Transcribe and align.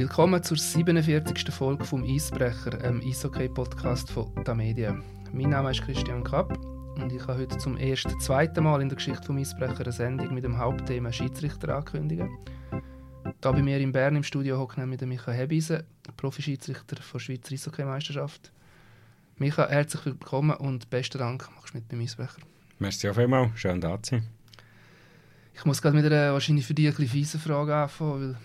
Willkommen 0.00 0.42
zur 0.42 0.56
47. 0.56 1.52
Folge 1.52 1.84
vom 1.84 2.02
Eisbrecher, 2.04 2.82
einem 2.82 3.02
Eishockey-Podcast 3.02 4.10
von 4.10 4.32
der 4.46 4.54
Medien. 4.54 5.02
Mein 5.30 5.50
Name 5.50 5.72
ist 5.72 5.82
Christian 5.82 6.24
Kapp 6.24 6.56
und 6.96 7.12
ich 7.12 7.20
habe 7.26 7.42
heute 7.42 7.58
zum 7.58 7.76
ersten, 7.76 8.18
zweiten 8.18 8.64
Mal 8.64 8.80
in 8.80 8.88
der 8.88 8.96
Geschichte 8.96 9.26
vom 9.26 9.36
Eisbrecher 9.36 9.82
eine 9.82 9.92
Sendung 9.92 10.32
mit 10.32 10.44
dem 10.44 10.56
Hauptthema 10.56 11.12
Schiedsrichter 11.12 11.76
ankündigen. 11.76 12.30
Da 13.42 13.52
bei 13.52 13.60
mir 13.60 13.76
in 13.76 13.92
Bern 13.92 14.16
im 14.16 14.22
Studio 14.22 14.58
hockt 14.58 14.78
nämlich 14.78 15.02
Michael 15.02 15.36
Hebeisen, 15.36 15.82
Profi-Schiedsrichter 16.16 16.96
der 16.96 17.18
Schweizer 17.18 17.52
Eishockey-Meisterschaft. 17.52 18.52
Michael, 19.36 19.68
herzlich 19.68 20.06
willkommen 20.06 20.56
und 20.56 20.88
besten 20.88 21.18
Dank, 21.18 21.46
machst 21.54 21.74
du 21.74 21.78
mit 21.78 21.88
beim 21.88 22.00
Eisbrecher. 22.00 22.40
Merci 22.78 23.06
auf 23.06 23.18
einmal, 23.18 23.50
schön 23.54 23.82
da 23.82 24.02
zu 24.02 24.12
sein. 24.12 24.26
Ich 25.52 25.66
muss 25.66 25.82
gerade 25.82 25.94
mit 25.94 26.06
einer 26.06 26.32
wahrscheinlich 26.32 26.66
für 26.66 26.72
dich 26.72 26.86
ein 26.86 26.94
bisschen 26.94 27.08
fiese 27.08 27.38
Frage 27.38 27.74
anfangen, 27.74 28.12
weil 28.12 28.36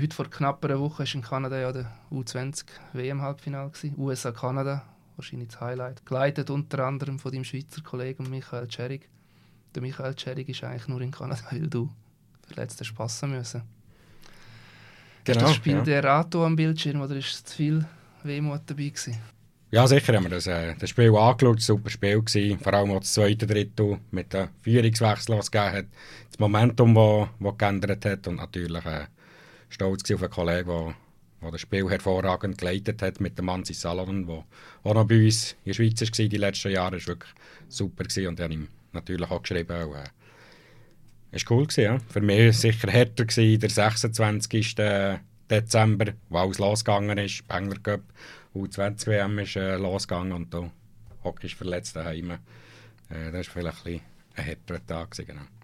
heute 0.00 0.14
vor 0.14 0.30
knapp 0.30 0.64
einer 0.64 0.80
Woche 0.80 1.00
war 1.00 1.14
in 1.14 1.22
Kanada 1.22 1.60
ja 1.60 1.72
der 1.72 1.92
U20 2.10 2.64
WM-Halbfinale. 2.92 3.70
USA-Kanada, 3.96 4.82
wahrscheinlich 5.16 5.48
das 5.48 5.60
Highlight. 5.60 6.06
Geleitet 6.06 6.50
unter 6.50 6.86
anderem 6.86 7.18
von 7.18 7.32
deinem 7.32 7.44
Schweizer 7.44 7.82
Kollegen 7.82 8.28
Michael 8.30 8.70
Scherig. 8.70 9.08
Der 9.74 9.82
Michael 9.82 10.18
Scherig 10.18 10.48
ist 10.48 10.64
eigentlich 10.64 10.88
nur 10.88 11.00
in 11.00 11.10
Kanada, 11.10 11.42
weil 11.50 11.68
du 11.68 11.90
verletzt 12.46 12.80
hast 12.80 12.94
passen 12.94 13.30
müssen. 13.30 13.62
Genau, 15.24 15.38
ist 15.38 15.46
das 15.46 15.54
Spiel 15.54 15.76
ja. 15.76 15.82
der 15.82 16.04
Rato 16.04 16.44
am 16.44 16.56
Bildschirm 16.56 17.00
oder 17.00 17.16
ist 17.16 17.32
es 17.32 17.44
zu 17.44 17.56
viel 17.56 17.86
Wehmut 18.24 18.62
dabei 18.66 18.88
gewesen? 18.88 19.18
Ja, 19.70 19.86
sicher 19.86 20.14
haben 20.14 20.24
wir 20.24 20.30
das, 20.30 20.46
äh, 20.46 20.74
das 20.78 20.90
Spiel 20.90 21.16
angeschaut. 21.16 21.58
Es 21.58 21.68
war 21.68 21.76
ein 21.76 21.78
super 21.78 21.90
Spiel. 21.90 22.22
Gewesen. 22.22 22.58
Vor 22.58 22.74
allem 22.74 22.90
auch 22.90 23.00
das 23.00 23.14
zweite 23.14 23.46
Drittel 23.46 23.98
mit 24.10 24.32
dem 24.34 24.48
Führungswechsel, 24.60 25.36
was 25.36 25.46
es 25.46 25.50
gegeben 25.50 25.72
hat. 25.72 25.86
Das 26.30 26.38
Momentum, 26.38 26.94
das, 26.94 27.28
das 27.40 27.58
geändert 27.58 28.04
hat. 28.04 28.28
Und 28.28 28.36
natürlich 28.36 28.84
äh, 28.84 29.06
stolz 29.72 30.10
auf 30.10 30.22
einen 30.22 30.30
Kollegen, 30.30 30.94
der, 31.40 31.50
das 31.50 31.60
Spiel 31.60 31.88
hervorragend 31.88 32.58
geleitet 32.58 33.02
hat 33.02 33.20
mit 33.20 33.38
dem 33.38 33.46
Mansi 33.46 33.74
Salon, 33.74 34.26
der 34.26 34.44
auch 34.84 34.94
noch 34.94 35.06
bei 35.06 35.24
uns 35.24 35.52
in 35.64 35.70
der 35.70 35.74
Schweiz 35.74 36.00
war 36.00 36.28
die 36.28 36.36
letzten 36.36 36.70
Jahre. 36.70 36.96
Das 36.96 37.06
war 37.06 37.14
wirklich 37.14 37.32
super. 37.68 38.04
Gewesen. 38.04 38.28
Und 38.28 38.38
ich 38.38 38.44
habe 38.44 38.54
ihm 38.54 38.68
natürlich 38.92 39.30
auch 39.30 39.42
geschrieben. 39.42 39.72
Auch, 39.72 39.94
äh, 39.94 40.04
es 41.32 41.48
war 41.48 41.56
cool. 41.56 41.66
Gewesen, 41.66 41.84
ja. 41.84 41.98
Für 42.08 42.20
mich 42.20 42.56
sicher 42.58 42.90
härter 42.90 43.24
gewesen, 43.24 43.60
der 43.60 43.70
26. 43.70 44.76
Dezember, 45.50 46.12
wo 46.28 46.38
alles 46.38 46.58
losgegangen 46.58 47.18
ist, 47.18 47.32
Spengler 47.32 47.78
Cup. 47.82 48.02
U20-WM 48.54 49.38
ist 49.38 49.56
äh, 49.56 49.76
losgegangen 49.76 50.32
und 50.32 50.52
da 50.52 50.70
Hockey 51.24 51.46
ist 51.46 51.56
verletzt 51.56 51.96
daheim. 51.96 52.32
Äh, 52.32 52.38
das 53.32 53.46
war 53.48 53.54
vielleicht 53.54 53.86
ein, 53.86 54.00
ein 54.36 54.44
härterer 54.44 54.86
Tag. 54.86 55.10
Gewesen, 55.10 55.26
genau. 55.26 55.61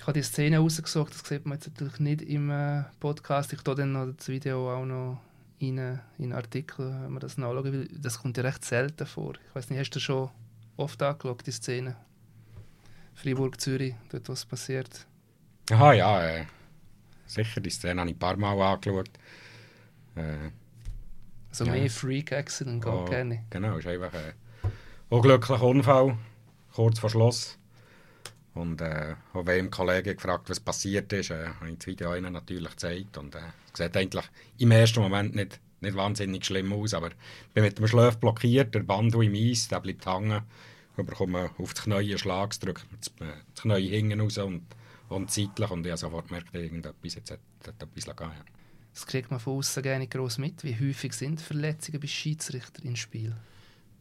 Ich 0.00 0.06
habe 0.06 0.14
die 0.14 0.22
Szene 0.22 0.56
rausgesucht, 0.56 1.12
das 1.12 1.28
sieht 1.28 1.44
man 1.44 1.58
jetzt 1.58 1.66
natürlich 1.66 2.00
nicht 2.00 2.22
im 2.22 2.50
äh, 2.50 2.84
Podcast. 3.00 3.52
Ich 3.52 3.60
tue 3.60 3.74
dann 3.74 3.92
noch 3.92 4.06
das 4.16 4.28
Video 4.28 4.74
auch 4.74 4.86
noch 4.86 5.20
in, 5.58 5.76
in 5.76 6.00
einen 6.18 6.32
Artikel, 6.32 6.86
wenn 6.86 7.12
man 7.12 7.20
das 7.20 7.36
nachschauen 7.36 7.70
will. 7.70 7.88
Das 8.00 8.18
kommt 8.22 8.38
ja 8.38 8.42
recht 8.42 8.64
selten 8.64 9.04
vor. 9.04 9.34
Ich 9.34 9.54
weiß 9.54 9.68
nicht, 9.68 9.78
hast 9.78 9.90
du 9.90 10.00
schon 10.00 10.30
oft 10.78 11.02
angeschaut, 11.02 11.46
die 11.46 11.50
Szene? 11.50 11.96
Freiburg, 13.12 13.60
Zürich, 13.60 13.94
dort 14.08 14.26
was 14.30 14.46
passiert? 14.46 15.06
Aha, 15.70 15.92
ja, 15.92 16.26
äh, 16.26 16.46
sicher. 17.26 17.60
Die 17.60 17.68
Szene 17.68 18.00
habe 18.00 18.08
ich 18.08 18.16
ein 18.16 18.18
paar 18.18 18.38
Mal 18.38 18.58
angeschaut. 18.58 19.10
Äh, 20.14 20.50
also 21.50 21.66
ja. 21.66 21.72
mehr 21.72 21.90
Freak-Accident 21.90 22.82
geht 22.82 22.90
oh, 22.90 23.04
gerne. 23.04 23.44
Genau, 23.50 23.76
ist 23.76 23.86
einfach 23.86 24.14
ein 24.14 24.32
unglücklicher 25.10 25.62
Unfall, 25.62 26.16
kurz 26.72 26.98
vor 26.98 27.10
Schluss. 27.10 27.59
Und 28.54 28.80
äh, 28.80 29.14
auch 29.32 29.46
wenn 29.46 29.66
ein 29.66 29.70
Kollege 29.70 30.14
gefragt 30.14 30.50
was 30.50 30.60
passiert 30.60 31.12
ist, 31.12 31.30
äh, 31.30 31.46
habe 31.46 31.70
ich 31.70 31.78
das 31.78 31.86
Video 31.86 32.14
ihnen 32.14 32.32
natürlich 32.32 32.70
gezeigt. 32.70 33.16
Und 33.16 33.34
äh, 33.34 33.38
es 33.72 33.78
sieht 33.78 33.96
eigentlich 33.96 34.24
im 34.58 34.70
ersten 34.72 35.00
Moment 35.00 35.34
nicht, 35.34 35.60
nicht 35.80 35.96
wahnsinnig 35.96 36.44
schlimm 36.44 36.72
aus, 36.72 36.94
aber 36.94 37.08
ich 37.08 37.54
bin 37.54 37.64
mit 37.64 37.78
dem 37.78 37.86
Schläf 37.86 38.18
blockiert, 38.18 38.74
der 38.74 38.80
Band 38.80 39.14
im 39.14 39.34
Eis, 39.34 39.68
der 39.68 39.80
bleibt 39.80 40.06
hängen. 40.06 40.42
Ich 40.96 41.06
bekomme 41.06 41.50
auf 41.58 41.74
das 41.74 41.84
Knie 41.84 41.94
einen 41.94 42.18
Schlag, 42.18 42.58
drücke 42.58 42.82
das, 42.98 43.08
äh, 43.26 43.32
das 43.54 43.62
Knie 43.62 43.88
hinten 43.88 44.20
raus 44.20 44.38
und, 44.38 44.62
und 45.08 45.30
zeitlich. 45.30 45.70
Und 45.70 45.86
ich 45.86 45.92
habe 45.92 45.98
sofort 45.98 46.28
gemerkt, 46.28 46.54
irgendetwas 46.54 47.14
jetzt 47.14 47.30
hat, 47.30 47.40
hat 47.66 47.82
etwas 47.82 48.04
gegeben. 48.04 48.32
Ja. 48.36 48.44
Das 48.92 49.06
kriegt 49.06 49.30
man 49.30 49.38
von 49.38 49.58
außen 49.58 49.82
gar 49.82 49.98
nicht 49.98 50.12
groß 50.12 50.38
mit. 50.38 50.64
Wie 50.64 50.74
häufig 50.74 51.12
sind 51.12 51.40
Verletzungen 51.40 52.00
bei 52.00 52.08
Schiedsrichter 52.08 52.84
im 52.84 52.96
Spiel? 52.96 53.34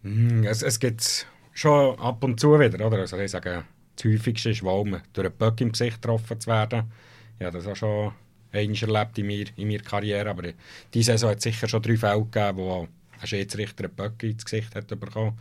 Mm, 0.02 0.44
es, 0.44 0.64
es 0.64 0.80
gibt 0.80 1.28
schon 1.54 2.00
ab 2.00 2.24
und 2.24 2.40
zu 2.40 2.60
wieder, 2.60 2.86
oder? 2.86 2.98
Also 2.98 3.18
ich 3.20 3.32
sage, 3.32 3.66
das 4.00 4.12
häufigste 4.12 4.52
ist, 4.52 4.64
weil 4.64 4.86
man 4.86 5.02
durch 5.14 5.28
einen 5.28 5.38
Böck 5.38 5.62
im 5.62 5.72
Gesicht 5.72 6.02
getroffen 6.02 6.40
zu 6.40 6.50
werden. 6.50 6.92
Ja, 7.40 7.52
das 7.52 7.66
habe 7.66 7.76
schon 7.76 8.14
einmal 8.52 8.76
erlebt 8.76 9.18
in, 9.18 9.28
mir, 9.28 9.46
in 9.58 9.68
meiner 9.68 9.84
Karriere, 9.84 10.30
aber 10.30 10.54
diese 10.94 11.12
Saison 11.12 11.32
hat 11.32 11.42
sicher 11.42 11.68
schon 11.68 11.82
drei 11.82 11.98
Fälle 11.98 12.24
gegeben, 12.24 12.58
wo 12.58 12.88
ein 13.20 13.28
Schiedsrichter 13.28 13.86
einen 13.86 13.96
Böck 13.96 14.24
ins 14.24 14.46
Gesicht 14.46 14.74
hat 14.76 14.88
bekommen. 14.88 15.38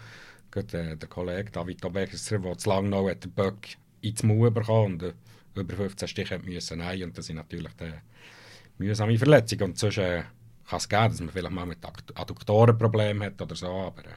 Gerade, 0.50 0.92
äh, 0.92 0.96
der 0.96 1.08
Kollege 1.08 1.50
David 1.50 1.84
Obegesser, 1.84 2.38
der 2.38 2.58
zu 2.58 2.69
lange 2.69 2.88
noch 2.88 3.12
den 3.12 3.30
Böck 3.30 3.76
ins 4.00 4.22
Maul 4.22 4.50
bekommen 4.50 4.94
und 4.94 5.02
äh, 5.02 5.12
über 5.54 5.75
15 5.75 6.08
Stiche 6.08 6.38
müssen 6.38 6.78
nein 6.78 7.02
und 7.04 7.19
das 7.19 7.26
sind 7.26 7.36
natürlich 7.36 7.72
die 7.80 7.92
mühsame 8.78 9.19
Verletzung. 9.19 9.60
Und 9.62 9.78
sonst 9.78 9.98
äh, 9.98 10.22
kann 10.69 10.78
es 10.78 10.88
geben, 10.88 11.08
dass 11.08 11.20
man 11.20 11.30
vielleicht 11.30 11.50
mal 11.50 11.66
mit 11.66 11.78
Adduktorenproblemen 12.14 13.25
hat 13.25 13.42
oder 13.42 13.54
so, 13.54 13.66
aber 13.66 14.04
äh, 14.04 14.12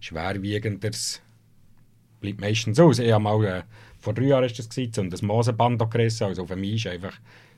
schwerwiegendes 0.00 1.20
bleibt 2.20 2.40
meistens 2.40 2.78
aus. 2.78 2.98
Ich 2.98 3.12
habe 3.12 3.22
mal, 3.22 3.44
äh, 3.44 3.62
vor 3.98 4.14
drei 4.14 4.24
Jahren 4.24 4.42
war 4.42 4.48
das, 4.48 4.68
gewesen, 4.68 5.00
und 5.00 5.10
das 5.10 5.22
Mosenband 5.22 5.90
gerissen, 5.90 6.24
also 6.24 6.42
auf 6.42 6.54
mich 6.56 6.86
ist 6.86 6.92
einfach 6.92 7.14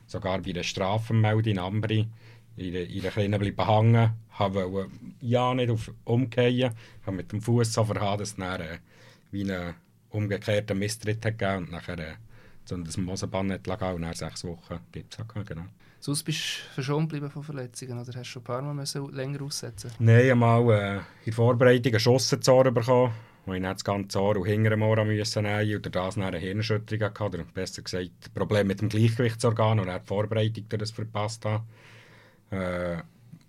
sogar 0.07 0.39
bei 0.39 0.51
der 0.51 0.63
Strafenmeldung 0.63 1.53
in 1.53 1.59
Ambri 1.59 2.07
in 2.55 2.73
der, 2.73 2.87
in 2.87 3.01
der 3.01 3.11
Kleinen 3.11 3.39
bleiben 3.39 3.67
hängen, 3.67 4.11
habe 4.31 4.89
ja 5.21 5.53
nicht 5.53 5.69
auf 5.69 5.91
umgehen, 6.05 6.71
habe 7.05 7.17
mit 7.17 7.31
dem 7.31 7.41
Fuß 7.41 7.73
so 7.73 7.83
verhauen, 7.83 8.19
dass 8.19 8.29
es 8.29 8.35
dann 8.35 8.61
äh, 8.61 8.77
wie 9.31 9.41
einen 9.41 9.73
umgekehrten 10.11 10.77
Misstritt 10.77 11.25
hat 11.25 11.37
gegeben 11.37 11.65
und 11.65 11.71
nachher 11.71 11.99
äh, 11.99 12.13
so 12.65 12.77
das 12.77 12.97
Mosenband 12.97 13.49
nicht 13.49 13.67
lag 13.67 13.81
und 13.93 14.01
nach 14.01 14.15
sechs 14.15 14.43
Wochen 14.43 14.79
gibt 14.91 15.17
es 15.17 15.45
genau. 15.47 15.65
Sonst 15.99 16.23
bist 16.23 16.39
du 16.39 16.73
verschont 16.73 17.09
geblieben 17.09 17.31
von 17.31 17.43
Verletzungen 17.43 17.93
oder 17.93 18.07
hast 18.07 18.15
du 18.15 18.23
schon 18.25 18.41
ein 18.41 18.45
paar 18.45 18.61
Mal 18.61 18.73
müssen 18.73 19.09
länger 19.13 19.41
aussetzen? 19.41 19.91
Nein, 19.99 20.31
einmal 20.31 20.69
äh, 20.69 20.95
in 20.97 21.03
der 21.27 21.33
Vorbereitung 21.33 21.93
einen 21.93 21.99
Schuss 21.99 22.29
bekommen, 22.29 23.13
wo 23.45 23.53
ich 23.53 23.61
nicht 23.61 23.73
das 23.73 23.83
ganze 23.83 24.21
Ohr 24.21 24.37
und 24.37 24.45
hinter 24.45 24.69
dem 24.69 24.81
Ohr 24.81 25.03
nehmen 25.03 25.19
und 25.19 25.95
das 25.95 26.17
eine 26.17 26.37
Hirnerschütterung 26.37 27.03
hatte, 27.03 27.23
oder 27.23 27.43
besser 27.53 27.81
gesagt, 27.81 28.33
Problem 28.33 28.67
mit 28.67 28.81
dem 28.81 28.89
Gleichgewichtsorgan 28.89 29.79
und 29.79 29.87
die 29.87 30.05
Vorbereitung 30.05 30.65
das 30.69 30.91
verpasst 30.91 31.45
habe. 31.45 31.63
Äh, 32.51 33.03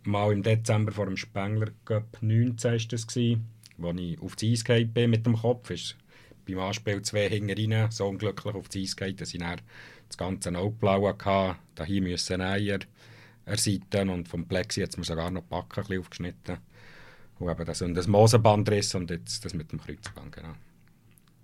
mal 0.04 0.32
im 0.32 0.42
Dezember 0.42 0.92
vor 0.92 1.06
dem 1.06 1.16
Spengler 1.16 1.68
Cup 1.84 2.18
19 2.20 2.72
war 2.72 2.78
das, 2.88 3.06
gewesen, 3.06 3.48
wo 3.76 3.90
ich 3.92 4.20
auf 4.20 4.36
das 4.36 4.68
Eis 4.68 4.86
bin 4.92 5.10
mit 5.10 5.26
dem 5.26 5.36
Kopf. 5.36 5.70
Ist 5.70 5.96
beim 6.46 6.58
Anspiel 6.58 7.02
zwei 7.02 7.28
Hinger 7.28 7.56
rein, 7.56 7.90
so 7.90 8.06
unglücklich 8.06 8.54
auf 8.54 8.68
das 8.68 8.82
Eis 8.82 8.96
geht, 8.96 9.20
dass 9.20 9.32
ich 9.32 9.40
dann 9.40 9.60
das 10.08 10.18
ganze 10.18 10.56
Augeblaue 10.56 11.16
hatte. 11.24 11.58
Da 11.74 11.84
hier 11.84 12.02
müssen 12.02 12.40
Eier 12.40 12.80
erseiten 13.46 14.08
und 14.10 14.28
vom 14.28 14.46
Plexi 14.46 14.80
hat 14.80 14.96
man 14.96 15.04
sogar 15.04 15.30
noch 15.30 15.42
die 15.42 15.48
Backe 15.48 15.98
aufgeschnitten. 15.98 16.58
Und 17.38 17.50
eben 17.50 17.64
das, 17.64 17.82
und 17.82 17.94
das 17.94 18.06
Mosenbandriss 18.06 18.94
und 18.94 19.10
jetzt 19.10 19.44
das 19.44 19.54
mit 19.54 19.72
dem 19.72 19.80
Kreuzband, 19.80 20.34
genau. 20.34 20.54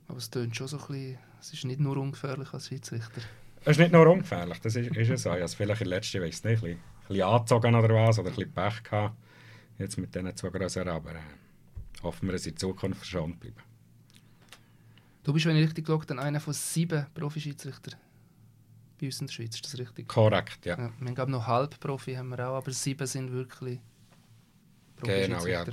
Aber 0.08 0.18
es 0.18 0.30
tönt 0.30 0.56
schon 0.56 0.68
so 0.68 0.78
ein 0.78 0.86
bisschen, 0.86 1.18
es 1.40 1.52
ist 1.52 1.64
nicht 1.64 1.80
nur 1.80 1.96
ungefährlich 1.96 2.52
als 2.52 2.68
Schiedsrichter. 2.68 3.20
Es 3.64 3.72
ist 3.72 3.78
nicht 3.78 3.92
nur 3.92 4.06
ungefährlich, 4.06 4.58
das 4.60 4.76
ist, 4.76 4.96
ist 4.96 5.10
es 5.10 5.22
so. 5.22 5.34
Ich 5.34 5.40
habe 5.40 5.48
vielleicht 5.48 5.82
in 5.82 5.88
der 5.88 5.98
letzten, 5.98 6.22
weiß 6.22 6.44
nicht, 6.44 6.46
ein 6.46 6.60
bisschen, 6.60 6.78
ein 6.78 7.08
bisschen 7.08 7.22
angezogen 7.22 7.74
oder 7.74 7.94
was, 7.94 8.18
oder 8.18 8.30
ein 8.30 8.34
bisschen 8.34 8.52
Pech 8.52 8.82
gehabt, 8.82 9.16
jetzt 9.78 9.98
mit 9.98 10.14
diesen 10.14 10.36
zwei 10.36 10.48
größeren, 10.48 10.88
aber 10.88 11.14
äh, 11.14 11.22
hoffen 12.02 12.28
wir, 12.28 12.32
dass 12.32 12.44
sie 12.44 12.50
in 12.50 12.56
Zukunft 12.56 12.98
verschont 12.98 13.38
bleiben. 13.38 13.62
Du 15.22 15.32
bist, 15.32 15.44
wenn 15.46 15.56
ich 15.56 15.64
richtig 15.64 15.86
geschaut 15.86 16.10
habe, 16.10 16.22
einer 16.22 16.40
von 16.40 16.54
sieben 16.54 17.06
Profi-Schiedsrichtern 17.14 17.94
bei 18.98 19.06
uns 19.06 19.20
in 19.20 19.26
der 19.26 19.34
Schweiz, 19.34 19.54
ist 19.54 19.64
das 19.64 19.78
richtig? 19.78 20.08
Korrekt, 20.08 20.64
ja. 20.64 20.78
ja 20.78 20.90
wir 20.98 21.16
haben 21.16 21.30
noch 21.30 21.46
Halbprofi 21.46 22.14
haben 22.14 22.30
wir 22.30 22.48
auch, 22.48 22.56
aber 22.56 22.70
sieben 22.70 23.06
sind 23.06 23.32
wirklich 23.32 23.80
Genau, 25.02 25.46
ja. 25.46 25.64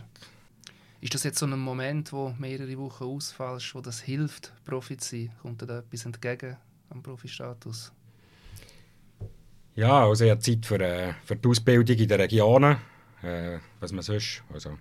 Ist 0.99 1.13
das 1.13 1.23
jetzt 1.23 1.39
so 1.39 1.45
ein 1.45 1.59
Moment, 1.59 2.11
wo 2.11 2.33
mehrere 2.39 2.75
Wochen 2.77 3.03
ausfallst, 3.03 3.75
wo 3.75 3.81
das 3.81 4.01
hilft, 4.01 4.51
Profi 4.65 4.97
zu 4.97 5.15
sein? 5.15 5.31
Kommt 5.41 5.61
dir 5.61 5.67
da 5.67 5.79
etwas 5.79 6.05
entgegen 6.05 6.57
am 6.89 7.03
Profi-Status? 7.03 7.91
Ja, 9.75 10.07
also 10.07 10.25
ich 10.25 10.31
habe 10.31 10.41
Zeit 10.41 10.65
für, 10.65 10.79
äh, 10.79 11.13
für 11.23 11.35
die 11.35 11.47
Ausbildung 11.47 11.95
in 11.95 12.07
den 12.07 12.19
Regionen. 12.19 12.77
Äh, 13.21 13.59
was 13.79 13.91
man 13.91 14.01
sonst, 14.01 14.43
also 14.51 14.77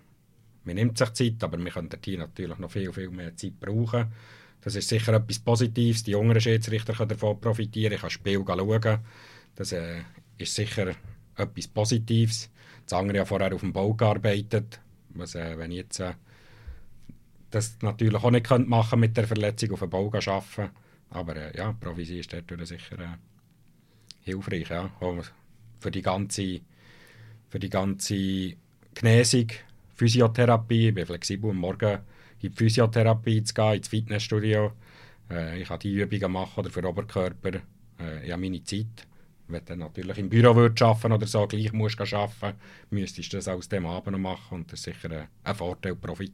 man 0.65 0.75
nimmt 0.75 0.97
sich 0.97 1.11
Zeit, 1.13 1.45
aber 1.45 1.59
wir 1.59 1.71
können 1.71 1.91
hier 2.03 2.19
natürlich 2.19 2.59
noch 2.59 2.71
viel, 2.71 2.93
viel 2.93 3.11
mehr 3.11 3.37
Zeit 3.37 3.61
brauchen. 3.61 4.07
Das 4.63 4.75
ist 4.75 4.89
sicher 4.89 5.13
etwas 5.13 5.39
Positives. 5.39 6.03
Die 6.03 6.13
jüngeren 6.13 6.41
Schiedsrichter 6.41 6.95
können 6.95 7.11
davon 7.11 7.41
profitieren. 7.41 7.93
Ich 7.93 8.01
kann 8.01 8.11
Spiel 8.11 8.43
schauen. 8.45 8.99
Das 9.55 9.73
äh, 9.73 10.01
ist 10.39 10.55
sicher 10.55 10.95
etwas 11.37 11.69
Positives. 11.69 12.51
Das 12.87 12.99
andere 12.99 13.21
hat 13.21 13.29
vorher 13.29 13.55
auf 13.55 13.61
dem 13.61 13.73
Bau 13.73 13.95
gearbeitet. 13.95 14.81
Was, 15.11 15.35
äh, 15.35 15.59
wenn 15.59 15.71
ich 15.71 15.79
jetzt 15.79 16.01
äh, 16.01 16.15
das 17.51 17.79
natürlich 17.83 18.23
auch 18.23 18.31
nicht 18.31 18.47
könnte 18.47 18.69
machen 18.69 19.01
mit 19.01 19.17
der 19.17 19.27
Verletzung 19.27 19.73
auf 19.73 19.81
dem 19.81 19.91
Bau 19.91 20.07
arbeiten 20.07 20.71
Aber 21.11 21.37
äh, 21.37 21.57
ja, 21.57 21.73
Provisie 21.73 22.21
ist 22.21 22.33
dort 22.33 22.67
sicher 22.67 22.99
äh, 22.99 23.17
hilfreich. 24.23 24.69
Ja. 24.69 24.91
Für 25.81 25.91
die 25.91 26.03
ganze 26.03 26.61
für 27.49 27.59
die 27.59 27.71
ganze 27.71 28.55
Genesung, 28.95 29.47
Physiotherapie. 29.95 30.89
Ich 30.89 30.95
bin 30.95 31.07
flexibel, 31.07 31.51
am 31.51 31.57
Morgen 31.57 31.99
in 32.41 32.51
die 32.51 32.51
Physiotherapie 32.51 33.43
zu 33.45 33.55
gehen, 33.55 33.75
ins 33.75 33.89
Fitnessstudio. 33.89 34.73
Äh, 35.31 35.63
ich 35.63 35.69
kann 35.69 35.79
die 35.79 35.95
Übungen 35.95 36.33
machen 36.33 36.61
oder 36.61 36.71
für 36.71 36.87
Oberkörper. 36.87 37.61
Äh, 38.01 38.27
ich 38.27 38.33
habe 38.33 38.43
meine 38.43 38.63
Zeit. 38.65 39.07
Wenn 39.49 39.65
du 39.65 39.77
natürlich 39.77 40.19
im 40.19 40.29
Büro 40.29 40.57
würdest 40.57 40.83
arbeiten 40.83 41.13
oder 41.13 41.27
so, 41.27 41.47
gleich 41.47 41.73
musst 41.73 42.01
du 42.01 42.17
arbeiten, 42.17 42.59
müsstest 42.91 43.33
du 43.33 43.37
das 43.37 43.49
aus 43.49 43.69
dem 43.69 43.87
Abend 43.87 44.19
machen 44.19 44.57
und 44.57 44.73
das 44.73 44.81
ist 44.81 44.85
sicher 44.85 45.11
ein, 45.11 45.29
ein 45.45 45.55
Vorteil, 45.55 45.93
haben. 45.93 46.31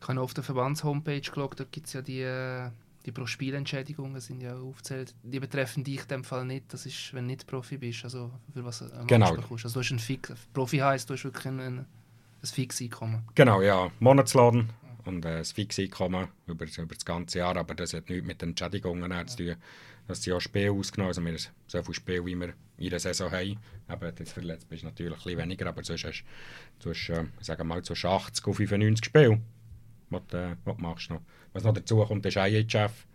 Ich 0.00 0.08
habe 0.08 0.20
auf 0.20 0.34
der 0.34 0.44
Verbands-Homepage 0.44 1.20
geschaut, 1.20 1.60
da 1.60 1.64
gibt 1.70 1.86
es 1.86 1.92
ja 1.92 2.02
die, 2.02 2.70
die 3.06 3.12
Pro-Spielentschädigungen, 3.12 4.20
sind 4.20 4.42
ja 4.42 4.56
aufgezählt. 4.56 5.14
Die 5.22 5.40
betreffen 5.40 5.84
dich 5.84 6.02
in 6.02 6.08
dem 6.08 6.24
Fall 6.24 6.44
nicht, 6.44 6.72
das 6.72 6.86
ist, 6.86 7.12
wenn 7.14 7.24
du 7.24 7.28
nicht 7.28 7.46
Profi 7.46 7.78
bist, 7.78 8.04
also 8.04 8.30
für 8.52 8.64
was 8.64 8.80
du 8.80 9.06
Genau. 9.06 9.36
Hast. 9.36 9.64
Also 9.64 9.68
du 9.68 9.80
hast 9.80 9.90
ein 9.90 9.98
Fix, 9.98 10.32
Profi 10.52 10.78
heisst, 10.78 11.08
du 11.08 11.14
hast 11.14 11.24
wirklich 11.24 11.46
ein, 11.46 11.60
ein, 11.60 11.78
ein 11.78 12.46
Fixeinkommen. 12.46 13.22
Genau, 13.34 13.62
ja, 13.62 13.90
Monatslohn 14.00 14.70
und 15.04 15.24
äh, 15.24 15.38
das 15.38 15.52
Fixeinkommen 15.52 16.28
über, 16.46 16.66
über 16.66 16.94
das 16.94 17.04
ganze 17.04 17.38
Jahr, 17.38 17.56
aber 17.56 17.74
das 17.74 17.92
hat 17.94 18.08
nichts 18.08 18.26
mit 18.26 18.42
den 18.42 18.50
Entschädigungen 18.50 19.10
ja. 19.10 19.26
zu 19.26 19.36
tun. 19.38 19.56
Das 20.06 20.22
sind 20.22 20.32
ja 20.32 20.40
Spiele 20.40 20.72
ausgenommen, 20.72 21.08
also 21.08 21.22
wir 21.22 21.32
haben 21.32 21.38
so 21.66 21.82
viele 21.82 21.94
Spiele, 21.94 22.26
wie 22.26 22.34
wir 22.36 22.54
in 22.76 22.90
der 22.90 23.00
Saison 23.00 23.30
haben. 23.30 23.58
Aber 23.86 24.08
jetzt 24.08 24.32
verletzt 24.32 24.68
bist 24.68 24.82
du 24.82 24.86
natürlich 24.86 25.12
ein 25.14 25.22
bisschen 25.22 25.38
weniger, 25.38 25.66
aber 25.66 25.82
sonst 25.82 26.04
hast 26.04 26.24
du, 26.80 26.90
hast, 26.90 27.08
äh, 27.08 27.24
sagen 27.40 27.66
mal, 27.68 27.82
zwischen 27.82 28.08
80 28.10 28.46
und 28.46 28.54
95 28.54 29.04
Spiele, 29.06 29.40
was 30.10 30.22
du, 30.28 30.36
äh, 30.36 30.56
was 30.64 30.76
du 30.76 30.82
machst 30.82 31.10
noch. 31.10 31.22
Was 31.52 31.64
noch 31.64 31.72
dazu 31.72 32.04
kommt, 32.04 32.26
ist 32.26 32.36
IHF, 32.36 33.06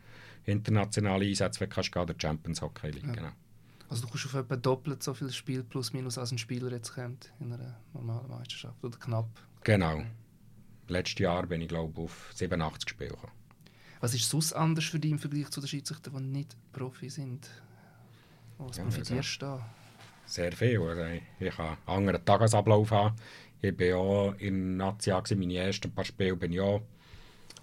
internationale 0.46 1.26
Einsätze, 1.26 1.60
wenn 1.60 1.70
du 1.70 1.76
kannst, 1.76 1.92
gehen, 1.92 2.08
der 2.08 2.16
Champions 2.20 2.62
Hockey 2.62 2.92
League, 2.92 3.06
Ja. 3.06 3.12
genau. 3.14 3.32
Also 3.90 4.04
du 4.04 4.10
kannst 4.10 4.26
auf 4.28 4.36
etwa 4.36 4.56
doppelt 4.56 5.02
so 5.02 5.14
viel 5.16 5.32
Spiel 5.32 5.64
plus 5.64 5.94
minus 5.94 6.18
als 6.20 6.32
ein 6.32 6.38
Spieler 6.38 6.72
jetzt 6.72 6.94
kommt 6.94 7.34
in 7.40 7.52
einer 7.52 7.80
normalen 7.94 8.30
Meisterschaft 8.30 8.84
oder 8.84 8.98
knapp. 9.00 9.30
Genau. 9.64 10.04
Letztes 10.88 11.20
Jahr 11.20 11.46
bin 11.48 11.62
ich, 11.62 11.68
glaube 11.68 11.92
ich, 11.94 11.98
auf 12.00 12.32
87 12.36 12.90
Spiele 12.90 13.10
gekommen. 13.12 13.34
Was 14.02 14.14
ist 14.14 14.30
sonst 14.30 14.54
anders 14.54 14.86
für 14.86 15.00
dich 15.00 15.12
im 15.12 15.20
Vergleich 15.20 15.50
zu 15.50 15.60
den 15.60 15.68
Schiedsrichtern, 15.68 16.14
die 16.16 16.38
nicht 16.38 16.56
Profi 16.72 17.10
sind? 17.10 17.50
Was 18.58 18.78
Ja, 18.78 18.84
profitierst 18.84 19.42
du 19.42 19.46
da? 19.46 19.70
Sehr 20.26 20.52
viel. 20.52 20.82
Also 20.82 21.04
ich, 21.06 21.24
ich 21.40 21.58
habe 21.58 21.78
einen 21.86 21.98
anderen 21.98 22.24
Tagesablauf 22.24 22.92
haben. 22.92 23.16
Ich 23.62 23.78
war 23.78 23.98
auch 23.98 24.34
in 24.38 24.78
Nazia, 24.78 25.22
meine 25.36 25.56
ersten 25.56 25.92
paar 25.92 26.06
Spiele 26.06 26.36
bin 26.36 26.54
ich 26.54 26.62
auch 26.62 26.82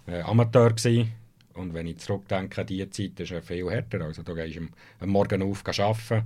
äh, 0.07 0.21
Amateur 0.21 0.71
gewesen. 0.71 1.13
Und 1.55 1.73
wenn 1.73 1.87
ich 1.87 1.99
zurückdenke 1.99 2.61
an 2.61 2.67
diese 2.67 2.91
Zeit, 2.91 3.19
ist 3.19 3.33
es 3.33 3.47
viel 3.47 3.71
härter. 3.71 4.03
Also 4.03 4.23
da 4.23 4.35
gehst 4.35 4.57
du 4.57 4.61
am, 4.61 4.71
am 5.01 5.09
Morgen 5.09 5.43
auf 5.43 5.63
arbeiten. 5.67 6.25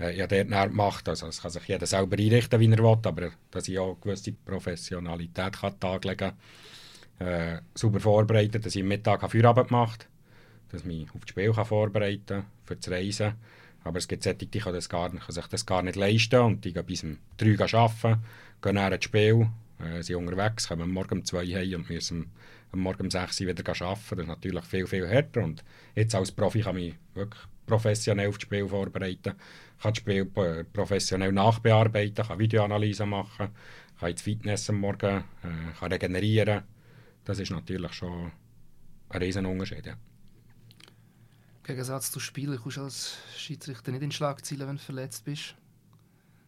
Äh, 0.00 0.14
ich 0.14 0.22
habe 0.22 0.36
dort 0.36 0.48
nachher 0.48 0.68
gemacht, 0.68 1.08
also 1.08 1.26
es 1.26 1.42
kann 1.42 1.50
sich 1.50 1.66
jeder 1.66 1.86
selber 1.86 2.16
einrichten, 2.16 2.60
wie 2.60 2.70
er 2.70 2.78
will, 2.78 2.98
aber 3.02 3.30
dass 3.50 3.68
ich 3.68 3.78
auch 3.78 3.92
eine 3.92 4.00
gewisse 4.00 4.32
Professionalität 4.32 5.52
kann 5.52 5.70
an 5.70 5.72
den 5.72 5.80
Tag 5.80 6.04
legen 6.04 6.16
kann. 6.16 6.32
Äh, 7.18 7.58
sauber 7.74 8.00
vorbereitet, 8.00 8.66
dass 8.66 8.74
ich 8.74 8.82
am 8.82 8.88
Mittag 8.88 9.30
Feierabend 9.30 9.68
gemacht 9.68 10.08
dass 10.74 10.82
ich 10.82 10.86
mich 10.86 11.14
auf 11.14 11.20
das 11.20 11.30
Spiel 11.30 11.52
kann 11.52 11.64
vorbereiten 11.64 12.26
kann, 12.26 12.46
für 12.64 12.76
das 12.76 12.90
Reisen. 12.90 13.34
Aber 13.84 13.98
es 13.98 14.08
gibt 14.08 14.22
solche, 14.22 14.46
die 14.46 14.58
können, 14.58 14.74
das 14.74 14.88
gar, 14.88 15.10
können 15.10 15.22
sich 15.28 15.46
das 15.46 15.66
gar 15.66 15.82
nicht 15.82 15.96
leisten 15.96 16.40
und 16.40 16.64
die 16.64 16.72
gehen 16.72 16.86
bis 16.86 17.04
um 17.04 17.18
3 17.36 17.58
Uhr 17.58 17.74
arbeiten, 17.74 18.24
gehen 18.62 18.74
dann 18.74 18.92
ins 18.92 19.04
Spiel, 19.04 19.48
äh, 19.78 20.02
sind 20.02 20.16
unterwegs, 20.16 20.68
kommen 20.68 20.90
morgen 20.90 21.18
um 21.18 21.24
2 21.24 21.36
Uhr 21.36 21.58
heim 21.58 21.74
und 21.80 21.90
müssen 21.90 22.30
am 22.72 22.80
Morgen 22.80 23.02
um 23.02 23.10
6 23.10 23.40
Uhr 23.40 23.48
wieder 23.48 23.68
arbeiten. 23.68 24.00
Das 24.10 24.18
ist 24.18 24.26
natürlich 24.26 24.64
viel, 24.64 24.86
viel 24.86 25.06
härter 25.06 25.42
und 25.42 25.62
jetzt 25.94 26.14
als 26.14 26.32
Profi 26.32 26.62
kann 26.62 26.76
ich 26.76 26.92
mich 26.92 26.94
wirklich 27.14 27.42
professionell 27.66 28.28
auf 28.28 28.38
das 28.38 28.42
Spiel 28.42 28.66
vorbereiten, 28.66 29.34
kann 29.82 29.92
das 29.92 29.98
Spiel 29.98 30.30
äh, 30.36 30.64
professionell 30.64 31.32
nachbearbeiten, 31.32 32.26
kann 32.26 32.38
Videoanalyse 32.38 33.06
machen, 33.06 33.48
kann 34.00 34.10
ins 34.10 34.22
Fitness 34.22 34.70
am 34.70 34.80
Morgen, 34.80 35.24
äh, 35.42 35.78
kann 35.78 35.92
regenerieren. 35.92 36.62
Das 37.24 37.38
ist 37.38 37.50
natürlich 37.50 37.92
schon 37.92 38.32
ein 39.08 39.22
riesen 39.22 39.46
Unterschied, 39.46 39.86
ja. 39.86 39.92
Im 39.92 41.68
Gegensatz 41.68 42.10
zu 42.10 42.20
Spielen 42.20 42.58
kommst 42.58 42.76
du 42.76 42.82
als 42.82 43.16
Schiedsrichter 43.36 43.90
nicht 43.92 44.02
in 44.02 44.12
Schlagzeilen, 44.12 44.68
wenn 44.68 44.76
du 44.76 44.82
verletzt 44.82 45.24
bist. 45.24 45.54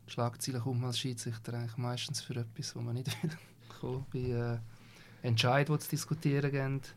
Die 0.06 0.12
Schlagzeilen 0.12 0.61
kommt 0.61 0.81
man 0.81 0.88
als 0.88 0.99
Schiedsrichter 0.99 1.55
eigentlich 1.55 1.78
meistens 1.78 2.20
für 2.20 2.37
etwas, 2.37 2.76
wo 2.76 2.81
man 2.81 2.94
nicht 2.94 3.06
will 3.23 3.31
kommen. 3.81 4.06
Bei 4.12 4.19
äh, 4.19 4.58
Entscheid, 5.26 5.69
die 5.69 5.78
zu 5.78 5.88
diskutieren 5.88 6.50
gibt. 6.50 6.94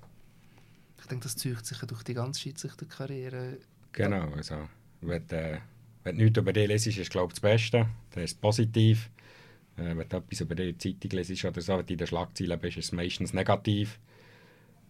Ich 0.99 1.05
denke, 1.07 1.23
das 1.23 1.37
zieht 1.37 1.65
sich 1.65 1.77
durch 1.79 2.03
die 2.03 2.13
ganze 2.13 2.41
Schiedsrichterkarriere. 2.41 3.57
Genau, 3.93 4.29
also 4.33 4.67
wenn, 5.01 5.29
äh, 5.29 5.59
wenn 6.03 6.17
du 6.17 6.23
nichts 6.25 6.37
über 6.37 6.51
dich 6.51 6.67
lesest, 6.67 6.97
ist 6.97 7.09
glaube 7.09 7.27
ich 7.27 7.39
das 7.39 7.41
Beste. 7.41 7.87
Das 8.11 8.23
ist 8.25 8.41
positiv. 8.41 9.09
Äh, 9.79 9.97
wenn 9.97 10.09
du 10.09 10.17
etwas 10.17 10.41
über 10.41 10.55
die 10.55 10.77
Zeitung 10.77 11.11
lesest 11.11 11.45
oder 11.45 11.61
so, 11.61 11.77
wenn 11.77 11.85
du 11.85 11.93
in 11.93 11.97
den 11.97 12.07
Schlagzeilen 12.07 12.59
bist, 12.59 12.77
ist 12.77 12.85
es 12.85 12.91
meistens 12.91 13.33
negativ. 13.33 13.99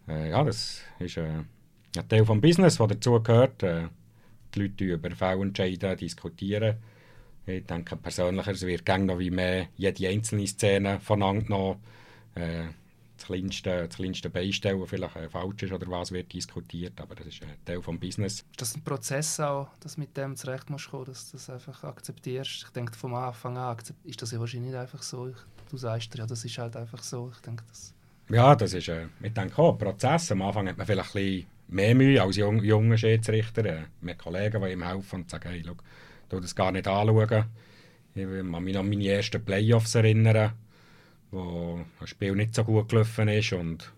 Äh, 0.08 0.30
ja, 0.30 0.42
das 0.42 0.82
ist 0.98 1.16
äh, 1.16 1.42
ein 1.96 2.08
Teil 2.08 2.24
des 2.24 2.40
Business, 2.40 2.76
der 2.76 2.86
dazugehört. 2.88 3.62
Äh, 3.62 3.88
die 4.54 4.62
Leute 4.62 4.84
über 4.84 5.10
Fehlentscheide 5.10 5.96
diskutieren. 5.96 6.76
Ich 7.46 7.64
denke 7.64 7.96
persönlich, 7.96 8.46
es 8.46 8.66
wird 8.66 8.84
gerne 8.84 9.04
noch 9.04 9.18
wie 9.18 9.30
mehr 9.30 9.68
jede 9.76 10.08
einzelne 10.08 10.46
Szene 10.46 11.00
voneinander 11.00 11.44
genommen. 11.44 11.80
Äh, 12.34 12.64
das 13.20 13.26
kleinste, 13.26 13.86
das 13.86 13.96
kleinste 13.96 14.30
Beistellen, 14.30 14.86
vielleicht 14.86 15.16
äh, 15.16 15.28
falsch 15.28 15.62
ist 15.62 15.72
oder 15.72 15.86
was, 15.88 16.12
wird 16.12 16.32
diskutiert, 16.32 17.00
aber 17.00 17.14
das 17.14 17.26
ist 17.28 17.42
ein 17.42 17.54
Teil 17.64 17.80
des 17.80 18.00
Business. 18.00 18.32
Ist 18.34 18.44
das 18.60 18.74
ein 18.74 18.82
Prozess 18.82 19.38
auch, 19.40 19.68
dass 19.80 19.94
du 19.94 20.00
mit 20.00 20.16
dem 20.16 20.36
zurecht 20.36 20.70
musst 20.70 20.90
kommen, 20.90 21.06
dass 21.06 21.30
du 21.30 21.36
das 21.36 21.50
einfach 21.50 21.84
akzeptierst? 21.84 22.64
Ich 22.66 22.70
denke, 22.70 22.96
vom 22.96 23.14
Anfang 23.14 23.56
an 23.56 23.76
ist 24.04 24.22
das 24.22 24.30
ja 24.32 24.40
wahrscheinlich 24.40 24.70
nicht 24.70 24.80
einfach 24.80 25.02
so. 25.02 25.28
Ich, 25.28 25.36
du 25.70 25.76
sagst 25.76 26.16
ja, 26.16 26.26
das 26.26 26.44
ist 26.44 26.58
halt 26.58 26.76
einfach 26.76 27.02
so. 27.02 27.30
Ich 27.34 27.40
denke, 27.40 27.62
das 27.68 27.94
Ja, 28.28 28.54
das 28.56 28.72
ist, 28.72 28.88
äh, 28.88 29.06
ich 29.22 29.32
denke 29.32 29.58
auch, 29.58 29.72
ein 29.72 29.78
Prozess. 29.78 30.32
Am 30.32 30.42
Anfang 30.42 30.68
hat 30.68 30.78
man 30.78 30.86
vielleicht 30.86 31.14
ein 31.14 31.22
bisschen 31.22 31.46
mehr 31.68 31.94
Mühe 31.94 32.22
als 32.22 32.36
jung, 32.36 32.62
junger 32.62 32.96
Schiedsrichter. 32.96 33.64
Äh, 33.64 33.82
mit 34.00 34.18
Kollegen, 34.18 34.62
die 34.62 34.72
ihm 34.72 34.86
helfen 34.86 35.20
und 35.20 35.30
sagen, 35.30 35.50
hey, 35.50 35.62
schau, 35.64 35.74
tu 36.28 36.40
das 36.40 36.54
gar 36.54 36.72
nicht 36.72 36.88
anschauen. 36.88 37.44
Ich 38.14 38.24
kann 38.24 38.64
mich 38.64 38.74
noch 38.74 38.80
an 38.80 38.88
meine 38.88 39.06
ersten 39.06 39.44
Playoffs 39.44 39.94
erinnern, 39.94 40.52
wo 41.30 41.84
ein 42.00 42.06
Spiel 42.06 42.34
nicht 42.34 42.54
so 42.54 42.64
gut 42.64 42.88
gelaufen 42.88 43.28
ist 43.28 43.52
und 43.52 43.92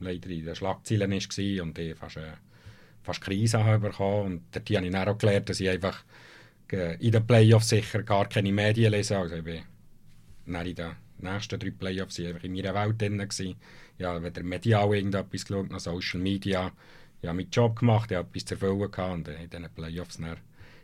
leider 0.00 0.30
in 0.30 0.44
den 0.44 0.54
Schlagzeilen 0.54 1.10
war 1.10 1.62
und 1.62 1.78
ich 1.78 1.96
fast, 1.96 2.16
äh, 2.16 2.32
fast 3.02 3.20
Krise 3.20 3.64
habe 3.64 3.88
bekommen. 3.88 4.26
Und 4.26 4.42
dort 4.52 4.70
habe 4.70 4.86
ich 4.86 4.92
dann 4.92 5.08
auch 5.08 5.18
gelernt, 5.18 5.48
dass 5.48 5.60
ich 5.60 5.68
einfach 5.68 6.04
äh, 6.72 6.96
in 7.04 7.12
den 7.12 7.26
Playoffs 7.26 7.68
sicher 7.68 8.02
gar 8.02 8.28
keine 8.28 8.52
Medien 8.52 8.92
lese. 8.92 9.18
Also 9.18 9.36
ich 9.36 9.44
bin 9.44 9.62
dann 10.46 10.66
in 10.66 10.74
den 10.74 10.96
nächsten 11.18 11.58
drei 11.58 11.70
Playoffs 11.70 12.20
einfach 12.20 12.44
in 12.44 12.52
meiner 12.52 12.74
Welt 12.74 13.00
drin. 13.00 13.18
gewesen. 13.18 13.56
Habe 14.02 14.22
weder 14.22 14.42
medial 14.44 14.94
irgendetwas 14.94 15.44
geschaut, 15.44 15.70
noch 15.70 15.80
Social 15.80 16.20
Media. 16.20 16.70
Ich 17.20 17.28
habe 17.28 17.36
meinen 17.36 17.50
Job 17.50 17.80
gemacht, 17.80 18.12
ich 18.12 18.16
habe 18.16 18.28
etwas 18.28 18.44
zu 18.44 18.54
erfüllen 18.54 18.90
gehabt 18.90 19.12
und 19.12 19.28
in 19.28 19.50
diesen 19.50 19.74
Playoffs 19.74 20.18
dann 20.18 20.36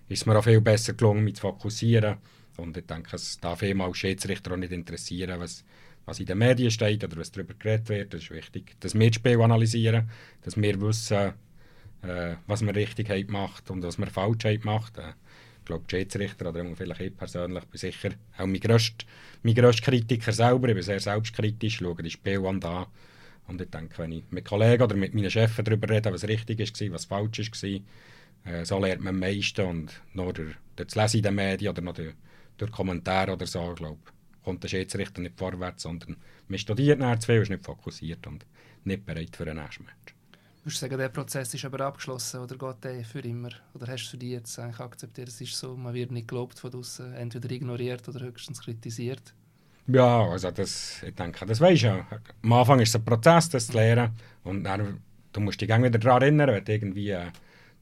ist 0.08 0.20
es 0.20 0.26
mir 0.26 0.36
auch 0.36 0.44
viel 0.44 0.60
besser 0.60 0.94
gelungen, 0.94 1.24
mich 1.24 1.36
zu 1.36 1.42
fokussieren. 1.42 2.16
Und 2.56 2.76
ich 2.76 2.86
denke, 2.86 3.16
es 3.16 3.38
darf 3.40 3.62
eben 3.62 3.80
als 3.80 3.96
Schiedsrichter 3.96 4.52
auch 4.52 4.56
nicht 4.56 4.72
interessieren, 4.72 5.40
was, 5.40 5.64
was 6.06 6.20
in 6.20 6.26
den 6.26 6.38
Medien 6.38 6.70
steht 6.70 7.02
oder 7.04 7.16
was 7.16 7.32
darüber 7.32 7.54
geredet 7.54 7.88
wird. 7.88 8.14
Das 8.14 8.22
ist 8.22 8.30
wichtig, 8.30 8.76
dass 8.80 8.94
wir 8.94 9.08
das 9.08 9.16
Spiel 9.16 9.40
analysieren, 9.40 10.10
dass 10.42 10.56
wir 10.56 10.80
wissen, 10.80 11.32
äh, 12.02 12.36
was 12.46 12.62
wir 12.62 12.74
richtig 12.74 13.08
haben 13.10 13.26
gemacht 13.26 13.70
und 13.70 13.82
was 13.82 13.98
wir 13.98 14.06
falsch 14.06 14.44
haben 14.44 14.60
gemacht. 14.60 14.98
Äh, 14.98 15.12
ich 15.58 15.66
glaube, 15.66 15.84
die 15.90 15.96
Schiedsrichter 15.96 16.50
oder 16.50 16.64
vielleicht 16.76 17.00
ich 17.00 17.16
persönlich 17.16 17.64
bin 17.64 17.78
sicher 17.78 18.10
auch 18.36 18.46
mein 18.46 18.60
grösster, 18.60 19.06
mein 19.42 19.54
Kritiker 19.54 20.32
selber. 20.32 20.68
Ich 20.68 20.74
bin 20.74 20.82
sehr 20.82 21.00
selbstkritisch, 21.00 21.78
schaue 21.78 22.02
die 22.02 22.10
Spiele 22.10 22.46
an. 22.46 22.60
Und 23.46 23.60
ich 23.60 23.70
denke, 23.70 23.96
wenn 23.98 24.12
ich 24.12 24.24
mit 24.30 24.44
Kollegen 24.44 24.82
oder 24.82 24.94
mit 24.96 25.14
meinen 25.14 25.30
Chefs 25.30 25.56
darüber 25.56 25.88
rede, 25.88 26.12
was 26.12 26.28
richtig 26.28 26.58
war, 26.58 26.92
was 26.92 27.04
falsch 27.06 27.38
war, 27.38 28.52
äh, 28.52 28.64
so 28.64 28.78
lernt 28.78 29.02
man 29.02 29.14
am 29.14 29.20
meisten. 29.20 29.66
Und 29.66 30.02
nur 30.12 30.34
durch, 30.34 30.54
durch 30.76 30.88
das 30.88 30.96
Lesen 30.96 31.18
in 31.18 31.22
den 31.22 31.34
Medien 31.34 31.70
oder 31.70 31.80
noch 31.80 31.94
durch, 31.94 32.14
durch 32.58 32.70
Kommentare 32.70 33.32
oder 33.32 33.46
so, 33.46 33.72
glaube 33.74 33.98
kommt 34.44 34.62
der 34.62 34.68
Schiedsrichter 34.68 35.20
nicht 35.20 35.38
vorwärts, 35.38 35.82
sondern 35.82 36.16
man 36.48 36.58
studiert 36.58 36.98
nachher 36.98 37.20
zu 37.20 37.26
viel, 37.26 37.42
ist 37.42 37.50
nicht 37.50 37.64
fokussiert 37.64 38.26
und 38.26 38.44
nicht 38.84 39.06
bereit 39.06 39.36
für 39.36 39.44
den 39.44 39.56
nächsten 39.56 39.84
Match. 39.84 40.14
Würdest 40.64 40.80
du 40.80 40.86
sagen, 40.86 40.98
der 40.98 41.08
Prozess 41.10 41.52
ist 41.52 41.64
aber 41.64 41.80
abgeschlossen 41.80 42.40
oder 42.40 42.56
geht 42.56 42.84
der 42.84 43.04
für 43.04 43.20
immer? 43.20 43.50
Oder 43.74 43.86
hast 43.88 44.04
du 44.04 44.10
für 44.12 44.16
dich 44.16 44.30
jetzt 44.30 44.58
eigentlich 44.58 44.80
akzeptiert, 44.80 45.28
es 45.28 45.40
ist 45.40 45.58
so, 45.58 45.76
man 45.76 45.92
wird 45.92 46.10
nicht 46.10 46.28
gelobt 46.28 46.58
von 46.58 46.70
draußen, 46.70 47.12
entweder 47.14 47.50
ignoriert 47.50 48.08
oder 48.08 48.20
höchstens 48.20 48.62
kritisiert? 48.62 49.34
Ja, 49.86 50.26
also 50.26 50.50
das, 50.50 51.02
ich 51.02 51.14
denke, 51.14 51.44
das 51.44 51.60
weisst 51.60 51.82
du 51.82 51.88
ja. 51.88 52.06
Am 52.42 52.52
Anfang 52.54 52.80
ist 52.80 52.88
es 52.90 52.96
ein 52.96 53.04
Prozess, 53.04 53.50
das 53.50 53.66
zu 53.66 53.74
lernen. 53.74 54.12
Und 54.42 54.64
dann, 54.64 55.02
du 55.32 55.40
musst 55.40 55.60
dich 55.60 55.68
gerne 55.68 55.86
wieder 55.86 55.98
daran 55.98 56.22
erinnern, 56.22 56.48
wenn 56.48 56.64
du 56.64 56.72
irgendwie 56.72 57.10
äh, 57.10 57.26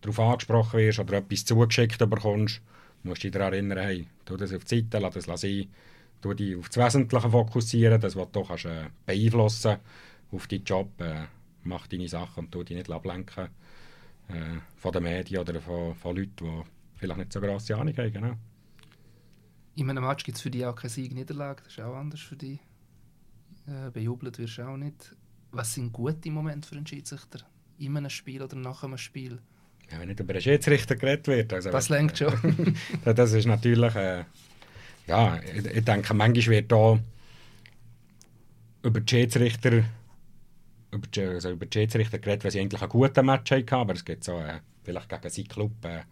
darauf 0.01 0.19
angesprochen 0.19 0.81
wirst 0.81 0.99
oder 0.99 1.19
etwas 1.19 1.45
zugeschickt 1.45 1.99
bekommst, 1.99 2.61
musst 3.05 3.23
du 3.23 3.29
dich 3.29 3.33
daran 3.33 3.53
erinnern, 3.53 3.79
hey, 3.79 4.09
tu 4.25 4.37
das 4.37 4.53
auf 4.53 4.65
die 4.65 4.81
Seite, 4.81 4.99
lass 4.99 5.15
das 5.25 5.41
sein. 5.41 5.69
Tu 6.23 6.35
dich 6.35 6.57
auf 6.57 6.69
das 6.69 6.77
Wesentliche 6.77 7.31
fokussieren, 7.31 8.01
das, 8.01 8.17
was 8.17 8.31
du 8.31 8.43
kannst, 8.45 8.65
äh, 8.65 8.89
beeinflussen 9.05 9.77
auf 10.31 10.47
deinen 10.47 10.65
Job. 10.65 11.01
Äh, 11.01 11.27
mach 11.65 11.87
deine 11.89 12.09
Sachen 12.09 12.45
und 12.45 12.53
tu 12.53 12.63
dich 12.63 12.77
nicht 12.77 12.91
ablenken 12.91 13.49
äh, 14.29 14.59
von 14.77 14.93
den 14.93 15.03
Medien 15.03 15.41
oder 15.41 15.61
von, 15.61 15.95
von 15.95 16.17
Leuten, 16.17 16.35
die 16.39 16.63
vielleicht 16.97 17.19
nicht 17.19 17.33
so 17.33 17.41
grosse 17.41 17.77
Ahnung 17.77 17.97
haben. 17.97 18.13
Genau. 18.13 18.35
in 19.75 19.91
einem 19.91 20.05
Match 20.05 20.25
gibt 20.25 20.37
es 20.37 20.43
für 20.43 20.51
dich 20.51 20.65
auch 20.65 20.75
keine 20.75 20.91
Sieg-Niederlage, 20.91 21.63
das 21.65 21.73
ist 21.73 21.81
auch 21.81 21.95
anders 21.95 22.21
für 22.21 22.37
dich. 22.37 22.59
Äh, 23.67 23.91
bejubelt 23.91 24.39
wirst 24.39 24.59
du 24.59 24.63
auch 24.63 24.77
nicht. 24.77 25.15
Was 25.51 25.75
sind 25.75 25.93
gute 25.93 26.31
Momente 26.31 26.69
für 26.69 26.77
einen 26.77 26.87
Schiedsrichter? 26.87 27.41
In 27.79 27.97
einem 27.97 28.11
Spiel 28.11 28.43
oder 28.43 28.57
nach 28.57 28.85
einem 28.85 28.99
Spiel? 28.99 29.41
Ja, 29.91 30.01
wenn 30.01 30.09
nicht 30.09 30.21
über 30.21 30.33
einen 30.33 30.43
Schiedsrichter 30.43 30.97
geredet 30.97 31.27
wird. 31.27 31.53
Also, 31.53 31.71
das 31.71 31.89
lenkt 31.89 32.19
schon. 32.19 32.77
das 33.05 33.33
ist 33.33 33.47
natürlich... 33.47 33.95
Äh, 33.95 34.25
ja, 35.07 35.41
ich, 35.43 35.65
ich, 35.67 35.85
denke, 35.85 36.15
manchmal 36.15 36.47
wird 36.47 36.73
da 36.73 36.99
über 38.83 39.01
die 39.01 39.11
Schiedsrichter 39.11 39.85
über 40.93 41.07
die, 41.07 41.23
also 41.23 41.51
über 41.51 41.67
die 41.67 41.79
Schiedsrichter 41.79 42.19
geredet, 42.19 42.45
weil 42.45 42.51
sie 42.51 42.61
eigentlich 42.61 42.83
einen 42.83 42.91
guten 42.91 43.27
Match 43.27 43.51
hatten, 43.51 43.75
aber 43.75 43.95
es 43.95 44.05
gibt 44.05 44.25
so 44.25 44.39
äh, 44.39 44.61
vielleicht 44.85 45.09
gegen 45.09 45.31
seinen 45.31 45.49
Club 45.49 45.73
äh, 45.85 46.03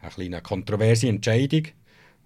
eine 0.00 0.10
kleine 0.10 0.42
kontroverse 0.42 1.08
Entscheidung. 1.08 1.68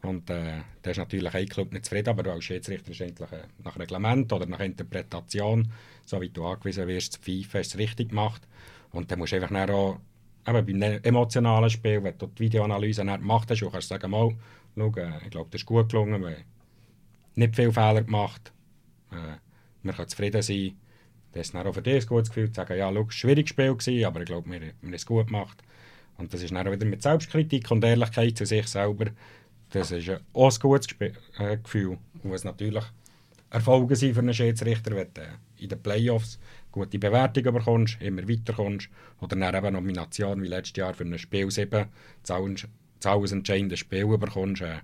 Und 0.03 0.31
äh, 0.31 0.63
da 0.83 0.91
ist 0.91 0.97
natürlich 0.97 1.33
ein 1.35 1.49
Club 1.49 1.73
nicht 1.73 1.85
zufrieden, 1.85 2.09
aber 2.09 2.33
als 2.33 2.45
Schiedsrichter 2.45 2.91
ist 2.91 3.03
eigentlich 3.03 3.33
äh, 3.33 3.45
nach 3.63 3.79
Reglement 3.79 4.33
oder 4.33 4.47
nach 4.47 4.61
Interpretation, 4.61 5.71
so 6.05 6.21
wie 6.21 6.31
du 6.31 6.47
angewiesen 6.47 6.89
wirst, 6.89 7.13
zu 7.15 7.21
FIFA 7.21 7.61
ist 7.61 7.75
es 7.75 7.79
richtig 7.79 8.09
gemacht. 8.09 8.43
Und 8.93 9.11
dann 9.11 9.19
musst 9.19 9.33
du 9.33 9.37
einfach 9.37 9.51
auch, 9.71 9.99
eben 10.47 10.67
beim 10.67 10.79
ne-, 10.79 11.05
emotionalen 11.05 11.71
Spiel, 11.71 12.03
wenn 12.03 12.17
du 12.19 12.27
die 12.27 12.45
Videoanalyse 12.45 13.05
nicht 13.05 13.21
gemacht 13.21 13.51
hast, 13.51 13.61
kannst 13.61 13.91
du 13.91 13.95
sagen, 13.95 14.11
mal, 14.11 14.35
schau, 14.77 14.93
äh, 14.97 15.25
ich 15.25 15.31
glaube, 15.31 15.51
das 15.51 15.63
ist 15.63 15.67
gut 15.67 15.91
gelungen, 15.91 16.21
wir 16.23 16.31
haben 16.31 16.45
nicht 17.35 17.57
viele 17.57 17.73
Fehler 17.73 18.03
gemacht, 18.03 18.53
äh, 19.11 19.37
wir 19.83 19.93
können 19.93 20.09
zufrieden 20.09 20.43
sein. 20.43 20.77
Das 21.33 21.47
ist 21.47 21.55
dann 21.55 21.67
auch 21.67 21.73
für 21.73 21.83
dich 21.83 22.05
ein 22.05 22.09
gutes 22.09 22.29
Gefühl, 22.29 22.49
zu 22.49 22.55
sagen, 22.55 22.77
ja, 22.77 22.87
schau, 22.87 22.91
es 22.91 22.97
war 22.97 23.05
ein 23.05 23.11
schwieriges 23.11 23.51
Spiel, 23.51 23.75
gewesen, 23.77 24.05
aber 24.05 24.21
ich 24.21 24.27
glaube, 24.27 24.51
wir, 24.51 24.61
wir 24.61 24.73
haben 24.83 24.95
es 24.95 25.07
gut 25.07 25.27
gemacht. 25.29 25.63
Und 26.19 26.35
das 26.35 26.43
ist 26.43 26.53
dann 26.53 26.71
wieder 26.71 26.87
mit 26.87 27.03
Selbstkritik 27.03 27.71
und 27.71 27.85
Ehrlichkeit 27.85 28.37
zu 28.37 28.45
sich 28.45 28.67
selber. 28.67 29.07
Das 29.71 29.91
ist 29.91 30.11
auch 30.33 30.53
ein 30.53 30.59
gutes 30.61 30.89
äh, 31.39 31.57
Gefühl. 31.57 31.99
Und 32.23 32.31
was 32.31 32.45
natürlich 32.45 32.85
Erfolge 33.51 33.97
sind 33.97 34.15
für 34.15 34.21
einen 34.21 34.35
Schiedsrichter, 34.35 34.95
wenn 34.95 35.09
du 35.15 35.23
in 35.59 35.69
den 35.69 35.83
Playoffs 35.83 36.39
gute 36.71 36.99
Bewertungen 36.99 37.55
bekommst, 37.55 38.01
immer 38.01 38.29
weiterkommst 38.29 38.89
oder 39.21 39.37
dann 39.37 39.55
eben 39.55 39.73
Nomination 39.73 40.43
wie 40.43 40.49
letztes 40.49 40.77
Jahr 40.77 40.95
für 40.95 41.05
ein 41.05 41.19
Spiel 41.19 41.51
7, 41.51 41.87
das 43.01 43.33
entscheidende 43.33 43.77
Spiel 43.77 44.07
bekommst, 44.19 44.63
äh, 44.63 44.79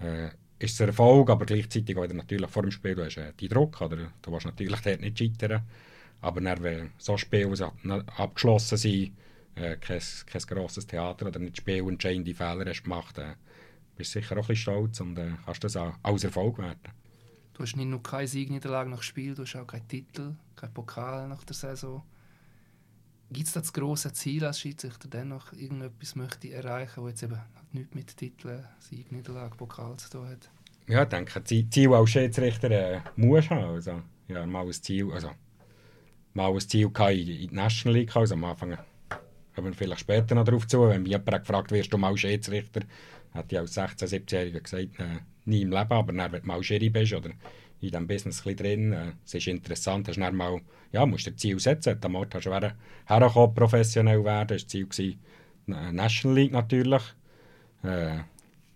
äh, 0.00 0.30
ist 0.58 0.74
es 0.74 0.80
ein 0.80 0.88
Erfolg, 0.88 1.28
aber 1.30 1.44
gleichzeitig 1.44 1.96
auch 1.96 2.06
natürlich 2.08 2.50
vor 2.50 2.62
dem 2.62 2.70
Spiel 2.70 3.04
hast 3.04 3.18
äh, 3.18 3.32
die 3.38 3.48
Druck, 3.48 3.80
oder 3.80 4.12
du 4.22 4.32
willst 4.32 4.46
natürlich 4.46 4.80
dort 4.80 5.00
nicht 5.00 5.18
scheitern, 5.18 5.62
aber 6.20 6.40
dann, 6.40 6.62
wenn 6.62 6.92
so 6.98 7.16
Spiele 7.16 7.72
abgeschlossen 8.16 8.78
sind, 8.78 9.12
äh, 9.54 9.76
kein, 9.76 10.00
kein 10.26 10.42
grosses 10.42 10.86
Theater 10.86 11.26
oder 11.26 11.38
nicht 11.38 11.58
spielentscheidende 11.58 12.34
Fehler 12.34 12.66
hast 12.66 12.84
gemacht, 12.84 13.18
äh, 13.18 13.34
bist 13.96 14.12
sicher 14.12 14.36
auch 14.36 14.42
ein 14.42 14.46
bisschen 14.48 14.56
stolz 14.56 15.00
und 15.00 15.18
äh, 15.18 15.32
kannst 15.44 15.64
das 15.64 15.76
auch 15.76 15.94
als 16.02 16.24
Erfolg 16.24 16.58
werten. 16.58 16.90
Du 17.54 17.62
hast 17.62 17.76
nicht 17.76 17.86
nur 17.86 18.02
keine 18.02 18.28
Siegniederlage 18.28 18.90
nach 18.90 19.02
Spiel, 19.02 19.34
du 19.34 19.42
hast 19.42 19.56
auch 19.56 19.66
keinen 19.66 19.88
Titel, 19.88 20.34
keinen 20.54 20.74
Pokal 20.74 21.26
nach 21.28 21.42
der 21.44 21.54
Saison. 21.54 22.02
Gibt 23.30 23.48
es 23.48 23.54
da 23.54 23.60
das 23.60 23.72
grosse 23.72 24.12
Ziel 24.12 24.44
als 24.44 24.60
Schiedsrichter, 24.60 25.08
dennoch 25.08 25.52
irgendetwas 25.52 26.14
möchte 26.14 26.52
erreichen, 26.52 27.02
das 27.02 27.10
jetzt 27.10 27.22
eben 27.24 27.40
nichts 27.72 27.94
mit 27.94 28.16
Titeln, 28.16 28.64
Sieg, 28.78 29.10
Niederlage, 29.10 29.56
Pokal 29.56 29.96
zu 29.96 30.10
tun 30.10 30.28
hat? 30.28 30.48
Ja, 30.86 31.02
ich 31.02 31.08
denke, 31.08 31.42
Ziel 31.42 31.92
als 31.92 32.10
Schiedsrichter 32.10 32.70
äh, 32.70 33.00
muss 33.16 33.50
haben. 33.50 33.64
Also, 33.64 34.02
ja, 34.28 34.46
mal 34.46 34.64
ein 34.64 34.72
Ziel, 34.72 35.10
also 35.12 35.32
mal 36.34 36.52
ein 36.52 36.60
Ziel 36.60 36.86
in 36.86 37.26
die 37.26 37.48
National 37.50 37.98
League, 37.98 38.14
also 38.14 38.34
am 38.34 38.44
Anfang 38.44 38.78
kommen 39.54 39.68
wir 39.68 39.74
vielleicht 39.74 40.02
später 40.02 40.34
noch 40.34 40.44
darauf 40.44 40.66
zu, 40.68 40.86
wenn 40.88 41.02
mich 41.02 41.10
jemand 41.10 41.40
gefragt 41.40 41.72
wirst 41.72 41.92
du 41.92 41.98
mal 41.98 42.16
Schiedsrichter, 42.16 42.82
hat 43.32 43.50
ich 43.50 43.58
als 43.58 43.76
16-, 43.76 44.04
17-Jähriger 44.04 44.60
gesagt, 44.60 45.00
äh, 45.00 45.20
nie 45.46 45.62
im 45.62 45.70
Leben, 45.70 45.92
aber 45.92 46.12
dann, 46.12 46.30
wenn 46.30 46.42
du 46.42 46.46
mal 46.46 46.62
Schiri 46.62 46.90
bist 46.90 47.12
oder 47.12 47.30
in 47.80 47.90
diesem 47.90 48.06
Business 48.06 48.42
drin, 48.42 49.14
es 49.24 49.34
ist 49.34 49.46
interessant, 49.46 50.08
hast 50.08 50.16
du 50.16 50.32
mal, 50.32 50.60
ja, 50.92 51.04
musst 51.04 51.26
du 51.26 51.30
ein 51.30 51.38
Ziel 51.38 51.58
setzen, 51.58 51.98
am 52.00 52.14
Ort 52.14 52.34
hast 52.34 52.46
du 52.46 52.52
hergekommen, 52.52 53.54
professionell 53.54 54.24
werden, 54.24 54.48
das 54.48 54.62
war 54.74 54.80
das 54.84 54.96
Ziel, 54.96 55.16
äh, 55.68 55.92
National 55.92 56.36
League 56.36 56.52
natürlich, 56.52 57.02
äh, 57.82 58.18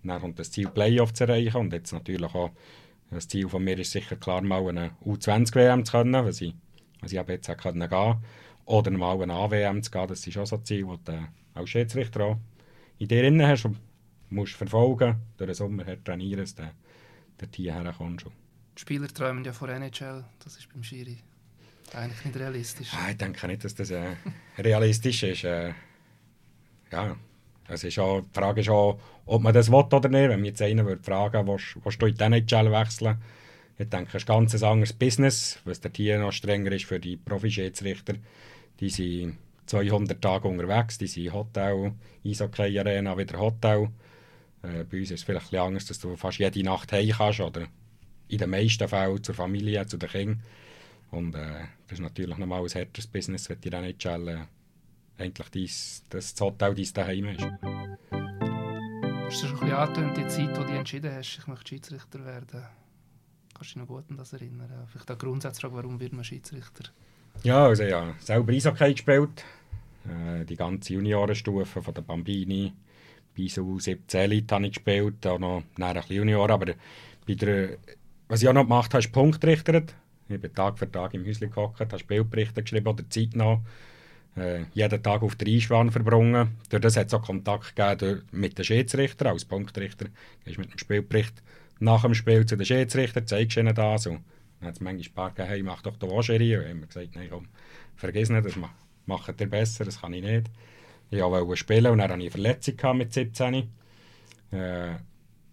dann 0.03 0.21
kommt 0.21 0.39
das 0.39 0.51
Ziel 0.51 0.69
Playoff 0.69 1.13
zu 1.13 1.25
erreichen. 1.25 1.57
Und 1.57 1.73
jetzt 1.73 1.93
natürlich 1.93 2.35
auch 2.35 2.51
das 3.11 3.29
Ziel 3.29 3.49
von 3.49 3.63
mir 3.63 3.79
ist 3.79 3.93
sicher 3.93 4.17
klar, 4.17 4.43
mal 4.43 4.67
eine 4.69 4.93
U20-WM 5.05 5.85
zu 5.85 5.93
können, 5.93 6.25
was 6.25 6.41
ich, 6.41 6.55
was 7.01 7.13
ich 7.13 7.21
jetzt 7.29 7.51
auch 7.51 7.57
können 7.57 7.89
gehen 7.89 8.17
oder 8.67 8.91
mal 8.93 9.21
eine 9.21 9.33
AWM 9.33 9.83
zu 9.83 9.91
gehen, 9.91 10.07
das 10.09 10.27
ist 10.27 10.37
auch 10.39 10.47
so 10.47 10.57
ein 10.57 10.65
Ziel, 10.65 10.87
das 10.87 11.03
du 11.05 11.29
als 11.55 11.71
Schiedsrichter 11.71 12.25
auch 12.25 12.37
in 12.99 13.09
dir 13.09 13.23
drin 13.23 13.43
hast 13.43 13.65
und 13.65 13.79
musst 14.31 14.55
verfolgen, 14.55 15.17
durch 15.37 15.49
den 15.49 15.55
Sommer 15.55 15.85
her 15.85 16.03
trainieren, 16.03 16.41
dass 16.41 16.55
du 16.55 16.63
dort 17.39 17.57
hierher 17.57 17.93
kommst. 17.97 18.27
Die 18.81 18.83
Spieler 18.83 19.09
träumen 19.09 19.45
ja 19.45 19.53
von 19.53 19.69
NHL, 19.69 20.25
das 20.43 20.57
ist 20.57 20.73
beim 20.73 20.83
Schiri 20.83 21.19
eigentlich 21.93 22.25
nicht 22.25 22.39
realistisch. 22.39 22.89
Ah, 22.95 23.11
ich 23.11 23.19
denke 23.19 23.47
nicht, 23.47 23.63
dass 23.63 23.75
das 23.75 23.91
äh, 23.91 24.17
realistisch 24.57 25.23
ist. 25.23 25.45
Äh, 25.45 25.75
ja, 26.91 27.15
es 27.69 27.85
ist 27.85 27.99
auch, 27.99 28.23
die 28.23 28.33
Frage 28.33 28.63
ist 28.63 28.71
auch, 28.71 28.99
ob 29.27 29.43
man 29.43 29.53
das 29.53 29.71
will 29.71 29.85
oder 29.93 30.09
nicht. 30.09 30.31
Wenn 30.31 30.41
mich 30.41 30.53
jetzt 30.53 30.63
einer 30.63 30.87
würde 30.87 31.03
fragen, 31.03 31.47
willst, 31.47 31.77
willst 31.85 32.01
du 32.01 32.07
in 32.07 32.15
die 32.15 32.25
NHL 32.25 32.73
wechseln? 32.73 33.19
Ich 33.77 33.91
denke, 33.91 34.17
es 34.17 34.23
ist 34.23 34.31
ein 34.31 34.47
ganz 34.47 34.63
anderes 34.63 34.95
Business, 34.95 35.59
was 35.67 35.81
der 35.83 35.91
hier 35.95 36.19
noch 36.19 36.33
strenger 36.33 36.73
ist 36.73 36.87
für 36.87 37.01
die 37.01 37.19
Profi-Schiedsrichter. 37.19 38.15
Die 38.81 38.89
sind 38.89 39.37
200 39.67 40.23
Tage 40.23 40.49
unterwegs, 40.49 40.97
die 40.97 41.07
sind 41.07 41.35
Hotel, 41.35 41.93
Eishockey-Arena, 42.25 43.19
wieder 43.19 43.39
Hotel. 43.39 43.89
Äh, 44.63 44.85
bei 44.85 45.01
uns 45.01 45.11
ist 45.11 45.21
es 45.21 45.23
vielleicht 45.25 45.53
ein 45.53 45.61
anders, 45.61 45.85
dass 45.85 45.99
du 45.99 46.17
fast 46.17 46.39
jede 46.39 46.63
Nacht 46.63 46.93
heim 46.93 47.11
kannst 47.11 47.41
oder 47.41 47.67
in 48.31 48.39
den 48.39 48.51
meisten 48.51 48.89
Fällen 48.89 49.23
zur 49.23 49.35
Familie, 49.35 49.87
zu 49.87 49.97
den 49.97 50.09
Kindern. 50.09 50.43
Und 51.11 51.35
äh, 51.35 51.65
das 51.89 51.99
ist 51.99 52.01
natürlich 52.01 52.39
nochmal 52.39 52.63
ein 52.63 52.69
härteres 52.69 53.07
Business, 53.07 53.49
wenn 53.49 53.61
die 53.61 53.71
dann 53.71 53.85
nicht 53.85 54.05
äh, 54.05 54.39
eigentlich 55.19 55.49
dies, 55.49 56.05
das 56.09 56.35
Hotel 56.41 56.75
dein 56.75 56.93
daheim 56.95 57.29
ist. 57.29 57.41
Du 57.41 57.47
hast 59.27 59.41
schon 59.41 59.51
ein 59.51 59.61
bisschen 59.61 59.73
angetönt, 59.73 60.17
die 60.17 60.29
Zeit, 60.29 60.59
wo 60.59 60.63
du 60.63 60.73
entschieden 60.73 61.13
hast, 61.13 61.39
ich 61.39 61.47
möchte 61.47 61.69
Schiedsrichter 61.69 62.25
werden. 62.25 62.63
Kannst 63.55 63.75
du 63.75 63.75
dich 63.75 63.77
noch 63.77 63.87
gut 63.87 64.05
an 64.09 64.17
das 64.17 64.33
erinnern? 64.33 64.69
Vielleicht 64.87 65.11
eine 65.11 65.19
Grundsatzfrage, 65.19 65.75
warum 65.75 66.01
wird 66.01 66.13
man 66.13 66.25
Schiedsrichter? 66.25 66.91
Ja, 67.43 67.67
also 67.67 67.83
ja, 67.83 68.15
selber 68.19 68.53
Eishockey 68.53 68.93
gespielt. 68.93 69.45
Äh, 70.09 70.45
die 70.45 70.57
ganze 70.57 70.95
Juniorenstufe 70.95 71.83
von 71.83 71.95
der 71.95 72.03
Bambini 72.03 72.73
bis 73.35 73.55
zu 73.55 73.79
17 73.79 74.21
Elite 74.21 74.55
habe 74.55 74.67
ich 74.67 74.75
gespielt, 74.75 75.27
auch 75.27 75.39
noch 75.39 75.63
ein 75.79 75.95
bisschen 75.95 76.17
Junior, 76.17 76.49
aber 76.51 76.75
bei 77.27 77.35
der, 77.35 77.79
was 78.31 78.43
ich 78.43 78.49
auch 78.49 78.53
noch 78.53 78.63
gemacht 78.63 78.95
habe, 78.95 79.03
ist 79.03 79.11
Punktrichter. 79.11 79.83
Ich 80.29 80.41
bin 80.41 80.55
Tag 80.55 80.79
für 80.79 80.91
Tag 80.91 81.15
im 81.15 81.27
Häuschen 81.27 81.51
gehockt, 81.51 81.81
habe 81.81 81.99
Spielberichte 81.99 82.63
geschrieben 82.63 82.87
oder 82.87 83.11
Zeit 83.11 83.35
noch. 83.35 83.63
Äh, 84.37 84.67
jeden 84.73 85.03
Tag 85.03 85.23
auf 85.23 85.35
der 85.35 85.49
Einspann 85.49 85.91
verbrungen. 85.91 86.57
Durch 86.69 86.81
das 86.81 86.97
hat 86.97 87.09
es 87.09 87.15
auch 87.15 87.23
Kontakt 87.23 87.75
gegeben 87.75 88.23
mit 88.31 88.57
den 88.57 88.65
Schiedsrichtern. 88.65 89.33
Als 89.33 89.45
Punktrichter 89.45 90.07
gehst 90.45 90.59
mit 90.59 90.73
dem 90.73 90.79
Spielbericht 90.79 91.43
nach 91.81 92.03
dem 92.03 92.15
Spiel 92.15 92.47
zu 92.47 92.57
den 92.57 92.65
Schiedsrichtern, 92.65 93.27
zeigst 93.27 93.57
ihnen 93.57 93.75
das. 93.75 94.05
Dann 94.05 94.23
hat 94.61 94.75
es 94.75 94.81
manchmal 94.81 95.09
ein 95.09 95.15
paar 95.15 95.31
gegeben, 95.31 95.49
hey, 95.49 95.63
mach 95.65 95.83
doch 95.83 95.97
den 95.97 96.11
Wascheri. 96.11 96.57
Und 96.57 96.69
haben 96.69 96.87
gesagt, 96.87 97.17
nein, 97.17 97.29
komm, 97.31 97.49
vergiss 97.97 98.31
nicht, 98.31 98.47
das 98.47 98.55
macht 99.07 99.41
ihr 99.41 99.51
besser, 99.51 99.85
das 99.85 100.01
kann 100.01 100.13
ich 100.13 100.23
nicht. 100.23 100.47
Ich 101.11 101.21
wollte 101.21 101.57
spielen 101.57 101.91
und 101.91 101.99
dann 101.99 102.13
hatte 102.13 102.23
ich 102.23 102.27
eine 102.27 102.31
Verletzung 102.31 102.97
mit 102.97 103.13
17. 103.13 103.69
Äh, 104.53 104.95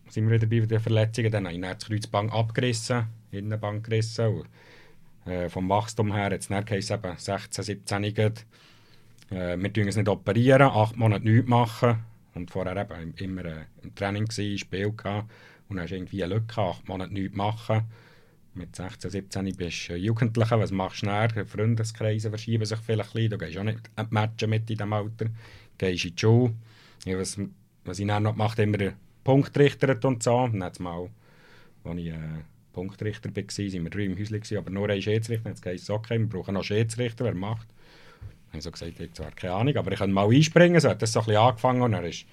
sind 0.10 0.30
wir 0.30 0.42
wieder 0.42 0.48
bei 0.48 0.66
den 0.66 0.80
Verletzungen. 0.80 1.32
Dann 1.32 1.46
habe 1.46 1.56
ich 1.56 1.62
das 1.62 1.86
Kreuzband 1.86 2.32
abgerissen, 2.32 3.06
Innenband 3.32 3.84
gerissen. 3.84 4.28
Und, 4.28 5.32
äh, 5.32 5.50
vom 5.50 5.70
Wachstum 5.70 6.14
her, 6.14 6.32
jetzt 6.32 6.50
nicht 6.50 6.72
eben 6.72 7.18
16, 7.18 7.64
17 7.64 8.14
geht. 8.14 8.46
Äh, 9.30 9.58
wir 9.58 9.74
tun 9.74 9.88
es 9.88 9.96
nicht 9.96 10.08
operieren, 10.08 10.68
acht 10.68 10.96
Monate 10.96 11.26
nichts 11.26 11.48
machen. 11.48 12.00
Und 12.34 12.52
vorher 12.52 12.78
eben 12.78 13.14
immer 13.18 13.46
äh, 13.46 13.66
im 13.82 13.94
Training 13.96 14.26
gewesen, 14.26 14.58
Spiel 14.58 14.92
gehabt. 14.92 15.32
Und 15.70 15.78
dann 15.78 15.84
hast 15.84 15.92
irgendwie 15.92 16.24
eine 16.24 16.36
Lücke, 16.36 16.62
acht 16.62 16.88
Monate 16.88 17.14
nichts 17.14 17.36
machen. 17.36 17.84
Mit 18.54 18.76
16, 18.76 19.12
17 19.12 19.56
bist 19.56 19.90
du 19.90 19.96
Jugendlicher, 19.96 20.60
was 20.60 20.72
machst 20.72 21.04
du 21.04 21.08
näher? 21.08 21.46
Freundeskreise 21.46 22.30
verschieben 22.30 22.66
sich 22.66 22.80
vielleicht 22.80 23.10
ein 23.10 23.14
bisschen. 23.14 23.32
Du 23.32 23.38
gehst 23.38 23.58
auch 23.58 23.64
nicht 23.64 24.12
matchen 24.12 24.50
mit 24.50 24.62
in 24.62 24.78
diesem 24.78 24.94
Alter. 24.94 25.26
Du 25.26 25.32
gehst 25.78 26.06
in 26.06 26.16
die 26.16 26.20
Schule. 26.20 26.54
Ja, 27.06 27.20
was, 27.20 27.40
was 27.86 28.00
ich 28.00 28.08
dann 28.08 28.24
noch 28.24 28.32
gemacht 28.32 28.58
habe, 28.58 28.64
immer 28.64 28.94
Punktrichter 29.28 29.98
und 30.08 30.24
so. 30.24 30.50
Jetzt 30.54 30.80
mal, 30.80 31.10
als 31.84 31.98
ich 31.98 32.08
äh, 32.08 32.18
Punktrichter 32.72 33.30
war, 33.30 33.44
waren 33.44 33.84
wir 33.84 33.90
drei 33.90 34.04
im 34.06 34.18
Häuschen, 34.18 34.58
aber 34.58 34.70
nur 34.70 34.88
ein 34.88 35.02
Schiedsrichter. 35.02 35.50
Jetzt 35.50 35.66
heisst 35.66 35.84
es, 35.84 35.90
okay, 35.90 36.18
wir 36.18 36.30
brauchen 36.30 36.54
noch 36.54 36.64
Schiedsrichter, 36.64 37.26
wer 37.26 37.36
macht? 37.36 37.68
Ich 38.48 38.54
habe 38.54 38.62
so 38.62 38.72
gesagt, 38.72 38.94
ich 39.02 39.20
habe 39.20 39.36
keine 39.36 39.54
Ahnung, 39.54 39.76
aber 39.76 39.92
ich 39.92 40.00
kann 40.00 40.14
mal 40.14 40.34
einspringen. 40.34 40.80
So 40.80 40.88
hat 40.88 41.02
das 41.02 41.12
so 41.12 41.20
ein 41.20 41.26
bisschen 41.26 41.42
angefangen 41.42 41.82
und 41.82 41.92
dann 41.92 42.06
ist, 42.06 42.26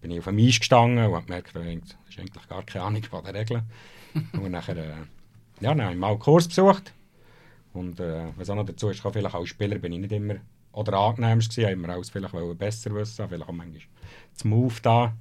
bin 0.00 0.12
ich 0.12 0.20
auf 0.20 0.26
dem 0.26 0.38
Eis 0.38 0.60
gestanden 0.60 1.04
und 1.04 1.14
habe 1.16 1.26
gemerkt, 1.26 1.48
ich 2.08 2.16
habe 2.16 2.28
eigentlich 2.28 2.48
gar 2.48 2.62
keine 2.62 2.84
Ahnung 2.84 3.02
von 3.02 3.24
den 3.24 3.34
Regeln. 3.34 3.62
und 4.34 4.52
nachher, 4.52 4.76
äh, 4.76 4.90
ja, 5.60 5.74
dann 5.74 5.82
habe 5.82 5.94
ich 5.94 5.98
mal 5.98 6.10
einen 6.10 6.20
Kurs 6.20 6.46
besucht. 6.46 6.94
Und 7.72 7.98
äh, 7.98 8.26
was 8.36 8.48
auch 8.50 8.54
noch 8.54 8.66
dazu 8.66 8.88
ist, 8.90 9.00
vielleicht 9.00 9.34
als 9.34 9.48
Spieler 9.48 9.78
bin 9.80 9.94
ich 9.94 9.98
nicht 9.98 10.12
immer 10.12 10.36
oder 10.70 10.96
angenehmst 10.96 11.56
gewesen, 11.56 11.72
immer 11.72 11.88
alles 11.88 12.10
vielleicht 12.10 12.32
besser 12.56 12.94
wissen, 12.94 13.28
vielleicht 13.28 13.48
auch 13.48 13.52
manchmal 13.52 13.82
das 14.32 14.44
Move 14.44 14.74
da. 14.80 15.12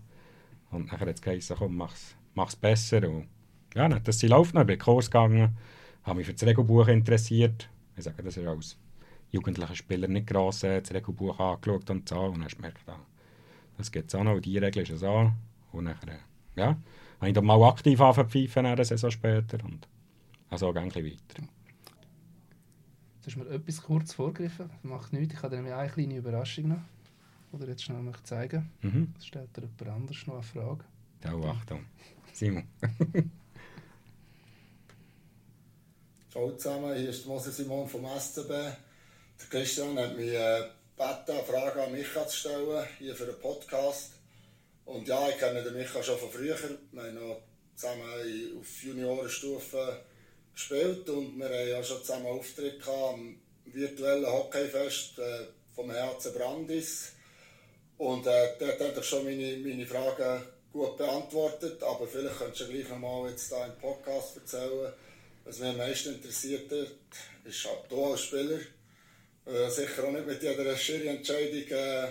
Und 0.71 0.91
nachher 0.91 1.07
hat 1.07 1.15
es 1.15 1.21
geheißen, 1.21 1.55
komm, 1.57 1.77
mach's 1.77 2.15
mach 2.35 2.49
es 2.49 2.55
besser. 2.55 3.07
Und, 3.09 3.27
ja, 3.75 3.87
dann 3.87 4.03
das 4.03 4.21
läuft 4.23 4.53
noch, 4.53 4.61
ich 4.61 4.67
bin 4.67 4.75
in 4.75 4.79
Kurs 4.79 5.11
gegangen, 5.11 5.57
habe 6.03 6.17
mich 6.17 6.27
für 6.27 6.33
das 6.33 6.43
Regelbuch 6.43 6.87
interessiert. 6.87 7.69
Ich 7.97 8.03
sage, 8.03 8.23
das 8.23 8.37
ist 8.37 8.47
als 8.47 8.77
jugendlicher 9.31 9.75
Spieler 9.75 10.07
nicht 10.07 10.27
gross 10.27 10.63
äh, 10.63 10.81
das 10.81 10.93
Regelbuch 10.93 11.39
angeschaut 11.39 11.89
und 11.89 12.07
so. 12.07 12.19
Und 12.19 12.39
dann 12.39 12.47
gemerkt, 12.47 12.87
ah, 12.87 12.99
das 13.77 13.91
gibt 13.91 14.09
es 14.09 14.15
auch 14.15 14.23
noch, 14.23 14.39
die 14.39 14.57
Regel 14.57 14.83
ist 14.83 14.99
so. 14.99 15.31
Und 15.71 15.85
dann, 15.85 15.97
äh, 16.07 16.19
ja, 16.55 16.77
habe 17.19 17.27
ich 17.27 17.33
dann 17.33 17.45
mal 17.45 17.61
aktiv 17.63 17.99
angefangen 18.01 18.67
eine 18.67 18.85
Saison 18.85 19.11
später 19.11 19.63
und 19.63 19.87
also 20.49 20.73
gehe 20.73 20.87
ich 20.87 20.95
weiter. 20.95 21.43
Jetzt 23.15 23.25
hast 23.27 23.35
du 23.35 23.39
mir 23.39 23.49
etwas 23.49 23.83
kurz 23.83 24.13
vorgegriffen, 24.13 24.69
macht 24.83 25.13
nichts, 25.13 25.35
ich 25.35 25.43
habe 25.43 25.55
dir 25.55 25.75
eine 25.75 25.91
kleine 25.91 26.15
Überraschung 26.15 26.69
noch, 26.69 26.81
die 27.51 27.65
jetzt 27.65 27.83
schnell 27.83 28.01
möchte 28.01 28.23
zeigen 28.23 28.71
Mhm. 28.81 29.13
Das 29.15 29.25
stellt 29.25 29.55
dir 29.55 29.61
jemand 29.61 29.87
anders 29.87 30.27
noch 30.27 30.35
eine 30.35 30.43
Frage. 30.43 30.85
Oh, 31.25 31.45
Achtung. 31.45 31.85
Simon. 32.33 32.67
Hallo 36.35 36.51
zusammen, 36.51 36.95
hier 36.95 37.09
ist 37.09 37.25
Mose 37.25 37.51
Simon 37.51 37.87
vom 37.89 38.05
SCB. 38.05 38.49
Der 38.49 38.77
Christian 39.49 39.97
hat 39.97 40.15
mich 40.15 40.31
äh, 40.33 40.63
gebeten, 40.95 41.31
eine 41.31 41.43
Frage 41.43 41.83
an 41.83 41.91
Micha 41.91 42.27
zu 42.27 42.37
stellen, 42.37 42.85
hier 42.99 43.15
für 43.15 43.25
den 43.25 43.39
Podcast. 43.39 44.11
Und 44.85 45.07
ja, 45.07 45.27
ich 45.29 45.37
kenne 45.37 45.63
den 45.63 45.73
Micha 45.73 46.03
schon 46.03 46.17
von 46.17 46.29
früher. 46.29 46.55
Wir 46.91 47.03
haben 47.03 47.15
noch 47.15 47.41
zusammen 47.75 48.03
auf 48.59 48.83
Juniorenstufe 48.83 50.01
gespielt 50.53 51.09
und 51.09 51.37
wir 51.37 51.45
haben 51.45 51.69
ja 51.69 51.83
schon 51.83 52.01
zusammen 52.03 52.27
Auftritt 52.27 52.79
gehabt 52.79 53.13
am 53.13 53.39
virtuellen 53.65 54.25
Hockeyfest 54.25 55.19
äh, 55.19 55.47
vom 55.73 55.91
HC 55.91 56.33
Brandis. 56.37 57.13
Und 57.99 58.25
äh, 58.27 58.53
dort 58.57 58.79
hat 58.79 59.05
schon 59.05 59.25
meine, 59.25 59.57
meine 59.57 59.85
Fragen 59.85 60.41
gut 60.71 60.95
beantwortet, 60.95 61.83
aber 61.83 62.07
vielleicht 62.07 62.37
könntest 62.37 62.61
du 62.61 62.71
gleich 62.71 62.87
nochmal 62.87 63.29
jetzt 63.29 63.51
da 63.51 63.65
im 63.65 63.77
Podcast 63.77 64.37
erzählen, 64.37 64.93
was 65.43 65.59
mich 65.59 65.67
am 65.67 65.77
meisten 65.77 66.13
interessiert 66.15 66.71
hat, 66.71 66.87
ist 67.43 67.65
halt 67.65 67.79
du 67.89 68.05
als 68.05 68.21
Spieler 68.21 68.59
äh, 69.45 69.69
sicher 69.69 70.05
auch 70.05 70.11
nicht 70.11 70.25
mit 70.25 70.41
jeder 70.41 70.77
Schiri-Entscheidung 70.77 71.77
äh, 71.77 72.07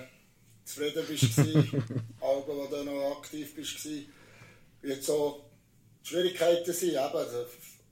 zufrieden 0.62 1.06
bist, 1.08 1.38
Augen, 2.20 2.52
wo 2.56 2.66
du 2.66 2.84
noch 2.84 3.18
aktiv 3.18 3.54
bist, 3.54 3.82
wie 3.86 4.94
so 5.00 5.42
die 6.04 6.08
Schwierigkeiten 6.08 6.72
sind, 6.74 6.90
eben, 6.90 6.98
also 6.98 7.46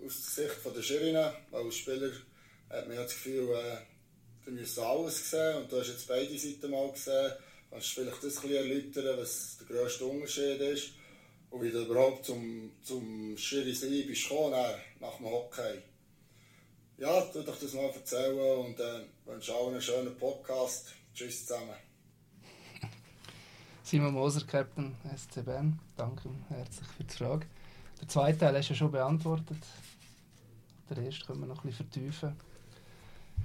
aus 0.05 0.35
der 0.35 0.49
Sicht 0.49 0.76
der 0.76 0.83
Schirinen, 0.83 1.33
als 1.50 1.76
Spieler 1.76 2.12
hat 2.69 2.88
man 2.88 2.97
ja 2.97 3.05
das 3.05 3.15
Gefühl, 3.15 3.55
äh, 3.55 3.79
du 4.45 4.50
müsst 4.50 4.79
alles 4.79 5.31
sehen 5.31 5.57
und 5.57 5.73
du 5.73 5.81
hast 5.81 5.88
jetzt 5.88 6.07
beide 6.07 6.38
Seiten 6.38 6.71
mal 6.71 6.93
gesehen. 6.93 7.33
Kannst 7.70 7.96
du 7.96 8.00
vielleicht 8.00 8.23
das 8.23 8.37
ein 8.37 8.49
bisschen 8.49 8.56
erläutern, 8.56 9.18
was 9.18 9.58
der 9.58 9.66
grösste 9.66 10.04
Unterschied 10.06 10.61
ist 10.61 10.90
und 11.50 11.62
wie 11.62 11.70
du 11.70 11.85
überhaupt 11.85 12.25
zum, 12.25 12.73
zum 12.82 13.37
Schiri 13.37 13.75
sein 13.75 14.04
bist 14.06 14.28
gekommen, 14.28 14.54
nach 15.00 15.16
dem 15.16 15.26
Hockey? 15.26 15.82
Ja, 16.99 17.20
tu 17.20 17.42
doch 17.42 17.58
das 17.61 17.75
mal 17.75 17.90
erzählen 17.90 18.58
und 18.58 18.80
äh, 18.80 19.02
wünsche 19.26 19.54
allen 19.54 19.73
einen 19.73 19.82
schönen 19.82 20.16
Podcast. 20.16 20.94
Tschüss 21.14 21.46
zusammen. 21.46 21.75
Simon 23.82 24.14
Moser, 24.14 24.44
Captain 24.46 24.96
SC 25.14 25.44
Bern. 25.44 25.78
Danke 25.96 26.30
herzlich 26.49 26.88
für 26.88 27.04
die 27.04 27.14
Frage. 27.14 27.46
Der 28.00 28.08
zweite 28.08 28.38
Teil 28.38 28.56
hast 28.56 28.68
du 28.68 28.73
ja 28.73 28.78
schon 28.78 28.90
beantwortet. 28.90 29.58
Der 30.90 31.04
erste 31.04 31.26
können 31.26 31.40
wir 31.40 31.46
noch 31.46 31.62
ein 31.62 31.70
bisschen 31.70 31.87
vertiefen. 31.87 32.37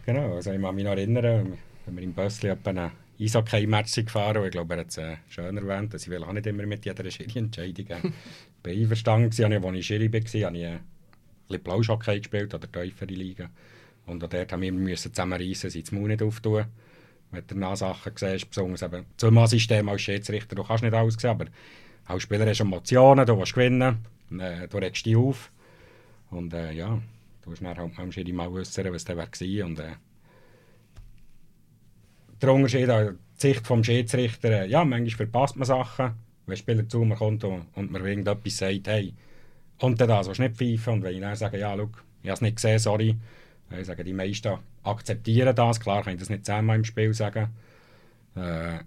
Genau, 0.05 0.35
also 0.35 0.51
ich 0.51 0.61
kann 0.61 0.75
mich 0.75 0.83
noch 0.83 0.91
erinnern, 0.91 1.57
wenn 1.85 1.95
wir 1.95 2.03
im 2.03 2.13
Bössli 2.13 2.49
eine 2.49 2.91
Eishockey-Match 3.21 3.95
gefahren 3.95 4.37
und 4.37 4.45
ich 4.45 4.51
glaube, 4.51 4.73
er 4.73 4.79
hat 4.81 4.89
es 4.89 4.97
äh, 4.97 5.17
schön 5.29 5.57
erwähnt, 5.57 5.93
dass 5.93 6.03
ich 6.03 6.09
will 6.09 6.23
auch 6.23 6.33
nicht 6.33 6.47
immer 6.47 6.65
mit 6.65 6.85
jeder 6.85 7.09
Schiri-Entscheidung 7.09 7.85
äh, 8.63 8.69
einverstanden 8.69 9.37
war. 9.37 9.69
Als 9.69 9.79
ich 9.79 9.85
Schiri 9.85 10.11
war, 10.11 10.19
habe 10.19 10.57
ich 10.57 10.63
äh, 10.63 10.67
ein 10.67 10.81
bisschen 11.47 11.63
Blauschhockey 11.63 12.19
gespielt 12.19 12.53
oder 12.53 12.71
tiefere 12.71 13.13
Liga. 13.13 13.49
Und 14.05 14.23
auch 14.23 14.29
dort 14.29 14.51
haben 14.51 14.61
wir 14.61 14.69
immer 14.69 14.95
zusammenreißen, 14.95 15.69
sich 15.69 15.83
das 15.83 15.91
Maul 15.91 16.09
nicht 16.09 16.23
auftun. 16.23 16.65
Wenn 17.31 17.47
du 17.47 17.53
danach 17.53 17.77
Sachen 17.77 18.13
siehst, 18.15 18.49
besonders 18.49 18.81
eben 18.81 19.05
zum 19.17 19.47
System 19.47 19.87
als 19.87 20.01
Schiedsrichter, 20.01 20.55
du 20.55 20.63
kannst 20.63 20.83
nicht 20.83 20.93
alles 20.93 21.13
sehen, 21.13 21.29
aber 21.29 21.45
als 22.05 22.23
Spieler 22.23 22.45
hast 22.45 22.59
du 22.59 22.63
Emotionen, 22.63 23.25
du 23.25 23.37
willst 23.37 23.53
gewinnen, 23.53 23.99
äh, 24.37 24.67
du 24.67 24.77
regst 24.77 25.05
dich 25.05 25.15
auf. 25.15 25.51
Und 26.29 26.53
äh, 26.53 26.73
ja, 26.73 26.99
du 27.43 27.49
musst 27.49 27.61
dann 27.61 27.77
halt 27.77 27.99
am 27.99 28.11
Schiri 28.11 28.33
mal 28.33 28.47
äußern, 28.47 28.91
was 28.91 29.05
der 29.05 29.17
war. 29.17 29.27
Und, 29.65 29.79
äh, 29.79 29.93
der 32.41 32.53
Unterschied 32.53 32.89
an 32.89 33.17
die 33.35 33.41
Sicht 33.41 33.69
des 33.69 33.85
Schiedsrichter, 33.85 34.63
äh, 34.63 34.67
ja, 34.67 34.83
manchmal 34.83 35.27
verpasst 35.27 35.55
man 35.55 35.65
Sachen, 35.65 36.11
wenn 36.45 36.53
ein 36.53 36.57
Spieler 36.57 36.87
zu 36.87 36.99
mir 37.03 37.15
kommt 37.15 37.43
und, 37.43 37.67
und 37.75 37.91
mir 37.91 37.99
irgendetwas 37.99 38.57
sagt, 38.57 38.87
hey, 38.87 39.13
und 39.79 39.99
dann 39.99 40.09
das, 40.09 40.27
was 40.27 40.39
nicht 40.39 40.55
pfeifen. 40.55 40.93
Und 40.93 41.03
wenn 41.03 41.15
ich 41.15 41.21
dann 41.21 41.35
sage, 41.35 41.59
ja, 41.59 41.75
schau, 41.75 41.89
ich 42.21 42.29
habe 42.29 42.35
es 42.35 42.41
nicht 42.41 42.55
gesehen, 42.55 42.79
sorry, 42.79 43.15
ich 43.79 43.87
sage, 43.87 44.03
die 44.03 44.13
meisten 44.13 44.57
akzeptieren 44.83 45.55
das, 45.55 45.79
klar 45.79 46.03
kann 46.03 46.13
ich 46.13 46.19
das 46.19 46.29
nicht 46.29 46.45
zehnmal 46.45 46.77
im 46.77 46.83
Spiel 46.83 47.13
sagen. 47.13 47.49
Äh, 48.35 48.79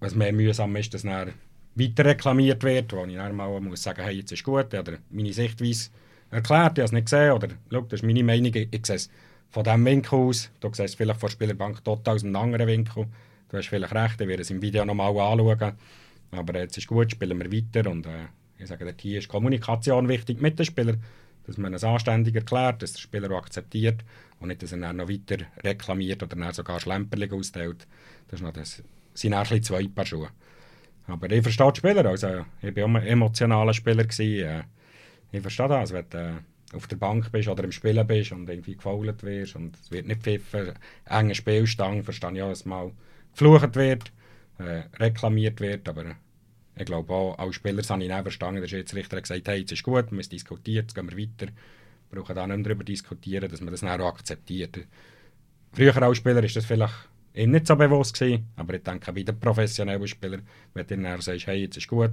was 0.00 0.14
mehr 0.14 0.32
mühsam 0.32 0.76
ist, 0.76 0.92
dass 0.94 1.02
dann 1.02 1.32
weiter 1.74 2.04
reklamiert 2.04 2.62
wird, 2.62 2.92
wo 2.92 3.04
ich 3.04 3.16
dann 3.16 3.34
mal 3.34 3.60
muss 3.60 3.82
sagen, 3.82 4.02
hey, 4.02 4.16
jetzt 4.16 4.32
ist 4.32 4.44
gut, 4.44 4.72
oder 4.72 4.98
meine 5.10 5.32
Sichtweise 5.32 5.90
erklärt, 6.30 6.78
ich 6.78 6.82
habe 6.82 6.82
es 6.82 6.92
nicht 6.92 7.06
gesehen, 7.06 7.32
oder 7.32 7.48
schau, 7.70 7.80
das 7.82 8.00
ist 8.00 8.06
meine 8.06 8.24
Meinung, 8.24 8.54
ich, 8.54 8.68
ich 8.70 8.86
sehe 8.86 8.96
es 8.96 9.10
von 9.50 9.64
diesem 9.64 9.84
Winkel 9.84 10.18
aus, 10.18 10.50
du 10.60 10.68
siehst 10.68 10.80
es 10.80 10.94
vielleicht 10.94 11.20
von 11.20 11.28
der 11.28 11.32
Spielerbank 11.32 11.84
total 11.84 12.16
aus 12.16 12.24
einem 12.24 12.36
anderen 12.36 12.66
Winkel, 12.66 13.06
du 13.48 13.56
hast 13.56 13.68
vielleicht 13.68 13.94
recht, 13.94 14.20
ich 14.20 14.28
werde 14.28 14.42
es 14.42 14.50
im 14.50 14.60
Video 14.60 14.84
nochmal 14.84 15.08
anschauen, 15.08 15.72
aber 16.30 16.58
jetzt 16.58 16.76
ist 16.78 16.86
gut, 16.86 17.10
spielen 17.10 17.38
wir 17.38 17.52
weiter 17.52 17.90
und 17.90 18.06
äh, 18.06 18.26
ich 18.58 18.66
sage, 18.66 18.92
hier 19.00 19.18
ist 19.18 19.28
Kommunikation 19.28 20.08
wichtig 20.08 20.40
mit 20.40 20.58
den 20.58 20.66
Spielern, 20.66 21.02
dass 21.46 21.58
man 21.58 21.74
es 21.74 21.84
anständig 21.84 22.34
erklärt, 22.34 22.82
dass 22.82 22.92
der 22.92 23.00
Spieler 23.00 23.30
akzeptiert 23.30 24.04
und 24.40 24.48
nicht, 24.48 24.62
dass 24.62 24.72
er 24.72 24.78
dann 24.78 24.96
noch 24.96 25.08
weiter 25.08 25.44
reklamiert 25.62 26.22
oder 26.22 26.36
dann 26.36 26.52
sogar 26.52 26.80
Schlemperling 26.80 27.32
austeilt. 27.32 27.86
Das, 28.28 28.40
ist 28.40 28.44
noch 28.44 28.52
das 28.52 28.82
sind 29.14 29.34
ein 29.34 29.42
bisschen 29.42 29.62
zwei 29.62 29.86
Paar 29.88 30.06
Schuhe. 30.06 30.30
Aber 31.06 31.30
ich 31.30 31.42
verstehe 31.42 31.72
die 31.72 31.78
Spieler, 31.78 32.04
also 32.06 32.44
ich 32.62 32.74
war 32.74 32.84
ein 32.84 32.96
emotionaler 32.96 33.74
Spieler. 33.74 34.04
Gewesen. 34.04 34.64
Ich 35.30 35.40
verstehe 35.40 35.68
das, 35.68 35.92
wenn 35.92 36.04
äh, 36.12 36.32
auf 36.72 36.86
der 36.86 36.96
Bank 36.96 37.30
bist 37.32 37.48
oder 37.48 37.64
im 37.64 37.72
Spielen 37.72 38.06
bist 38.06 38.32
und 38.32 38.48
irgendwie 38.48 38.76
gefault 38.76 39.22
wirst 39.22 39.56
und 39.56 39.76
es 39.76 39.90
wird 39.90 40.06
nicht 40.06 40.22
pfiffen, 40.22 40.72
enger 41.04 41.34
Spielstand, 41.34 42.04
verstehe 42.04 42.32
ich 42.32 42.42
auch, 42.42 42.48
dass 42.48 42.64
mal 42.64 42.92
geflucht 43.32 43.76
wird, 43.76 44.12
äh, 44.58 44.82
reklamiert 44.98 45.60
wird, 45.60 45.88
aber 45.88 46.16
ich 46.78 46.84
glaube 46.84 47.12
auch, 47.12 47.38
als 47.38 47.54
Spieler 47.54 47.82
habe 47.82 48.02
ich 48.02 48.08
nicht 48.08 48.22
verstanden, 48.22 48.60
der 48.60 48.68
Schiedsrichter 48.68 49.16
hat 49.16 49.24
gesagt, 49.24 49.48
hey, 49.48 49.60
jetzt 49.60 49.72
ist 49.72 49.82
gut, 49.82 50.10
wir 50.10 50.18
haben 50.18 50.28
diskutiert, 50.28 50.84
jetzt 50.84 50.94
gehen 50.94 51.10
wir 51.10 51.16
weiter. 51.16 51.52
Wir 52.10 52.20
brauchen 52.20 52.36
da 52.36 52.46
nicht 52.46 52.56
mehr 52.56 52.64
darüber 52.64 52.84
diskutieren, 52.84 53.50
dass 53.50 53.60
man 53.60 53.70
das 53.70 53.80
dann 53.80 54.00
auch 54.00 54.08
akzeptiert. 54.08 54.78
Früher 55.72 56.02
als 56.02 56.18
Spieler 56.18 56.44
ist 56.44 56.54
das 56.54 56.66
vielleicht 56.66 57.08
ihm 57.34 57.50
nicht 57.50 57.66
so 57.66 57.76
bewusst 57.76 58.18
gewesen, 58.18 58.48
aber 58.56 58.74
ich 58.74 58.82
denke, 58.82 59.14
wie 59.14 59.24
der 59.24 59.32
professionelle 59.32 60.06
Spieler, 60.06 60.38
wenn 60.74 60.86
du 60.86 60.96
dann 60.96 61.20
sagst, 61.20 61.46
hey, 61.46 61.62
jetzt 61.62 61.76
ist 61.76 61.88
gut, 61.88 62.12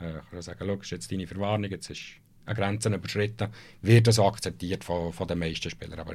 äh, 0.00 0.20
kann 0.30 0.42
sagen, 0.42 0.64
schau, 0.66 0.74
ist 0.74 0.90
jetzt 0.90 1.12
deine 1.12 1.26
Verwarnung, 1.26 1.70
jetzt 1.70 1.90
ist 1.90 2.20
eine 2.46 2.54
Grenze 2.54 2.88
überschritten, 2.88 3.48
wird 3.82 4.06
das 4.06 4.18
akzeptiert 4.18 4.84
von, 4.84 5.12
von 5.12 5.28
den 5.28 5.38
meisten 5.38 5.70
Spielern. 5.70 5.98
Aber 5.98 6.14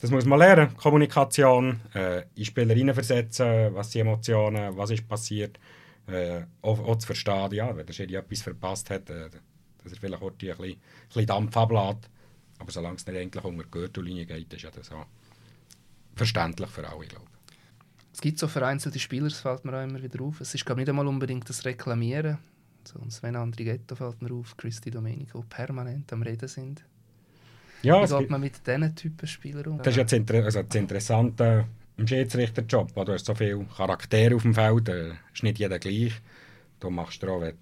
das 0.00 0.10
muss 0.10 0.24
man 0.24 0.38
lernen, 0.38 0.76
Kommunikation, 0.76 1.80
äh, 1.94 2.24
in 2.34 2.44
Spieler 2.44 2.74
hineinversetzen, 2.74 3.74
was 3.74 3.92
sind 3.92 4.02
Emotionen, 4.02 4.76
was 4.76 4.90
ist 4.90 5.08
passiert 5.08 5.58
äh, 6.06 6.42
auch, 6.62 6.78
auch, 6.80 6.96
zu 6.96 7.06
verstehen, 7.06 7.52
ja, 7.52 7.76
wenn 7.76 7.86
der 7.86 7.92
Schiri 7.92 8.14
etwas 8.14 8.42
verpasst 8.42 8.90
hat, 8.90 9.10
äh, 9.10 9.28
dass 9.82 9.92
er 9.92 9.98
vielleicht 9.98 10.22
auch 10.22 10.30
ein 10.30 10.36
bisschen, 10.36 10.60
ein 10.62 10.78
bisschen 11.08 11.26
Dampf 11.26 11.56
ablässt. 11.56 12.10
Aber 12.58 12.70
solange 12.70 12.96
es 12.96 13.06
nicht 13.06 13.16
eigentlich 13.16 13.44
unter 13.44 13.64
die 13.64 13.70
Gürtellinie 13.70 14.26
geht, 14.26 14.52
ist 14.52 14.62
ja 14.62 14.70
das 14.70 14.90
auch 14.92 15.06
verständlich 16.14 16.70
für 16.70 16.88
alle, 16.88 17.06
glaube 17.06 17.26
Es 18.12 18.20
gibt 18.20 18.38
so 18.38 18.48
vereinzelte 18.48 18.98
Spieler, 18.98 19.28
das 19.28 19.40
fällt 19.40 19.64
mir 19.64 19.76
auch 19.76 19.84
immer 19.84 20.02
wieder 20.02 20.22
auf. 20.22 20.40
Es 20.40 20.54
ist 20.54 20.64
glaube 20.64 20.80
nicht 20.80 20.88
einmal 20.88 21.06
unbedingt 21.06 21.48
das 21.48 21.64
Reklamieren. 21.64 22.38
So, 22.86 23.00
Sven 23.08 23.36
Andrighetto 23.36 23.94
fällt 23.94 24.22
mir 24.22 24.32
auf, 24.32 24.56
Christi 24.56 24.90
Domenico 24.90 25.44
permanent 25.48 26.12
am 26.12 26.22
Reden 26.22 26.48
sind. 26.48 26.84
Ja, 27.82 28.02
Wie 28.02 28.18
geht 28.18 28.30
man 28.30 28.40
mit 28.40 28.66
diesen 28.66 28.94
Typen 28.94 29.26
Spieler 29.26 29.66
um? 29.66 29.78
Das 29.78 29.88
ist 29.88 29.96
ja 29.96 30.04
das, 30.04 30.12
Inter 30.12 30.44
also 30.44 30.62
das 30.62 30.74
Interessante 30.74 31.66
im 31.96 32.06
Schiedsrichterjob. 32.06 32.94
Du 32.94 33.12
hast 33.12 33.26
so 33.26 33.34
viele 33.34 33.64
Charaktere 33.64 34.36
auf 34.36 34.42
dem 34.42 34.54
Feld, 34.54 34.88
äh, 34.88 35.12
ist 35.32 35.42
nicht 35.42 35.58
jeder 35.58 35.78
gleich. 35.78 36.12
Du 36.80 36.90
machst 36.90 37.22
dir 37.22 37.30
auch, 37.30 37.40
wenn 37.40 37.54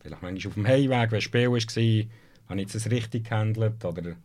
vielleicht 0.00 0.22
manchmal 0.22 0.50
auf 0.50 0.54
dem 0.54 0.66
Heimweg, 0.66 1.10
wenn 1.10 1.18
ein 1.18 1.20
Spiel 1.20 1.50
war, 1.50 2.48
habe 2.48 2.60
ich 2.60 2.72
das 2.72 2.90
richtig 2.90 3.28
gehandelt 3.28 3.84
oder, 3.84 4.16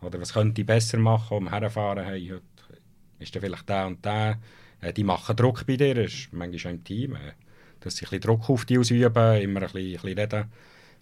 oder 0.00 0.20
was 0.20 0.32
könnte 0.32 0.60
ich 0.60 0.66
besser 0.66 0.98
machen, 0.98 1.36
um 1.36 1.50
herzufahren, 1.50 2.04
hey, 2.04 2.28
heute 2.28 2.42
ist 3.18 3.34
dann 3.34 3.42
vielleicht 3.42 3.68
der 3.68 3.86
und 3.86 4.04
der. 4.04 4.38
Äh, 4.80 4.92
die 4.92 5.04
machen 5.04 5.36
Druck 5.36 5.66
bei 5.66 5.76
dir, 5.76 5.94
das 5.94 6.12
ist 6.12 6.32
manchmal 6.32 6.72
auch 6.72 6.76
im 6.76 6.84
Team. 6.84 7.14
Äh, 7.14 7.32
dass 7.80 7.96
sie 7.96 8.04
ein 8.04 8.10
bisschen 8.10 8.20
Druck 8.22 8.48
auf 8.50 8.64
dich 8.64 8.78
ausüben, 8.78 9.40
immer 9.40 9.62
ein 9.62 9.66
bisschen, 9.66 9.78
ein 9.80 9.92
bisschen 9.92 10.18
reden. 10.18 10.44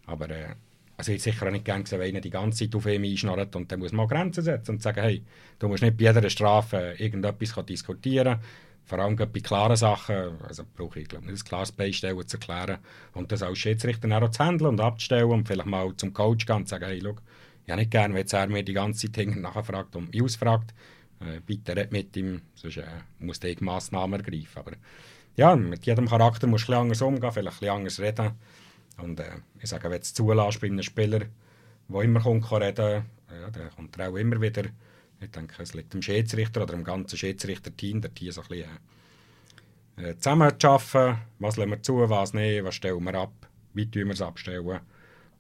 Aber 0.07 0.31
äh, 0.31 0.55
also 0.99 1.12
ich 1.12 1.23
sicher 1.23 1.47
auch 1.47 1.53
nicht 1.53 1.64
gerne 1.64 1.85
gesehen, 1.85 2.01
wenn 2.01 2.09
einer 2.09 2.21
die 2.21 2.31
ganze 2.31 2.64
Zeit 2.64 2.75
auf 2.75 2.87
ihn 2.87 3.05
einschnarrt 3.05 3.55
und 3.55 3.71
dann 3.71 3.79
muss 3.79 3.93
man 3.93 4.09
Grenzen 4.09 4.43
setzen 4.43 4.73
und 4.73 4.83
sagen, 4.83 5.01
hey, 5.01 5.23
du 5.59 5.69
musst 5.69 5.83
nicht 5.83 5.97
bei 5.97 6.05
jeder 6.05 6.29
Strafe 6.29 6.97
irgendetwas 6.99 7.64
diskutieren. 7.67 8.41
vor 8.85 8.99
allem 8.99 9.14
bei 9.14 9.27
klaren 9.27 9.77
Sachen, 9.77 10.43
also 10.43 10.64
brauche 10.75 10.99
ich 10.99 11.09
glaube 11.09 11.27
nicht 11.27 11.43
ein 11.43 11.49
klares 11.49 11.71
Beistellen 11.71 12.27
zu 12.27 12.37
erklären 12.37 12.79
und 13.12 13.31
das 13.31 13.43
als 13.43 13.59
Schiedsrichter 13.59 14.11
auch 14.11 14.31
zu 14.31 14.45
handeln 14.45 14.71
und 14.71 14.81
abzustellen 14.81 15.31
und 15.31 15.47
vielleicht 15.47 15.69
mal 15.69 15.95
zum 15.97 16.12
Coach 16.12 16.47
gehen 16.47 16.57
und 16.57 16.69
sagen, 16.69 16.87
hey, 16.87 17.01
schau, 17.01 17.14
ich 17.64 17.71
habe 17.71 17.81
nicht 17.81 17.91
gerne, 17.93 18.14
wenn 18.14 18.27
er 18.27 18.47
mir 18.49 18.64
die 18.64 18.73
ganze 18.73 19.12
Zeit 19.12 19.37
nachfragt 19.37 19.95
und 19.95 20.12
mich 20.12 20.23
ausfragt, 20.23 20.75
äh, 21.21 21.41
bitte 21.45 21.77
red 21.77 21.93
mit 21.93 22.17
ihm, 22.17 22.41
sonst 22.55 22.79
äh, 22.79 22.87
muss 23.19 23.45
ich 23.45 23.61
Massnahmen 23.61 24.21
ergreifen. 24.21 24.59
Aber 24.59 24.73
ja, 25.38 25.55
mit 25.55 25.87
jedem 25.87 26.09
Charakter 26.09 26.48
musst 26.48 26.66
du 26.68 26.72
ein 26.72 26.81
anders 26.81 27.01
umgehen, 27.01 27.31
vielleicht 27.31 27.62
ein 27.62 27.68
anders 27.68 28.01
reden. 28.01 28.33
Und 29.01 29.20
äh, 29.20 29.37
ich 29.61 29.70
sage, 29.70 29.85
wenn 29.85 29.92
du 29.92 29.98
es 29.98 30.12
zulässt 30.12 30.61
bei 30.61 30.66
einem 30.66 30.83
Spieler, 30.83 31.20
der 31.88 32.01
immer 32.03 32.20
kommt, 32.20 32.44
kann 32.48 32.62
reden 32.62 33.05
ja, 33.31 33.51
dann 33.51 33.70
kommt 33.70 33.96
er 33.96 34.11
auch 34.11 34.16
immer 34.16 34.40
wieder. 34.40 34.64
Ich 35.20 35.31
denke, 35.31 35.62
es 35.62 35.74
liegt 35.74 35.94
am 35.94 36.03
Schiedsrichter 36.03 36.62
oder 36.62 36.74
am 36.74 36.83
ganzen 36.83 37.16
Schiedsrichter-Team, 37.16 38.01
der 38.01 38.11
hier 38.18 38.33
so 38.33 38.40
ein 38.42 38.48
bisschen 38.48 38.79
äh, 39.96 40.16
zusammen 40.16 40.59
zu 40.59 40.68
arbeiten. 40.68 41.20
Was 41.38 41.57
lassen 41.57 41.70
wir 41.70 41.83
zu, 41.83 42.11
was 42.11 42.35
nicht, 42.35 42.64
was 42.64 42.74
stellen 42.74 43.05
wir 43.05 43.14
ab, 43.14 43.33
wie 43.74 43.88
tun 43.88 44.07
wir 44.07 44.14
es 44.14 44.22
abstellen. 44.22 44.81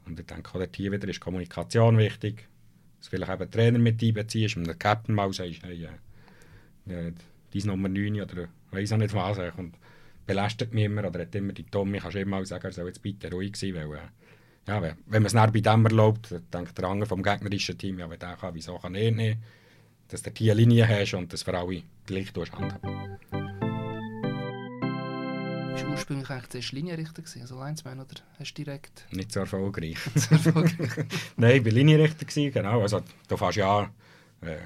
Und 0.06 0.20
ich 0.20 0.26
denke, 0.26 0.58
auch 0.58 0.66
hier 0.74 0.92
wieder 0.92 1.08
ist 1.08 1.20
Kommunikation 1.20 1.98
wichtig. 1.98 2.46
Dass 2.98 3.08
vielleicht 3.08 3.32
eben 3.32 3.50
Trainer 3.50 3.78
mit 3.78 4.00
einbeziehst 4.00 4.56
und 4.56 4.66
der 4.66 4.74
Captain 4.76 5.14
mal 5.14 5.32
sagst, 5.32 5.64
hey, 5.64 5.88
äh, 6.86 7.12
dein 7.52 7.66
Nummer 7.66 7.88
9 7.88 8.20
oder 8.20 8.48
weiß 8.70 8.92
auch 8.92 8.96
nicht 8.98 9.14
was. 9.14 9.38
Und 9.56 9.74
belästigt 10.28 10.74
mich 10.74 10.84
immer 10.84 11.04
oder 11.04 11.20
hat 11.20 11.34
immer 11.34 11.54
die 11.54 11.64
Tommy, 11.64 11.98
kannst 11.98 12.14
du 12.14 12.20
immer 12.20 12.44
sagen, 12.44 12.66
er 12.66 12.72
soll 12.72 12.86
jetzt 12.86 13.02
bitte 13.02 13.30
ruhig 13.30 13.56
sein, 13.56 13.74
weil 13.74 13.94
äh, 13.94 14.68
ja, 14.68 14.82
wenn, 14.82 14.96
wenn 15.06 15.22
man 15.22 15.26
es 15.26 15.32
dann 15.32 15.50
bei 15.50 15.60
dem 15.60 15.86
erlaubt, 15.86 16.30
dann 16.30 16.42
denkt 16.52 16.76
der 16.76 16.84
andere 16.84 17.08
vom 17.08 17.22
gegnerischen 17.22 17.78
Team, 17.78 17.98
ja, 17.98 18.08
wenn 18.08 18.18
der 18.18 18.36
kann, 18.36 18.54
wieso 18.54 18.78
kann 18.78 18.94
er 18.94 19.10
nicht? 19.10 19.38
Dass 20.08 20.22
du 20.22 20.30
eine 20.30 20.54
Linie 20.54 20.86
hast 20.86 21.14
und 21.14 21.32
das 21.32 21.42
für 21.42 21.58
alle 21.58 21.82
gleich 22.06 22.30
handhaben. 22.34 23.18
Bist 25.72 25.84
du 25.84 25.90
ursprünglich 25.90 26.30
eigentlich 26.30 26.48
zuerst 26.50 26.72
Linienrichter 26.72 27.22
gewesen, 27.22 27.40
also 27.42 27.64
Linesman, 27.64 28.00
oder 28.00 28.20
hast 28.38 28.52
du 28.52 28.64
direkt... 28.64 29.06
Nicht 29.10 29.32
so 29.32 29.40
erfolgreich. 29.40 29.96
Nein, 31.36 31.56
ich 31.56 31.64
war 31.64 31.72
Linienrichter, 31.72 32.26
gewesen, 32.26 32.52
genau. 32.52 32.82
Also, 32.82 33.00
du 33.28 33.36
fährst 33.38 33.56
ja 33.56 33.90
äh, 34.42 34.58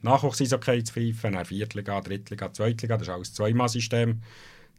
Nachwuchs-Eishockey 0.00 0.82
zu 0.82 0.94
pfeifen, 0.94 1.34
dann 1.34 1.44
Viertliga, 1.44 2.00
Drittliga, 2.00 2.50
Zweitliga, 2.52 2.96
das 2.96 3.08
ist 3.08 3.12
alles 3.12 3.34
Zweimal-System. 3.34 4.22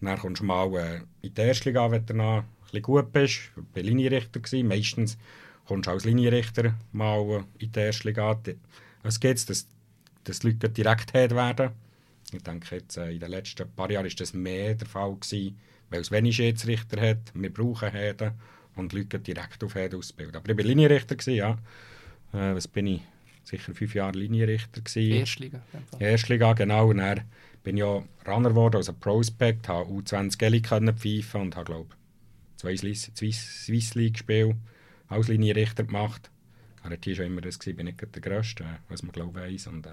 Dann 0.02 0.18
kommst 0.18 0.42
du 0.42 0.46
mal 0.46 0.74
äh, 0.76 1.02
in 1.22 1.34
die 1.34 1.42
Erste 1.42 1.70
Liga, 1.70 1.90
wenn 1.92 2.06
du 2.06 2.14
noch 2.16 2.38
ein 2.40 2.46
bisschen 2.64 2.82
gut 2.82 3.12
bist. 3.12 3.52
Ich 3.56 3.76
war 3.76 3.84
Linienrichter. 3.84 4.40
Gewesen. 4.40 4.68
Meistens 4.68 5.18
kommst 5.66 5.88
du 5.88 5.92
als 5.92 6.06
Linienrichter 6.06 6.74
mal 6.92 7.46
äh, 7.60 7.64
in 7.64 7.72
die 7.72 7.80
Erste 7.80 8.08
Liga. 8.08 8.40
Es 9.04 9.20
geht, 9.20 9.48
dass, 9.50 9.68
dass 10.24 10.40
die 10.40 10.48
Leute 10.48 10.70
direkt 10.70 11.12
Head 11.12 11.36
werden. 11.36 11.72
Ich 12.34 12.44
denke, 12.44 12.76
jetzt, 12.76 12.98
äh, 12.98 13.12
in 13.12 13.20
den 13.20 13.30
letzten 13.30 13.70
paar 13.72 13.92
Jahren 13.92 14.06
war 14.06 14.12
das 14.12 14.34
mehr 14.34 14.74
der 14.74 14.88
Fall, 14.88 15.16
gewesen, 15.16 15.58
weil 15.90 16.02
es 16.02 16.12
wenig 16.12 16.36
Schiedsrichter 16.36 17.00
hat. 17.02 17.32
Wir 17.34 17.54
brauchen 17.54 17.92
Herden 17.92 18.32
und 18.76 18.94
Leute 18.94 19.20
direkt 19.20 19.64
auf 19.64 19.76
Herden 19.76 20.00
ausbilden. 20.00 20.36
Aber 20.36 20.50
ich 20.50 20.58
war 20.58 20.64
Linienrichter, 20.64 21.16
gewesen, 21.16 21.36
ja. 21.36 21.52
Äh, 22.34 22.56
was 22.56 22.68
bin 22.68 22.88
ich? 22.88 23.02
Sicher 23.44 23.74
fünf 23.74 23.94
Jahre 23.94 24.18
Linienrichter. 24.18 24.82
Gewesen. 24.82 25.12
Erstliga. 25.12 25.62
Erstliga, 26.00 26.54
genau. 26.54 26.90
Und 26.90 26.98
dann 26.98 27.22
bin 27.64 27.78
ja 27.78 28.04
Runner 28.28 28.50
geworden, 28.50 28.78
also 28.78 28.94
Prospect, 28.94 29.68
habe 29.68 29.90
U20 29.90 30.38
Geli 30.38 30.62
können 30.62 30.96
pfeifen 30.96 31.42
und 31.42 31.56
habe, 31.56 31.66
glaube 31.66 31.96
zwei 32.58 32.76
Swiss, 32.76 33.12
Swiss 33.16 33.96
League 33.96 34.18
Spiele 34.18 34.58
als 35.08 35.28
Linienrichter 35.28 35.84
gemacht. 35.84 36.30
Hier 37.04 37.16
schon 37.16 37.26
immer 37.26 37.42
das 37.42 37.60
gewesen, 37.60 37.78
bin 37.78 37.88
ich 37.88 37.96
der 37.96 38.22
Größte, 38.22 38.66
was 38.90 39.04
man 39.04 39.12
glaube 39.12 39.40
weiss. 39.40 39.68
Und 39.68 39.86
äh, 39.86 39.92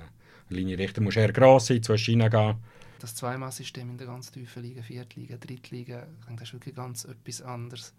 Linienrichter 0.49 1.03
muss 1.03 1.17
eher 1.17 1.33
gross 1.33 1.67
sein, 1.67 1.83
zwei 1.83 1.99
Schienen 1.99 2.31
gehen 2.31 2.57
das 2.99 3.15
Zweimal-System 3.15 3.91
in 3.91 3.99
der 3.99 4.07
ganz 4.07 4.31
tiefen 4.31 4.63
Liga, 4.63 4.83
Viertliga, 4.83 5.37
Drittliga, 5.37 6.07
das 6.31 6.49
ist 6.49 6.53
wirklich 6.55 6.75
ganz 6.75 7.05
etwas 7.05 7.43
anderes. 7.43 7.95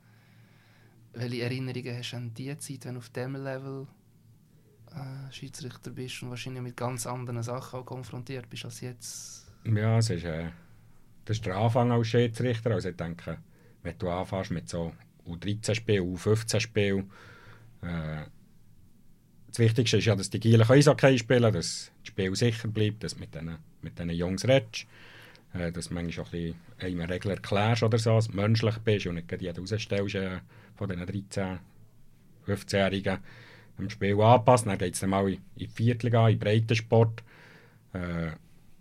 Welche 1.14 1.44
Erinnerungen 1.44 1.98
hast 1.98 2.12
du 2.12 2.18
an 2.18 2.34
die 2.34 2.58
Zeit, 2.58 2.86
wenn 2.86 2.96
du 2.96 3.00
auf 3.00 3.10
diesem 3.10 3.36
Level 3.36 3.88
äh, 4.92 5.32
Schiedsrichter 5.32 5.92
bist 5.92 6.22
und 6.22 6.30
wahrscheinlich 6.30 6.62
mit 6.62 6.78
ganz 6.78 7.08
anderen 7.08 7.42
Sachen 7.42 7.80
auch 7.80 7.86
konfrontiert 7.86 8.50
bist 8.50 8.66
als 8.66 8.82
jetzt? 8.82 9.49
Ja, 9.66 9.98
es 9.98 10.10
ist, 10.10 10.24
äh, 10.24 10.50
das 11.26 11.38
ist 11.38 11.46
der 11.46 11.56
Anfang 11.58 11.92
als 11.92 12.08
Schiedsrichter. 12.08 12.72
Also 12.72 12.90
ich 12.90 12.96
denke, 12.96 13.38
wenn 13.84 13.98
du 13.98 14.10
anfängst 14.10 14.52
mit 14.52 14.70
so 14.70 14.94
U13-Spielen, 15.28 16.16
U15-Spielen, 16.16 17.12
äh, 17.82 18.24
das 19.48 19.60
Wichtigste 19.60 19.98
ist 19.98 20.06
ja, 20.06 20.16
dass 20.16 20.30
die 20.30 20.40
Gielen 20.40 20.70
Eishockey 20.70 21.18
spielen 21.18 21.42
dass 21.42 21.54
das 21.54 21.92
Spiel 22.04 22.36
sicher 22.36 22.68
bleibt, 22.68 23.04
dass 23.04 23.16
du 23.16 23.20
mit 23.20 23.34
diesen 23.34 23.58
mit 23.82 23.98
diesen 23.98 24.12
Jungs 24.12 24.48
redest. 24.48 24.86
Äh, 25.54 25.72
dass 25.72 25.88
du 25.88 25.96
manchmal 25.96 26.26
auch 26.26 26.34
ein 26.34 26.56
bisschen 26.78 27.02
eine 27.02 27.14
Regel 27.14 27.32
erklärst 27.32 27.82
oder 27.84 27.98
so, 27.98 28.16
dass 28.16 28.28
du 28.28 28.36
menschlich 28.36 28.78
bist 28.80 29.08
und 29.08 29.16
nicht 29.16 29.42
jeden 29.42 29.66
rausstellst 29.66 30.16
äh, 30.16 30.40
von 30.76 30.90
diesen 30.90 31.06
13-, 31.06 31.58
15-Jährigen 32.46 33.18
im 33.80 33.90
Spiel 33.90 34.22
anpassen. 34.22 34.70
Dann 34.70 34.78
geht 34.78 34.94
es 34.94 35.00
dann 35.00 35.10
mal 35.10 35.28
in 35.28 35.42
die 35.58 35.68
Viertliga, 35.68 36.28
in 36.30 36.36
den 36.36 36.40
Breitensport. 36.40 37.24
Äh, 37.94 38.32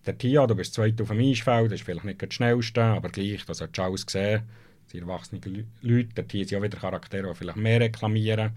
der 0.09 0.17
Tia, 0.17 0.47
du 0.47 0.55
bist 0.55 0.75
zweit 0.75 1.01
auf 1.03 1.09
dem 1.09 1.21
Eisfeld, 1.21 1.67
das 1.67 1.81
ist 1.81 1.85
vielleicht 1.85 2.05
nicht 2.05 2.21
der 2.21 2.31
schnellste, 2.31 2.83
aber 2.83 3.11
gleich, 3.11 3.45
das 3.45 3.61
hat 3.61 3.79
alles 3.79 4.07
gesehen. 4.07 4.43
Das 4.85 4.93
sind 4.93 5.03
erwachsene 5.03 5.41
Leute, 5.83 6.15
der 6.15 6.27
Tia 6.27 6.47
sind 6.47 6.59
auch 6.59 6.63
wieder 6.63 6.79
Charaktere, 6.79 7.29
die 7.29 7.35
vielleicht 7.35 7.59
mehr 7.59 7.81
reklamieren. 7.81 8.53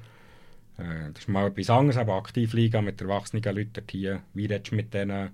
Äh, 0.78 1.12
das 1.14 1.24
ist 1.24 1.28
mal 1.28 1.48
etwas 1.48 1.70
anderes, 1.70 1.98
aber 1.98 2.16
Aktivliga 2.16 2.82
mit 2.82 3.02
erwachsenen 3.02 3.44
Leuten, 3.44 3.74
der 3.74 3.86
Tia, 3.86 4.24
wie 4.34 4.46
redest 4.46 4.72
du 4.72 4.76
mit 4.76 4.94
denen, 4.94 5.32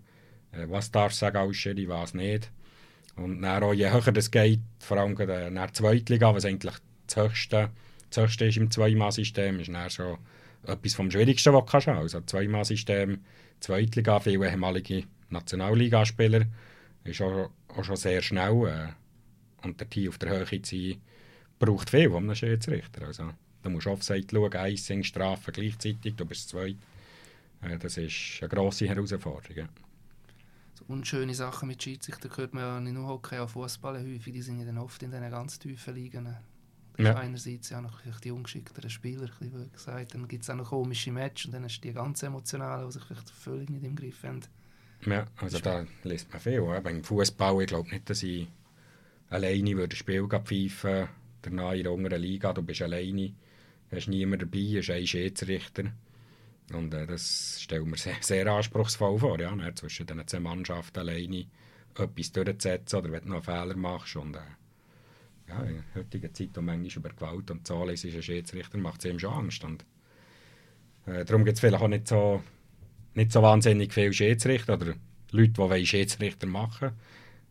äh, 0.51 0.65
was 0.67 0.91
darfst 0.91 1.21
du 1.21 1.25
sagen 1.25 1.37
als 1.37 1.55
Schiri, 1.55 1.87
was 1.87 2.15
nicht. 2.15 2.51
Und 3.15 3.43
dann 3.43 3.63
auch, 3.63 3.73
je 3.73 3.91
höher 3.91 4.11
das 4.11 4.31
geht, 4.31 4.61
vor 4.79 4.97
allem 4.97 5.15
in 5.15 5.55
der 5.55 5.73
Zweitliga, 5.73 6.33
was 6.33 6.45
eigentlich 6.45 6.75
das 7.05 7.15
höchste, 7.15 7.69
das 8.09 8.23
höchste 8.23 8.45
ist 8.45 8.57
im 8.57 8.71
Zweimal-System, 8.71 9.59
ist 9.59 9.69
dann 9.69 9.89
schon 9.91 10.17
etwas 10.65 10.95
vom 10.95 11.11
Schwierigsten, 11.11 11.53
was 11.53 11.65
du 11.65 11.71
kannst. 11.71 11.87
Also 11.87 12.21
Zweimal-System, 12.21 13.19
Zweitliga, 13.59 14.19
viele 14.19 14.49
ehemalige 14.49 15.03
Nationalligaspieler, 15.29 16.45
ist 17.03 17.21
auch, 17.21 17.49
auch 17.69 17.83
schon 17.83 17.95
sehr 17.95 18.21
schnell. 18.21 18.67
Äh, 18.67 19.65
und 19.65 19.79
der 19.79 19.89
Team 19.89 20.09
auf 20.09 20.17
der 20.17 20.29
Höhe 20.29 20.61
zu 20.61 20.75
sein, 20.75 21.01
braucht 21.59 21.89
viel 21.89 22.13
einem 22.13 22.35
Schiedsrichter. 22.35 23.07
Also, 23.07 23.31
du 23.63 23.69
musst 23.69 23.87
Offside 23.87 24.27
schauen, 24.31 24.51
Icing, 24.53 25.03
Strafen 25.03 25.53
gleichzeitig, 25.53 26.15
du 26.15 26.25
bist 26.25 26.49
zwei. 26.49 26.75
Äh, 27.61 27.77
das 27.79 27.97
ist 27.97 28.37
eine 28.41 28.49
grosse 28.49 28.87
Herausforderung. 28.87 29.55
Ja. 29.55 29.69
So 30.75 30.85
unschöne 30.87 31.33
Sachen 31.33 31.67
mit 31.67 31.81
Schiedsrichter 31.81 32.29
hört 32.37 32.53
man 32.53 32.63
ja 32.63 32.79
nicht 32.79 32.93
nur 32.93 33.07
Hockey, 33.07 33.39
auch 33.39 33.49
Fußball 33.49 33.99
häufig, 33.99 34.33
die 34.33 34.41
sind 34.41 34.59
ja 34.59 34.65
dann 34.65 34.77
oft 34.77 35.01
in 35.01 35.11
diesen 35.11 35.31
ganz 35.31 35.57
tiefen 35.57 35.95
Ligen. 35.95 36.35
Ja. 36.99 37.15
Einerseits 37.15 37.69
ja 37.69 37.79
noch 37.79 37.99
die 38.23 38.31
ungeschickteren 38.31 38.89
Spieler, 38.89 39.29
wie 39.39 39.69
gesagt. 39.71 40.15
Dann 40.15 40.27
gibt 40.27 40.43
es 40.43 40.49
auch 40.49 40.55
noch 40.55 40.69
komische 40.69 41.11
Matches 41.11 41.45
und 41.45 41.51
dann 41.53 41.63
hast 41.63 41.77
du 41.77 41.87
die 41.87 41.93
ganz 41.93 42.23
emotionalen, 42.23 42.87
die 42.87 42.93
sich 42.93 43.03
vielleicht 43.03 43.29
völlig 43.29 43.69
nicht 43.69 43.83
im 43.83 43.95
Griff 43.95 44.23
haben. 44.23 44.41
Ja, 45.05 45.27
also 45.37 45.59
da 45.59 45.85
liest 46.03 46.31
man 46.31 46.41
viel. 46.41 46.63
Ja. 46.63 46.79
Beim 46.79 47.03
Fußball, 47.03 47.61
ich 47.61 47.67
glaube 47.67 47.89
nicht, 47.89 48.09
dass 48.09 48.23
ich 48.23 48.47
alleine 49.29 49.77
würde 49.77 49.95
ein 49.95 49.97
Spiel 49.97 50.27
pfeifen 50.27 51.09
danach 51.41 51.73
in 51.73 51.83
der 51.83 51.91
unteren 51.91 52.21
Liga. 52.21 52.53
Du 52.53 52.61
bist 52.61 52.81
alleine, 52.81 53.33
hast 53.91 54.07
niemand 54.07 54.41
dabei, 54.41 54.77
hast 54.77 54.89
einen 54.89 55.07
Schiedsrichter. 55.07 55.83
Und 56.73 56.93
äh, 56.93 57.07
das 57.07 57.61
stellen 57.61 57.89
wir 57.89 57.97
sehr, 57.97 58.17
sehr 58.19 58.47
anspruchsvoll 58.47 59.19
vor, 59.19 59.39
ja, 59.39 59.55
zwischen 59.75 60.05
den 60.05 60.27
zwei 60.27 60.39
Mannschaften 60.39 60.99
alleine 60.99 61.45
etwas 61.97 62.31
durchzusetzen 62.31 62.99
oder 62.99 63.11
wenn 63.11 63.23
du 63.23 63.29
noch 63.29 63.35
einen 63.35 63.43
Fehler 63.43 63.77
machst. 63.77 64.15
Und, 64.17 64.35
äh, 64.35 64.39
ja, 65.47 65.63
in 65.63 65.83
heutiger 65.95 66.33
Zeit, 66.33 66.49
wo 66.55 66.61
manchmal 66.61 67.05
über 67.05 67.09
Gewalt 67.09 67.51
und 67.51 67.65
Zahlen 67.65 67.91
ist, 67.91 68.05
ein 68.05 68.21
Schiedsrichter, 68.21 68.77
macht 68.77 68.99
es 68.99 69.11
ihm 69.11 69.19
schon 69.19 69.33
Angst. 69.33 69.63
Und, 69.63 69.85
äh, 71.05 71.23
darum 71.23 71.45
gibt 71.45 71.55
es 71.55 71.61
vielleicht 71.61 71.81
auch 71.81 71.87
nicht 71.87 72.07
so, 72.07 72.43
nicht 73.17 73.31
so 73.31 73.41
wahnsinnig 73.41 73.93
viele 73.93 74.13
Schiedsrichter 74.13 74.75
oder 74.75 74.93
Leute, 75.31 75.49
die 75.49 75.57
wollen 75.57 75.85
Schiedsrichter 75.85 76.47
machen 76.47 76.91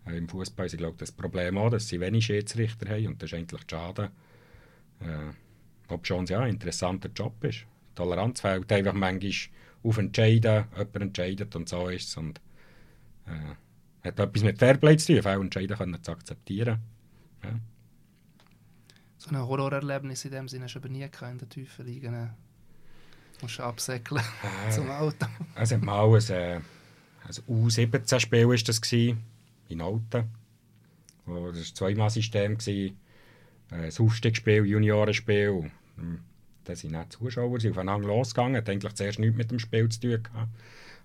äh, 0.06 0.16
Im 0.16 0.28
Fußball 0.28 0.66
ist 0.66 0.78
glaube 0.78 0.96
das 0.98 1.12
Problem 1.12 1.58
auch, 1.58 1.70
dass 1.70 1.88
sie 1.88 2.00
wenig 2.00 2.26
Schiedsrichter 2.26 2.88
haben 2.88 3.08
und 3.08 3.22
das 3.22 3.32
ist 3.32 3.38
eigentlich 3.38 3.62
schade. 3.68 4.10
Äh, 5.00 5.32
ob 5.88 6.06
schon 6.06 6.24
ja, 6.26 6.40
ein 6.40 6.54
interessanter 6.54 7.10
Job 7.14 7.44
ist. 7.44 7.66
Toleranz 7.94 8.40
fehlt 8.40 8.72
einfach 8.72 8.92
manchmal 8.92 9.32
auf 9.82 9.98
Entscheiden, 9.98 10.64
jemand 10.72 10.96
entscheidet 10.96 11.54
und 11.54 11.68
so 11.68 11.88
ist 11.88 12.08
es. 12.08 12.16
Und, 12.16 12.40
äh, 13.26 14.08
hat 14.08 14.18
etwas 14.18 14.42
mit 14.42 14.58
Fairplay 14.58 14.96
zu 14.96 15.14
tun, 15.14 15.22
Fehlentscheiden 15.22 15.76
können 15.76 16.02
zu 16.02 16.12
akzeptieren. 16.12 16.78
Ja 17.42 17.60
so 19.18 19.34
ein 19.34 19.48
Horrorerlebnis 19.48 20.24
in 20.24 20.30
dem 20.30 20.48
Sinne 20.48 20.64
hast 20.64 20.74
du 20.74 20.78
aber 20.78 20.88
nie 20.88 21.02
in 21.02 21.38
der 21.38 21.48
Tiefen 21.48 21.86
liegen. 21.86 22.30
Musst 23.42 23.58
du 23.58 23.62
absäckeln 23.62 24.22
äh, 24.68 24.70
zum 24.74 24.90
Auto. 24.90 25.26
Es 25.54 25.72
hat 25.72 25.82
mal 25.82 26.06
ein, 26.06 26.30
äh, 26.30 26.56
ein 26.56 27.32
U17-Spiel 27.48 28.48
war 28.48 28.56
das 28.56 28.80
gewesen, 28.80 29.22
in 29.68 29.80
Alten. 29.80 30.30
Das 31.26 31.34
war 31.34 31.48
ein 31.48 31.54
Zweimal-System. 31.54 32.58
Äh, 32.66 32.92
ein 33.70 33.92
Aufstiegsspiel, 33.98 34.64
Juniorenspiel. 34.64 35.70
Hm, 35.96 36.20
da 36.64 36.74
sind 36.74 36.96
auch 36.96 37.08
Zuschauer 37.08 37.60
sind 37.60 37.72
aufeinander 37.72 38.08
losgegangen. 38.08 38.56
Hat 38.56 38.68
eigentlich 38.68 38.94
zuerst 38.94 39.18
nichts 39.18 39.36
mit 39.36 39.50
dem 39.50 39.58
Spiel 39.58 39.88
zu 39.88 40.00
tun 40.00 40.22
gehabt. 40.22 40.48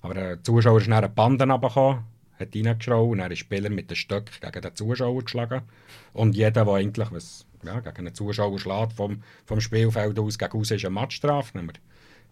Aber 0.01 0.13
der 0.13 0.43
Zuschauer 0.43 0.79
ist 0.79 0.87
dann 0.87 0.93
an 0.93 1.03
die 1.03 1.15
Banden 1.15 1.51
runtergekommen, 1.51 2.03
hat 2.39 2.55
reingeschraubt 2.55 3.11
und 3.11 3.17
dann 3.19 3.31
ist 3.31 3.39
Spieler 3.39 3.69
mit 3.69 3.89
den 3.89 3.95
Stöcken 3.95 4.33
gegen 4.41 4.61
den 4.61 4.75
Zuschauer 4.75 5.23
geschlagen. 5.23 5.61
Und 6.13 6.35
jeder, 6.35 6.65
der 6.65 6.73
eigentlich 6.73 7.11
was, 7.11 7.45
ja, 7.63 7.79
gegen 7.79 8.07
einen 8.07 8.15
Zuschauer 8.15 8.57
schlägt, 8.59 8.93
vom, 8.93 9.21
vom 9.45 9.61
Spielfeld 9.61 10.17
aus 10.17 10.37
gegen 10.37 10.51
raus, 10.51 10.71
ist 10.71 10.85
eine 10.85 10.93
Matchstrafe. 10.93 11.57
Haben 11.57 11.67
wir 11.67 11.73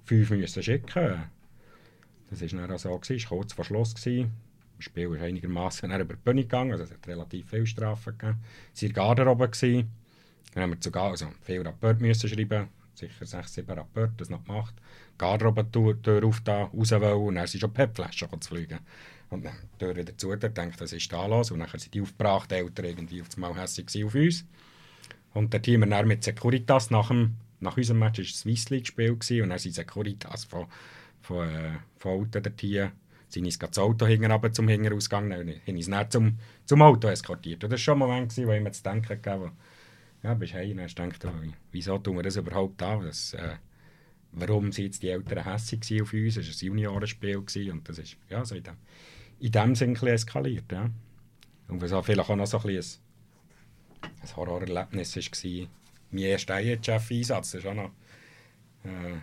fünf 0.05 0.29
müssen 0.31 0.63
schicken. 0.63 1.23
Das 2.29 2.41
war 2.41 2.67
dann 2.67 2.77
so, 2.77 2.97
gewesen, 2.97 3.29
war 3.29 3.37
kurz 3.37 3.53
vor 3.53 3.65
Schluss. 3.65 3.95
Gewesen. 3.95 4.31
Das 4.77 4.85
Spiel 4.85 5.13
ist 5.13 5.21
einigermaßen 5.21 5.91
über 5.91 6.13
die 6.13 6.21
Bühne 6.23 6.43
gegangen, 6.43 6.71
also 6.71 6.85
es 6.85 6.91
hat 6.91 7.07
relativ 7.07 7.49
viele 7.49 7.67
Strafen 7.67 8.17
gegeben. 8.17 8.39
Sie 8.73 8.95
waren 8.95 9.11
in 9.11 9.15
der 9.15 9.25
Garderobe. 9.25 9.49
Dann 10.53 10.63
haben 10.63 10.71
wir 10.71 10.77
sogar 10.79 11.11
also 11.11 11.27
viele 11.41 11.65
Rapporte 11.65 12.01
müssen 12.01 12.29
schreiben 12.29 12.69
sicher 12.99 13.25
sechs, 13.25 13.53
sieben 13.53 13.71
Rapporte, 13.71 14.13
das 14.17 14.29
noch 14.29 14.43
gemacht. 14.43 14.75
Garderobe-Tür 15.17 16.23
auf 16.23 16.41
da, 16.41 16.63
raus 16.63 16.91
wollen 16.91 17.27
und 17.27 17.35
dann 17.35 17.47
sind 17.47 17.61
schon 17.61 17.73
PEP-Flaschen 17.73 18.41
zu 18.41 18.49
fliegen. 18.49 18.79
Und 19.29 19.45
dann 19.45 19.53
die 19.73 19.77
Tür 19.85 19.95
wieder 19.95 20.17
zu, 20.17 20.35
dann 20.35 20.53
denkt, 20.53 20.79
was 20.81 20.93
ist 20.93 21.11
da 21.11 21.25
los? 21.25 21.51
Und 21.51 21.59
dann 21.59 21.69
sind 21.69 21.93
die 21.93 22.01
aufgebrachten 22.01 22.57
Eltern 22.57 22.85
irgendwie 22.85 23.21
auf 23.21 23.29
das 23.29 23.37
Mal 23.37 23.55
hässlich 23.55 24.05
auf 24.05 24.15
uns. 24.15 24.45
Und 25.33 25.53
der 25.53 25.61
Team 25.61 25.89
dann 25.89 26.07
mit 26.07 26.23
Securitas 26.23 26.89
nach, 26.89 27.09
dem, 27.09 27.35
nach 27.59 27.77
unserem 27.77 27.99
Match 27.99 28.19
war 28.19 28.25
das 28.25 28.39
Swiss 28.39 28.69
League-Spiel 28.69 29.11
und 29.41 29.49
dann 29.49 29.59
sind 29.59 29.75
Securitas 29.75 30.45
von, 30.45 30.67
von, 31.21 31.49
äh, 31.49 31.71
von 31.97 32.11
Auto 32.11 32.39
Team 32.39 32.91
sind 33.27 33.45
uns 33.45 33.59
das 33.59 33.77
Auto 33.77 34.07
hinten 34.07 34.53
zum 34.53 34.67
Hinterausgang, 34.67 35.29
dann 35.29 35.47
haben 35.47 35.75
uns 35.75 35.87
dann 35.87 36.09
zum, 36.09 36.37
zum 36.65 36.81
Auto 36.81 37.07
eskortiert. 37.07 37.61
Das 37.61 37.69
war 37.69 37.77
schon 37.77 37.93
ein 37.95 37.99
Moment, 37.99 38.35
wo 38.37 38.51
ich 38.51 38.61
mir 38.61 38.71
zu 38.71 38.81
denken 38.81 39.21
gegeben 39.21 39.51
ja, 40.23 40.33
bist 40.33 40.53
heim 40.53 40.79
hast 40.79 40.95
gedacht, 40.95 41.25
oh, 41.25 41.51
wieso 41.71 41.97
tun 41.97 42.17
wir 42.17 42.23
das 42.23 42.35
überhaupt 42.35 42.81
an? 42.83 43.03
Das, 43.03 43.33
äh, 43.33 43.55
warum 44.31 44.71
sind 44.71 44.85
jetzt 44.85 45.03
die 45.03 45.09
Eltern 45.09 45.43
hässlich 45.43 46.01
auf 46.01 46.13
uns? 46.13 46.37
Es 46.37 46.47
war 46.47 46.53
ein 46.53 46.67
Juniorenspiel 46.67 47.71
und 47.71 47.87
das 47.87 47.99
ist 47.99 48.17
ja, 48.29 48.43
so 48.43 48.55
in 48.55 48.63
dem, 48.63 48.75
in 49.39 49.51
dem 49.51 49.75
Sinn 49.75 49.95
ein 49.95 50.07
eskaliert. 50.07 50.71
Ja. 50.71 50.89
Und 51.67 51.81
was 51.81 51.93
auch 51.93 52.03
vielleicht 52.03 52.29
auch 52.29 52.35
noch 52.35 52.47
so 52.47 52.59
ein, 52.59 52.75
ein 52.77 54.35
Horrorerlebnis 54.35 55.15
war, 55.15 55.67
mein 56.11 56.23
erster 56.23 56.59
IHF-Einsatz, 56.59 57.51
das 57.51 57.61
ist 57.61 57.67
auch 57.67 57.73
noch, 57.73 57.91
äh, 58.83 59.17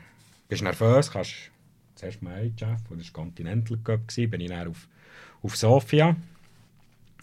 bist 0.48 0.62
nervös, 0.62 1.10
kannst 1.10 1.50
zuerst 1.94 2.22
mal 2.22 2.44
IHF, 2.44 2.82
das 2.82 2.90
war 2.90 3.12
Continental 3.12 3.78
Cup, 3.78 4.14
bin 4.14 4.40
ich 4.40 4.48
dann 4.48 4.68
auf, 4.68 4.88
auf 5.42 5.56
Sofia. 5.56 6.16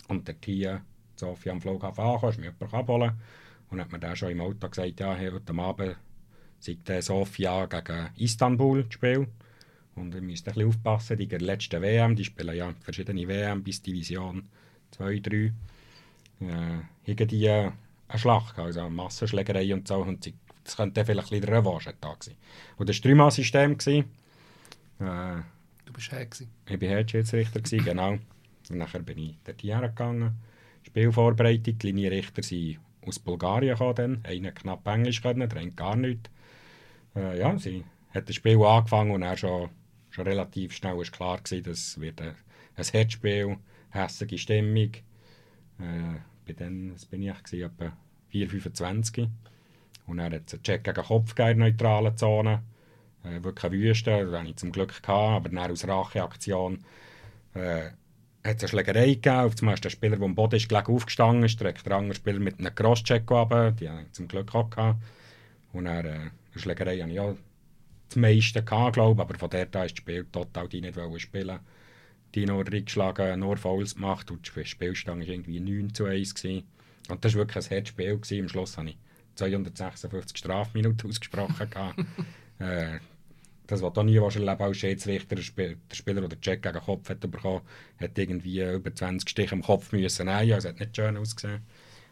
Und 0.07 0.27
dort 0.27 0.45
hier 0.45 0.81
Sofia 1.15 1.53
am 1.53 1.61
Flughafen 1.61 2.03
angekommen, 2.03 2.31
ist 2.31 2.39
mir 2.39 2.51
jemand 2.51 2.73
abholen. 2.73 3.11
Und 3.69 3.79
hat 3.79 3.91
mir 3.91 3.99
dann 3.99 4.15
schon 4.15 4.29
im 4.29 4.41
Auto 4.41 4.69
gesagt, 4.69 4.99
ja, 4.99 5.17
heute 5.17 5.53
Abend 5.53 5.95
sei 6.59 7.01
Sofia 7.01 7.65
gegen 7.65 8.09
Istanbul 8.17 8.83
das 8.83 8.93
Spiel. 8.93 9.27
Und 9.95 10.15
ihr 10.15 10.21
müsst 10.21 10.47
ein 10.47 10.53
bisschen 10.53 10.69
aufpassen, 10.69 11.17
die 11.17 11.25
letzten 11.25 11.81
WM, 11.81 12.15
die 12.15 12.25
spielen 12.25 12.55
ja 12.55 12.73
verschiedene 12.81 13.27
WM 13.27 13.63
bis 13.63 13.81
Division 13.81 14.47
2, 14.91 15.19
3, 15.19 15.51
äh, 16.41 17.25
die 17.25 17.45
äh, 17.45 17.71
eine 18.13 18.19
Schlacht, 18.19 18.57
also 18.59 18.81
eine 18.81 18.89
Massenschlägerei 18.89 19.73
und 19.73 19.87
so. 19.87 19.95
Und 19.97 20.31
das 20.63 20.77
könnte 20.77 21.03
vielleicht 21.03 21.31
ein 21.31 21.39
bisschen 21.39 21.55
Revanche-Tag 21.55 22.23
sein. 22.23 22.35
Und 22.77 22.87
das 22.87 22.97
war 22.97 23.09
ein 23.11 23.17
Dreimal-System. 23.17 23.71
Äh, 24.99 25.41
du 25.85 25.93
bist 25.93 26.11
Head. 26.11 26.47
Ich 26.69 26.81
war 26.81 26.89
Head-Schiedsrichter, 26.89 27.61
genau. 27.61 28.11
Und 28.69 28.77
nachher 28.77 28.99
bin 28.99 29.17
ich 29.17 29.37
dort 29.43 29.57
gegangen. 29.57 30.37
Spielvorbereitung, 30.83 31.77
die 31.77 31.87
Linienrichter 31.87 32.43
sind 32.43 32.79
aus 33.05 33.19
Bulgarien 33.19 33.77
dann. 33.95 34.23
Einer 34.23 34.51
knapp 34.51 34.87
Englisch 34.87 35.21
können, 35.21 35.49
der 35.49 35.67
gar 35.71 35.95
nichts. 35.95 36.29
Äh, 37.15 37.39
ja, 37.39 37.57
sie 37.57 37.83
hat 38.13 38.29
das 38.29 38.35
Spiel 38.35 38.61
angefangen 38.61 39.11
und 39.11 39.21
dann 39.21 39.37
schon, 39.37 39.69
schon 40.11 40.27
relativ 40.27 40.73
schnell 40.73 40.97
war 40.97 41.03
klar 41.03 41.37
gewesen, 41.37 41.63
dass 41.63 41.99
wird 41.99 42.21
ein, 42.21 42.35
ein 42.75 42.85
Headspiel, 42.85 43.57
hässliche 43.89 44.37
Stimmung. 44.37 44.91
Äh, 45.79 46.19
bei 46.45 46.53
dann, 46.53 46.93
was 46.93 47.05
bin 47.05 47.23
ich, 47.23 47.43
gewesen, 47.43 47.71
etwa 47.71 47.93
4,25. 48.33 49.29
Und 50.07 50.17
dann 50.17 50.33
hat 50.33 50.43
es 50.47 50.53
einen 50.53 50.63
Check 50.63 50.83
gegen 50.83 51.01
Kopf 51.01 51.31
in 51.31 51.35
der 51.35 51.55
neutralen 51.55 52.17
Zone. 52.17 52.63
Äh, 53.23 53.43
wirklich 53.43 53.65
eine 53.65 53.73
Wüste, 53.81 54.25
das 54.25 54.39
hatte 54.39 54.49
ich 54.49 54.55
zum 54.57 54.71
Glück 54.71 54.89
gehabt, 54.89 55.09
aber 55.09 55.49
dann 55.49 55.71
aus 55.71 55.87
Racheaktion 55.87 56.83
äh, 57.53 57.89
hat 58.43 58.57
es 58.57 58.63
eine 58.63 58.67
Schlägerei 58.67 59.13
gegeben. 59.13 59.35
Auf 59.37 59.55
ist 59.61 59.85
der 59.85 59.89
Spieler, 59.89 60.17
der 60.17 60.25
am 60.25 60.35
Boden 60.35 60.55
ist, 60.55 60.67
gleich 60.67 60.87
aufgestanden, 60.87 61.47
streckt 61.47 61.85
der 61.85 61.95
andere 61.95 62.15
Spieler 62.15 62.39
mit 62.39 62.59
einem 62.59 62.75
Crosscheck 62.75 63.31
ab. 63.31 63.77
Die 63.79 63.89
haben 63.89 64.11
zum 64.11 64.27
Glück 64.27 64.53
auch 64.53 64.69
gehabt. 64.69 65.01
Und 65.71 65.85
dann, 65.85 66.05
äh, 66.05 66.09
eine 66.09 66.31
Schlägerei 66.55 66.99
hatte 66.99 67.11
ich 67.11 67.19
auch 67.19 67.35
das 68.09 68.15
meiste 68.17 68.63
gehabt, 68.63 68.93
glaube 68.93 69.21
aber 69.21 69.37
von 69.37 69.49
der 69.49 69.65
da 69.65 69.85
ist 69.85 69.93
das 69.93 69.97
Spiel 69.99 70.25
total 70.31 70.67
die 70.67 70.81
nicht 70.81 70.97
spielen 71.17 71.59
Die 72.35 72.45
nur 72.45 72.65
reingeschlagen, 72.65 73.39
nur 73.39 73.57
Fouls 73.57 73.95
gemacht 73.95 74.29
und 74.29 74.51
die 74.55 74.65
Spielstand 74.65 75.21
war 75.21 75.27
irgendwie 75.27 75.59
9 75.59 75.93
zu 75.93 76.05
1. 76.05 76.35
Gewesen. 76.35 76.67
Und 77.09 77.23
das 77.23 77.33
war 77.33 77.39
wirklich 77.39 77.65
ein 77.65 77.69
Headspiel. 77.69 78.17
Gewesen. 78.17 78.41
Am 78.41 78.49
Schluss 78.49 78.77
habe 78.77 78.89
ich 78.89 78.97
256 79.35 80.37
Strafminuten 80.37 81.09
ausgesprochen. 81.09 81.69
äh, 82.59 82.99
das, 83.67 83.81
was 83.81 83.93
du 83.93 84.03
nie 84.03 84.17
erleben 84.17 84.61
als 84.61 84.77
Schiedsrichter, 84.77 85.35
der 85.35 85.41
Spieler, 85.41 86.27
der 86.27 86.41
Check 86.41 86.61
gegen 86.61 86.73
den 86.73 86.83
Kopf 86.83 87.09
hat 87.09 87.19
bekommen 87.19 87.61
hat, 87.99 88.17
irgendwie 88.17 88.61
über 88.61 88.93
20 88.93 89.29
Stiche 89.29 89.55
im 89.55 89.61
Kopf 89.61 89.91
müssen 89.91 90.25
nehmen. 90.25 90.53
Also, 90.53 90.69
hat 90.69 90.79
nicht 90.79 90.95
schön 90.95 91.17
ausgesehen. 91.17 91.61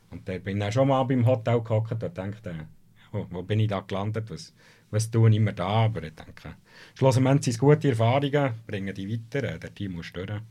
Und 0.09 0.27
da 0.27 0.37
bin 0.37 0.57
ich 0.57 0.63
dann 0.63 0.71
schon 0.71 0.87
mal 0.87 1.03
beim 1.03 1.25
Hotel 1.25 1.61
gehockt 1.61 2.03
und 2.03 2.17
dachte, 2.17 2.67
oh, 3.13 3.25
wo 3.29 3.43
bin 3.43 3.59
ich 3.59 3.67
da 3.67 3.81
gelandet, 3.81 4.29
was, 4.29 4.53
was 4.89 5.07
ich 5.07 5.15
immer 5.15 5.53
da? 5.53 5.67
Aber 5.67 6.03
ich 6.03 6.15
denke, 6.15 6.55
schlussendlich 6.95 7.43
sind 7.43 7.53
es 7.53 7.59
gute 7.59 7.89
Erfahrungen, 7.89 8.53
bringen 8.67 8.93
die 8.93 9.09
weiter, 9.09 9.47
äh, 9.47 9.59
der 9.59 9.73
Team 9.73 9.93
muss 9.93 10.05
stören. 10.05 10.41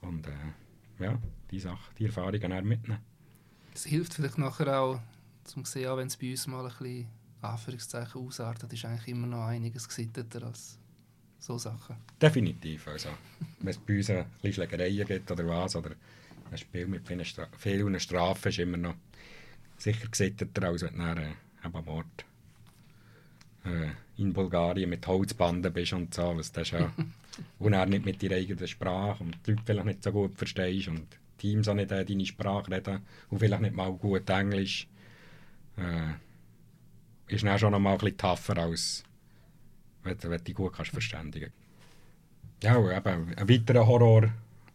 Und 0.00 0.26
äh, 0.26 1.04
ja, 1.04 1.18
die 1.50 1.60
Sache, 1.60 1.92
die 1.98 2.06
Erfahrungen 2.06 2.66
mitnehmen. 2.66 3.00
Es 3.78 3.84
hilft 3.84 4.14
vielleicht 4.14 4.38
nachher 4.38 4.80
auch, 4.80 5.00
um 5.54 5.64
zu 5.64 5.70
sehen, 5.70 5.96
wenn 5.96 6.08
es 6.08 6.16
bei 6.16 6.32
uns 6.32 6.48
mal 6.48 6.66
ein 6.66 6.72
bisschen 6.76 7.06
Anführungszeichen 7.42 8.20
ausartet, 8.20 8.72
ist 8.72 8.84
eigentlich 8.84 9.06
immer 9.06 9.28
noch 9.28 9.46
einiges 9.46 9.86
gesitteter 9.86 10.48
als 10.48 10.80
so 11.38 11.58
Sachen. 11.58 11.94
Definitiv. 12.20 12.88
Also, 12.88 13.10
wenn 13.60 13.68
es 13.68 13.78
bei 13.78 13.98
uns 13.98 14.10
ein 14.10 14.26
bisschen 14.42 14.54
Schlägereien 14.54 15.06
gibt 15.06 15.30
oder 15.30 15.46
was, 15.46 15.76
oder 15.76 15.92
ein 16.50 16.58
Spiel 16.58 16.88
mit 16.88 17.06
vielen, 17.06 17.24
Stra 17.24 17.46
vielen 17.56 18.00
Strafen, 18.00 18.48
ist 18.48 18.58
immer 18.58 18.78
noch 18.78 18.96
sicher 19.76 20.08
gesitteter, 20.08 20.66
als 20.66 20.82
wenn 20.82 20.94
du 20.94 20.98
dann, 20.98 21.18
äh, 21.18 21.34
eben 21.64 21.84
Mord 21.84 22.24
äh, 23.64 23.90
in 24.20 24.32
Bulgarien 24.32 24.90
mit 24.90 25.06
Holzbanden 25.06 25.72
bist 25.72 25.92
und 25.92 26.12
so. 26.12 26.36
Was 26.36 26.50
das 26.50 26.66
schon, 26.66 26.90
und 27.60 27.74
auch 27.74 27.86
nicht 27.86 28.04
mit 28.04 28.20
deiner 28.24 28.34
eigenen 28.34 28.66
Sprache 28.66 29.22
und 29.22 29.38
die 29.46 29.52
Leute 29.52 29.62
vielleicht 29.64 29.86
nicht 29.86 30.02
so 30.02 30.10
gut 30.10 30.36
verstehst 30.36 30.88
und 30.88 31.06
Teams 31.38 31.68
auch 31.68 31.74
nicht 31.74 31.90
äh, 31.90 32.04
deine 32.04 32.26
Sprache 32.26 32.70
reden 32.70 33.00
und 33.30 33.38
vielleicht 33.38 33.62
nicht 33.62 33.74
mal 33.74 33.92
gut 33.92 34.28
Englisch. 34.28 34.88
Äh, 35.76 36.14
ist 37.34 37.44
dann 37.44 37.58
schon 37.58 37.72
noch 37.72 37.78
mal 37.78 37.92
ein 37.92 37.98
bisschen 37.98 38.16
tougher, 38.16 38.58
als 38.58 39.04
wenn, 40.02 40.22
wenn 40.22 40.30
du 40.30 40.38
dich 40.38 40.54
gut 40.54 40.72
kannst 40.72 40.92
verständigen 40.92 41.52
Ja, 42.62 42.78
eben, 42.78 43.34
ein 43.34 43.48
weiterer 43.48 43.86
Horror 43.86 44.30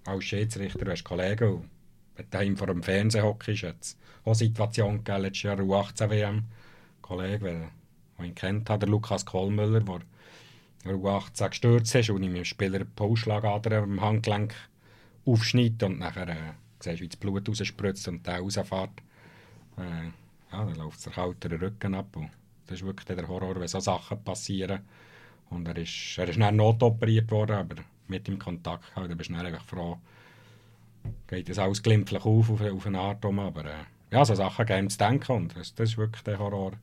als 0.06 0.24
Schiedsrichter, 0.24 0.92
hast 0.92 1.04
Kollegen, 1.04 1.70
wenn 2.16 2.52
du 2.52 2.58
vor 2.58 2.68
dem 2.68 2.84
Fernsehen 2.84 3.24
hockst, 3.24 3.64
hat 3.64 3.76
es 3.82 3.98
auch 4.22 4.28
eine 4.28 4.36
Situation 4.36 5.04
gegeben, 5.04 5.24
letztes 5.24 5.44
Jahr 5.44 5.60
U18-WM, 5.60 6.38
ein 6.38 6.46
Kollege, 7.02 7.70
ich 8.20 8.26
ihn 8.26 8.36
kennt 8.36 8.70
der 8.70 8.88
Lukas 8.88 9.26
Kohlmüller, 9.26 9.82
der 10.86 10.94
U18 10.94 11.50
gestürzt 11.50 11.96
ist 11.96 12.10
und 12.10 12.24
ihm 12.24 12.36
dem 12.36 12.46
Spieler 12.46 12.76
eine 12.76 12.86
Pulsschlagader 12.86 13.84
am 13.84 14.02
Handgelenk 14.02 14.54
aufschneidet 15.26 15.84
und 15.84 16.00
nachher 16.00 16.30
äh, 16.30 16.54
siehst 16.80 17.02
wie 17.02 17.08
das 17.08 17.18
Blut 17.18 17.48
rausspritzt 17.48 18.08
und 18.08 18.26
der 18.26 18.40
rausfährt. 18.40 19.02
Äh, 19.78 20.08
ja, 20.52 20.66
dann 20.66 20.76
läuft 20.76 21.06
der 21.06 21.14
kaltere 21.14 21.60
Rücken 21.60 21.96
ab. 21.96 22.16
Und 22.16 22.30
das 22.68 22.80
ist 22.80 22.86
wirklich 22.86 23.06
der 23.06 23.28
Horror, 23.28 23.60
wenn 23.60 23.68
so 23.68 23.80
Sachen 23.80 24.24
passieren. 24.24 24.82
Und 25.50 25.68
er 25.68 25.78
ist, 25.78 26.18
er 26.18 26.28
ist 26.28 26.40
dann 26.40 26.56
notoperiert 26.56 27.30
worden, 27.32 27.56
aber 27.56 27.76
mit 28.08 28.28
ihm 28.28 28.38
Kontakt 28.38 28.94
gehabt. 28.94 29.10
Da 29.10 29.16
bist 29.16 29.30
du 29.30 29.34
dann 29.34 29.60
froh, 29.60 29.98
geht 31.28 31.50
das 31.50 31.60
alles 31.60 31.82
glimpflich 31.82 32.24
auf, 32.24 32.50
auf, 32.50 32.62
auf 32.62 32.86
eine 32.86 33.00
Art 33.00 33.26
um. 33.26 33.40
Aber 33.40 33.66
äh, 33.66 33.84
ja, 34.12 34.24
so 34.26 34.36
Sachen 34.36 34.66
geben 34.66 34.90
zu 34.90 34.98
denken. 34.98 35.32
Und 35.32 35.58
das, 35.58 35.74
das 35.74 35.92
ist 35.92 35.98
wirklich 35.98 36.24
der 36.24 36.40
Horror, 36.40 36.74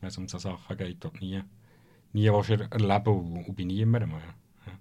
wenn 0.00 0.08
es 0.08 0.18
um 0.18 0.26
so 0.26 0.38
Sachen 0.38 0.76
geht, 0.76 1.04
die 1.04 1.18
nie, 1.20 1.42
nie 2.12 2.26
erleben 2.26 3.14
und, 3.14 3.44
und 3.46 3.56
bei 3.56 3.64
niemandem. 3.64 4.10
Ja. 4.10 4.72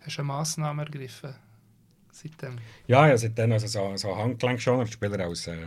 Hast 0.00 0.18
du 0.18 0.22
eine 0.22 0.26
Massnahme 0.26 0.82
ergriffen 0.82 1.34
seitdem? 2.22 2.56
Ja, 2.86 3.08
ja 3.08 3.16
seitdem 3.16 3.52
also 3.52 3.66
so, 3.66 3.96
so 3.96 4.16
Handgelenk 4.16 4.60
schon. 4.60 4.84
Die 4.84 4.92
Spieler 4.92 5.20
als 5.20 5.46
äh, 5.46 5.66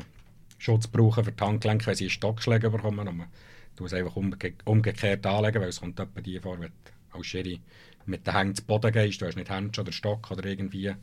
Schutz 0.57 0.87
brauchen 0.87 1.23
für 1.23 1.31
die 1.31 1.43
Handgelenke, 1.43 1.85
wenn 1.87 1.95
sie 1.95 2.09
Stockschläge 2.09 2.69
bekommen 2.69 3.27
du 3.79 3.85
es 3.85 3.93
einfach 3.93 4.15
umge 4.17 4.37
umgekehrt 4.65 5.25
anlegen, 5.25 5.61
weil 5.61 5.69
es 5.69 5.79
kommt 5.79 5.99
etwa 5.99 6.21
die 6.21 6.39
vor, 6.39 6.59
wenn 6.59 6.67
du 6.67 7.17
als 7.17 7.27
Schiri 7.27 7.61
mit 8.05 8.27
den 8.27 8.35
Händen 8.35 8.55
zu 8.55 8.63
Boden 8.65 8.91
gehst, 8.91 9.21
du 9.21 9.25
hast 9.25 9.35
nicht 9.35 9.49
Hände 9.49 9.79
oder 9.79 9.91
Stock 9.91 10.29
oder 10.31 10.45
irgendwie 10.45 10.93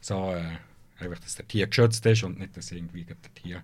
so, 0.00 0.32
äh, 0.32 0.58
einfach, 0.98 1.18
dass 1.18 1.36
der 1.36 1.48
Tier 1.48 1.66
geschützt 1.66 2.04
ist 2.06 2.22
und 2.22 2.38
nicht, 2.38 2.56
dass 2.56 2.72
irgendwie 2.72 3.04
der 3.04 3.16
Tier 3.34 3.62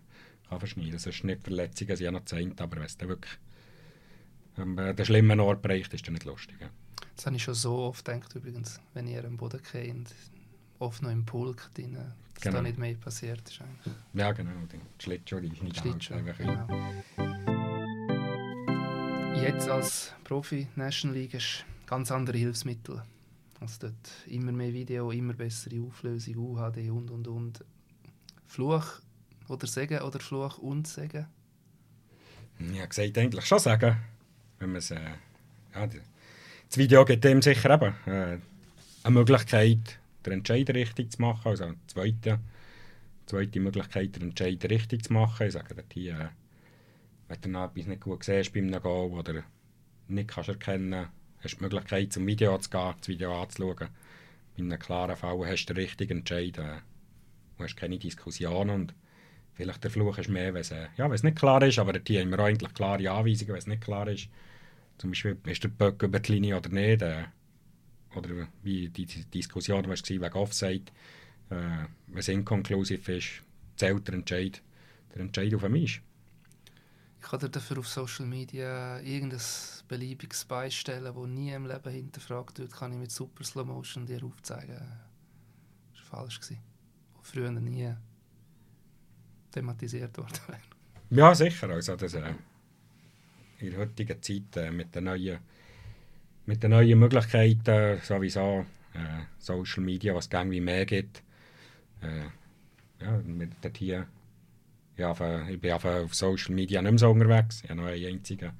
kann 0.49 0.59
verschneiden 0.59 0.93
kann. 0.93 1.03
Das 1.03 1.07
ist 1.07 1.25
nicht 1.25 1.43
Verletzungen, 1.43 1.97
sie 1.97 2.07
haben 2.07 2.15
noch 2.15 2.25
Zeit, 2.25 2.61
aber 2.61 2.77
wenn 2.77 2.85
es 2.85 2.97
dann 2.97 3.09
wirklich 3.09 3.33
ähm, 4.59 4.77
den 4.77 5.05
schlimmen 5.05 5.41
Ort 5.41 5.63
bereicht, 5.63 5.93
ist 5.93 6.07
das 6.07 6.13
nicht 6.13 6.25
lustig. 6.25 6.57
Ja. 6.61 6.71
Das 7.15 7.27
habe 7.27 7.37
ich 7.37 7.43
schon 7.43 7.55
so 7.55 7.77
oft 7.79 8.05
gedacht, 8.05 8.35
übrigens, 8.35 8.81
wenn 8.95 9.07
ihr 9.07 9.25
am 9.25 9.37
Boden 9.37 9.61
geht. 9.73 10.15
Oft 10.79 11.03
noch 11.03 11.11
im 11.11 11.25
Pulk 11.25 11.71
drin, 11.75 11.95
dass 12.35 12.43
Genau. 12.43 12.57
da 12.57 12.63
nicht 12.63 12.79
mehr 12.79 12.95
passiert 12.95 13.49
ist 13.49 13.61
eigentlich. 13.61 13.95
Ja, 14.15 14.33
genau. 14.33 14.51
Die 14.73 15.03
Schlittschuhe, 15.03 15.41
die 15.41 15.49
schneiden 15.57 15.75
halt 15.75 16.05
Schlittschuh, 16.05 16.35
genau. 16.39 16.69
Jetzt 19.41 19.69
als 19.69 20.13
Profi 20.25 20.67
National 20.77 21.17
League 21.17 21.33
du 21.33 21.39
ganz 21.87 22.11
andere 22.11 22.37
Hilfsmittel. 22.39 23.03
Also 23.61 23.79
dort 23.81 23.95
immer 24.27 24.53
mehr 24.53 24.73
Video, 24.73 25.11
immer 25.11 25.33
bessere 25.35 25.81
Auflösung, 25.81 26.37
UHD 26.37 26.91
und 26.91 27.11
und 27.11 27.29
und. 27.29 27.65
Fluch 28.47 29.01
oder 29.49 29.67
Segen 29.67 30.01
oder 30.01 30.21
Fluch 30.21 30.59
und 30.59 30.87
Segen? 30.87 31.27
Ich 32.59 32.79
habe 32.79 32.89
gesagt, 32.89 33.19
eigentlich 33.19 33.45
schon 33.47 33.59
sagen. 33.59 33.97
Wenn 34.59 34.71
man 34.71 34.79
es, 34.79 34.91
äh, 34.91 34.99
ja, 35.75 35.87
das 35.87 36.79
Video 36.79 37.05
gibt 37.05 37.25
dem 37.25 37.43
sicher 37.43 37.71
eben 37.75 37.95
äh, 38.07 38.39
eine 39.03 39.15
Möglichkeit, 39.15 39.99
den 40.31 40.41
Entscheid 40.41 40.69
richtig 40.71 41.13
zu 41.13 41.23
machen. 41.23 41.49
Also 41.49 41.65
eine 41.65 41.77
zweite, 41.87 42.41
zweite 43.27 43.61
Möglichkeit, 43.61 44.17
den 44.17 44.31
Entscheid 44.31 44.65
richtig 44.71 45.05
zu 45.05 45.13
machen. 45.13 45.47
Ich 45.47 45.53
sage 45.53 45.75
dort 45.75 45.93
hier, 45.93 46.19
äh, 46.19 46.29
wenn 47.29 47.41
du 47.41 47.49
noch 47.49 47.65
etwas 47.65 47.87
nicht 47.87 48.01
gut 48.03 48.25
siehst 48.25 48.53
bei 48.53 48.61
einem 48.61 48.81
Goal 48.81 49.13
oder 49.13 49.43
nicht 50.09 50.29
kannst 50.29 50.49
erkennen 50.49 51.09
hast 51.43 51.55
du 51.55 51.59
die 51.59 51.63
Möglichkeit, 51.65 52.13
zum 52.13 52.27
Video 52.27 52.57
zu 52.59 52.71
gehen, 52.71 52.95
das 52.99 53.09
Video 53.09 53.43
anzuschauen. 53.43 53.89
Bei 54.57 54.63
einem 54.63 54.79
klaren 54.79 55.17
Fall 55.17 55.47
hast 55.47 55.67
du 55.67 55.75
den 55.75 55.85
richtigen 55.85 56.19
Entscheid. 56.19 56.59
Äh, 56.59 56.81
du 57.59 57.65
hast 57.65 57.77
keine 57.77 57.99
Diskussion 57.99 58.71
und 58.71 58.95
Vielleicht 59.57 59.83
der 59.85 59.91
Fluch 59.91 60.19
ist 60.19 60.29
mehr, 60.29 60.53
wenn 60.53 60.61
es, 60.61 60.71
äh, 60.71 60.89
ja, 60.99 61.09
nicht 61.09 61.35
klar 61.35 61.63
ist, 61.63 61.79
aber 61.79 61.99
hier 62.07 62.21
haben 62.21 62.31
wir 62.31 62.39
eigentlich 62.41 62.75
klare 62.75 63.11
Anweisungen, 63.11 63.53
wenn 63.53 63.59
es 63.59 63.67
nicht 63.67 63.83
klar 63.83 64.07
ist. 64.07 64.29
Zum 64.99 65.11
Beispiel, 65.11 65.39
ist 65.47 65.65
der 65.65 65.69
Böck 65.69 66.03
über 66.03 66.21
die 66.21 66.33
Linie 66.33 66.59
oder 66.59 66.69
nicht. 66.69 67.01
Äh, 67.01 67.25
oder 68.17 68.49
wie 68.63 68.89
die, 68.89 69.07
Diskussion 69.07 69.87
war 69.87 69.97
wegen 69.97 70.33
Offside. 70.35 70.93
Äh, 71.51 71.87
wenn 72.07 72.19
es 72.19 72.29
inkonklusiv 72.29 73.09
ist, 73.09 73.43
zählt 73.77 74.07
der 74.09 74.15
Entscheid, 74.15 74.63
der 75.15 75.23
Entscheid 75.23 75.55
auf 75.55 75.69
mich. 75.69 76.01
Ich 77.21 77.31
kann 77.31 77.41
dir 77.41 77.49
dafür 77.49 77.79
auf 77.79 77.89
Social 77.89 78.27
Media 78.27 79.01
irgendein 79.01 79.41
beliebiges 79.89 80.45
beistellen, 80.45 81.13
das 81.15 81.27
nie 81.27 81.53
im 81.53 81.67
Leben 81.67 81.93
hinterfragt 81.93 82.59
wird, 82.59 82.73
kann 82.73 82.93
ich 82.93 82.99
mit 82.99 83.11
Super 83.11 83.45
Slow 83.45 83.67
Motion 83.67 84.07
dir 84.07 84.23
aufzeigen. 84.25 84.77
Das 85.93 86.13
war 86.13 86.21
falsch. 86.21 86.41
Gewesen. 86.41 86.61
Wo 87.15 87.23
früher 87.23 87.51
nie 87.51 87.93
thematisiert 89.51 90.17
worden 90.19 90.39
wäre. 90.47 90.61
Ja, 91.11 91.35
sicher. 91.35 91.71
Also 91.71 91.97
das, 91.97 92.15
äh, 92.15 92.35
in 93.59 93.71
der 93.71 93.81
heutigen 93.81 94.23
Zeit 94.23 94.57
äh, 94.57 94.71
mit 94.71 94.95
den 94.95 95.05
neuen, 95.05 95.39
mit 96.47 96.63
den 96.63 96.71
neuen 96.71 96.99
Möglichkeiten, 96.99 98.01
sowieso 98.03 98.65
äh, 98.95 99.25
Social 99.39 99.83
Media, 99.83 100.15
was 100.15 100.27
es 100.27 100.33
irgendwie 100.33 100.61
mehr 100.61 100.87
gibt. 100.87 101.23
Äh, 102.01 103.05
ja, 103.05 103.21
mit 103.25 103.51
dort 103.61 103.77
hier, 103.77 104.07
ja, 104.97 105.13
ich 105.49 105.61
bin 105.61 105.73
auf, 105.73 105.85
auf 105.85 106.15
Social 106.15 106.55
Media 106.55 106.81
nicht 106.81 106.93
mehr 106.93 106.99
so 106.99 107.11
unterwegs. 107.11 107.63
Ich 107.63 107.71
habe 107.71 107.81
noch 107.81 107.89
einen 107.89 108.07
einzigen, 108.07 108.53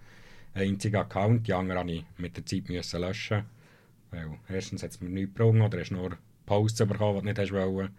einen 0.55 0.71
einzigen 0.73 0.97
Account, 0.97 1.47
die 1.47 1.55
anderen 1.55 1.81
habe 1.81 1.93
ich 1.93 2.05
mit 2.19 2.37
der 2.37 2.45
Zeit 2.45 2.69
müssen 2.69 3.01
löschen. 3.01 3.45
Weil 4.11 4.39
erstens 4.49 4.83
hat 4.83 4.91
es 4.91 5.01
mir 5.01 5.09
nichts 5.09 5.35
gebrungen 5.35 5.63
oder 5.63 5.81
hast 5.81 5.91
nur 5.91 6.19
Posts 6.45 6.87
bekommen, 6.87 7.27
die 7.27 7.35
du 7.35 7.41
nicht 7.41 7.53
wollen. 7.53 7.91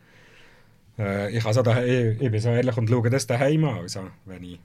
Äh, 0.97 1.35
ich, 1.35 1.45
also 1.45 1.61
ich, 1.61 2.21
ich 2.21 2.31
bin 2.31 2.39
so 2.39 2.49
ehrlich 2.49 2.77
und 2.77 2.89
schaue 2.89 3.09
das 3.09 3.27
daheim 3.27 3.63
an. 3.65 3.79
Also, 3.79 4.09
wenn 4.25 4.43
ich 4.43 4.59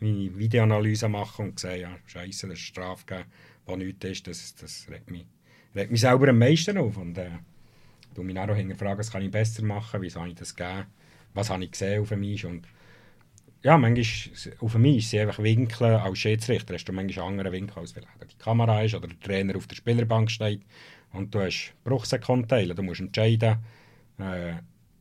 meine 0.00 0.36
Videoanalyse 0.36 1.08
mache 1.08 1.42
und 1.42 1.58
sehe, 1.58 1.80
ja, 1.80 1.96
Scheiße, 2.06 2.48
das 2.48 2.58
ist 2.58 2.64
Strafe 2.64 3.04
gegeben, 3.06 3.28
wo 3.66 3.76
nichts 3.76 4.04
ist, 4.04 4.26
das, 4.26 4.54
das 4.56 4.86
regt, 4.90 5.10
mich, 5.10 5.26
regt 5.74 5.90
mich 5.90 6.00
selber 6.00 6.28
am 6.28 6.38
meisten 6.38 6.78
auf. 6.78 6.96
Und 6.96 7.18
äh, 7.18 7.30
du 8.14 8.22
mich 8.22 8.38
auch 8.38 8.54
hinterfragen, 8.54 8.98
was 8.98 9.10
kann 9.10 9.22
ich 9.22 9.30
besser 9.30 9.64
machen, 9.64 10.02
wieso 10.02 10.20
habe 10.20 10.30
ich 10.30 10.36
das 10.36 10.54
gegeben, 10.54 10.86
was 11.34 11.50
habe 11.50 11.64
ich 11.64 11.72
gesehen 11.72 12.02
auf 12.02 12.10
mich. 12.12 12.44
Und 12.44 12.66
ja, 13.62 13.78
manchmal 13.78 14.54
auf 14.60 14.74
mich 14.74 14.98
ist 14.98 15.10
sie 15.10 15.20
einfach 15.20 15.42
Winkeln 15.42 15.94
als 15.94 16.18
Schiedsrichter. 16.18 16.74
Hast 16.74 16.84
du 16.84 16.92
manchmal 16.92 17.26
einen 17.26 17.38
anderen 17.38 17.52
Winkel, 17.52 17.78
als 17.78 17.92
vielleicht 17.92 18.08
die 18.30 18.38
Kamera 18.38 18.82
ist 18.82 18.94
oder 18.94 19.08
der 19.08 19.20
Trainer 19.20 19.56
auf 19.56 19.66
der 19.66 19.76
Spielerbank 19.76 20.30
steht. 20.30 20.62
Und 21.12 21.34
du 21.34 21.40
hast 21.40 21.72
Bruchsekundteile, 21.84 22.74
du 22.74 22.82
musst 22.82 23.00
entscheiden, 23.00 23.58
äh, 24.18 24.54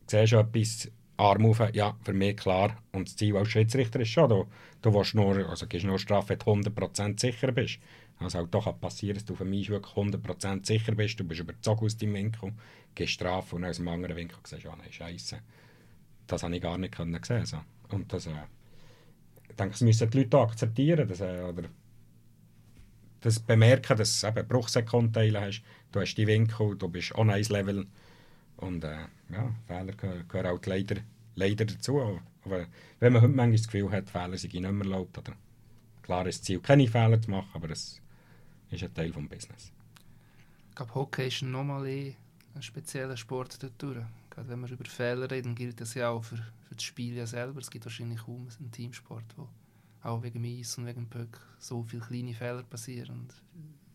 siehst 0.08 0.34
du 0.34 0.38
etwas, 0.38 0.90
Arm 1.18 1.46
auf, 1.46 1.62
ja, 1.74 1.96
für 2.04 2.14
mich 2.14 2.38
klar. 2.38 2.78
Und 2.92 3.08
das 3.08 3.16
Ziel 3.16 3.36
als 3.38 3.50
Schiedsrichter 3.50 4.00
ist 4.00 4.10
schon, 4.10 4.30
du, 4.30 4.46
du 4.82 4.94
willst 4.94 5.14
nur, 5.14 5.50
also 5.50 5.68
gibst 5.68 5.86
nur 5.86 6.00
Strafe, 6.00 6.38
wenn 6.46 6.62
du 6.62 6.70
100% 6.70 7.20
sicher 7.20 7.52
bist. 7.52 7.80
Also 8.24 8.40
auch 8.40 8.48
doch 8.48 8.66
kann 8.66 8.80
passieren, 8.80 9.16
dass 9.16 9.26
du 9.26 9.36
für 9.36 9.46
mich 9.46 9.70
wirklich 9.70 9.94
100% 9.96 10.66
sicher 10.66 10.96
bist, 10.96 11.20
du 11.20 11.24
bist 11.24 11.42
überzogen 11.42 11.86
aus 11.86 11.98
deinem 11.98 12.14
Winkel, 12.16 12.54
gibst 12.96 13.14
Strafe 13.14 13.56
und 13.56 13.66
aus 13.66 13.78
dem 13.78 13.88
anderen 13.88 14.16
Winkel 14.16 14.38
siehst 14.44 14.66
ah 14.66 14.76
nein, 14.78 14.92
Scheiße. 14.92 15.40
Das 16.28 16.44
habe 16.44 16.56
ich 16.56 16.62
gar 16.62 16.78
nicht 16.78 16.96
können 16.96 17.20
sehen. 17.24 17.46
So. 17.46 17.58
Und 17.90 18.12
das, 18.14 18.28
äh, 18.28 18.32
ich 19.50 19.56
denke, 19.56 19.72
das 19.72 19.82
müssen 19.82 20.10
die 20.10 20.20
Leute 20.20 20.40
akzeptieren, 20.40 21.08
dass, 21.08 21.22
äh, 21.22 21.44
oder 21.48 21.64
das 23.22 23.40
bemerken, 23.40 23.98
dass 23.98 24.22
du 24.22 24.28
eben 24.28 24.48
Bruchsekundteile 24.48 25.42
hast, 25.42 25.64
du 25.92 26.02
hast 26.02 26.16
die 26.16 26.28
Winkel, 26.28 26.76
du 26.78 26.90
bist 26.90 27.16
on 27.16 27.30
ice 27.30 27.52
Level 27.52 27.88
und 28.58 28.84
äh, 28.84 29.06
ja, 29.32 29.56
Fehler 29.68 29.94
gehören, 29.94 30.58
auch 30.58 30.66
leider, 30.66 30.98
leider 31.36 31.66
dazu. 31.66 32.20
Aber 32.44 32.68
wenn 33.00 33.14
man 33.14 33.22
heute 33.22 33.34
manchmal 33.34 33.58
das 33.58 33.68
Gefühl 33.68 33.92
hat, 33.92 34.10
Fehler 34.10 34.38
sind 34.38 34.54
nicht 34.54 34.62
mehr 34.62 34.86
erlaubt, 34.86 35.18
oder 35.18 35.34
klar 36.02 36.28
ist 36.28 36.40
das 36.40 36.46
Ziel, 36.46 36.60
keine 36.60 36.88
Fehler 36.88 37.22
zu 37.22 37.32
machen, 37.32 37.50
aber 37.54 37.70
das 37.70 38.02
ist 38.74 38.84
ein 38.84 38.94
Teil 38.94 39.12
des 39.12 39.30
Business. 39.30 39.72
Ich 40.70 40.76
glaube, 40.76 40.96
Hockey 40.96 41.28
ist 41.28 41.42
nochmal 41.44 41.86
ein 41.86 42.62
spezieller 42.62 43.18
Sport 43.18 43.62
dort 43.62 43.74
durch. 43.82 44.06
Gerade 44.30 44.50
wenn 44.50 44.62
wir 44.62 44.72
über 44.72 44.86
Fehler 44.86 45.30
reden, 45.30 45.56
gilt 45.56 45.80
das 45.80 45.94
ja 45.94 46.10
auch 46.10 46.24
für, 46.24 46.38
für 46.38 46.76
das 46.76 46.84
Spiel 46.84 47.16
ja 47.16 47.28
selber. 47.28 47.60
Es 47.60 47.70
gibt 47.70 47.86
wahrscheinlich 47.86 48.20
kaum 48.26 48.48
einen 48.60 48.72
Teamsport, 48.72 49.26
wo 49.38 49.48
auch 50.02 50.24
wegen 50.24 50.44
Eis 50.44 50.78
und 50.78 50.86
wegen 50.86 51.08
Puck 51.08 51.40
so 51.60 51.84
viele 51.84 52.02
kleine 52.02 52.34
Fehler 52.34 52.64
passieren. 52.64 53.12
Und 53.12 53.34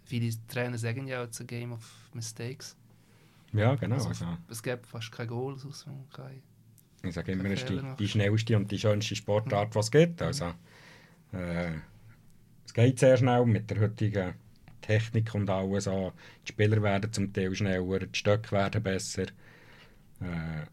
viele 0.05 0.33
Trainer 0.47 0.79
sagen 0.79 1.07
ja, 1.07 1.25
it's 1.25 1.41
a 1.41 1.45
game 1.45 1.73
of 1.73 1.85
mistakes. 2.15 2.77
Ja, 3.53 3.75
genau. 3.75 3.97
Also, 3.97 4.09
Also, 4.09 4.27
Es 4.49 4.63
gibt 4.63 4.87
fast 4.87 5.11
kein 5.11 5.27
Goal, 5.27 5.57
man 5.57 6.09
kein 6.11 6.43
ich 7.03 7.15
sage 7.15 7.33
immer, 7.33 7.45
es 7.47 7.63
ist 7.63 7.69
die, 7.69 7.81
die 7.99 8.09
schnellste 8.09 8.57
und 8.57 8.71
die 8.71 8.79
schönste 8.79 9.15
Sportart, 9.15 9.75
die 9.75 9.79
es 9.79 9.91
gibt. 9.91 10.21
Also, 10.21 10.53
äh, 11.33 11.75
es 12.67 12.75
geht 12.75 12.99
sehr 12.99 13.17
schnell 13.17 13.47
mit 13.47 13.71
der 13.71 13.81
heutigen 13.81 14.35
Technik 14.81 15.35
und 15.35 15.51
alles. 15.51 15.85
So. 15.85 16.13
Die 16.47 16.53
Spieler 16.53 16.83
werden 16.83 17.13
zum 17.13 17.33
Teil 17.33 17.55
schneller, 17.55 17.99
die 18.01 18.19
Stöcke 18.19 18.53
werden 18.53 18.83
besser. 18.83 19.27
Äh, 20.21 20.67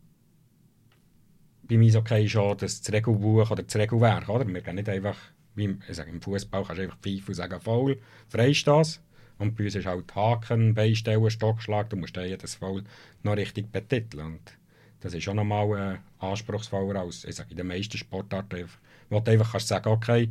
bei 1.67 1.77
mir 1.77 1.89
ist 1.89 1.95
okay 1.95 2.27
schon 2.27 2.57
das 2.57 2.81
Regelbuch 2.91 3.49
oder 3.49 3.63
das 3.63 3.75
Regelwerk, 3.75 4.29
oder? 4.29 4.47
Wir 4.47 4.61
gehen 4.61 4.75
nicht 4.75 4.89
einfach, 4.89 5.17
wie 5.55 5.65
im, 5.65 5.81
ich 5.87 5.95
sage, 5.95 6.11
im 6.11 6.21
Fußball 6.21 6.63
kannst 6.63 6.79
du 6.79 6.83
einfach 6.83 6.99
pfeifen 6.99 7.27
und 7.29 7.33
sagen, 7.33 7.59
Foul, 7.59 7.97
Freistoß. 8.29 9.01
Und 9.37 9.55
bei 9.55 9.65
uns 9.65 9.75
ist 9.75 9.85
halt 9.85 10.15
Haken, 10.15 10.73
Beistellen, 10.73 11.29
Stockschlag, 11.29 11.89
du 11.89 11.97
musst 11.97 12.15
jedes 12.15 12.55
Foul 12.55 12.83
noch 13.23 13.35
richtig 13.35 13.71
betiteln. 13.71 14.25
Und 14.25 14.57
das 15.01 15.13
ist 15.13 15.23
schon 15.23 15.35
nochmal 15.35 15.95
äh, 15.95 16.25
anspruchsvoller 16.25 17.01
als, 17.01 17.25
ich 17.25 17.35
sage, 17.35 17.51
in 17.51 17.57
den 17.57 17.67
meisten 17.67 17.97
Sportarten, 17.97 18.69
wo 19.09 19.19
du 19.19 19.31
einfach 19.31 19.51
kannst 19.51 19.67
sagen, 19.67 19.89
okay, 19.89 20.29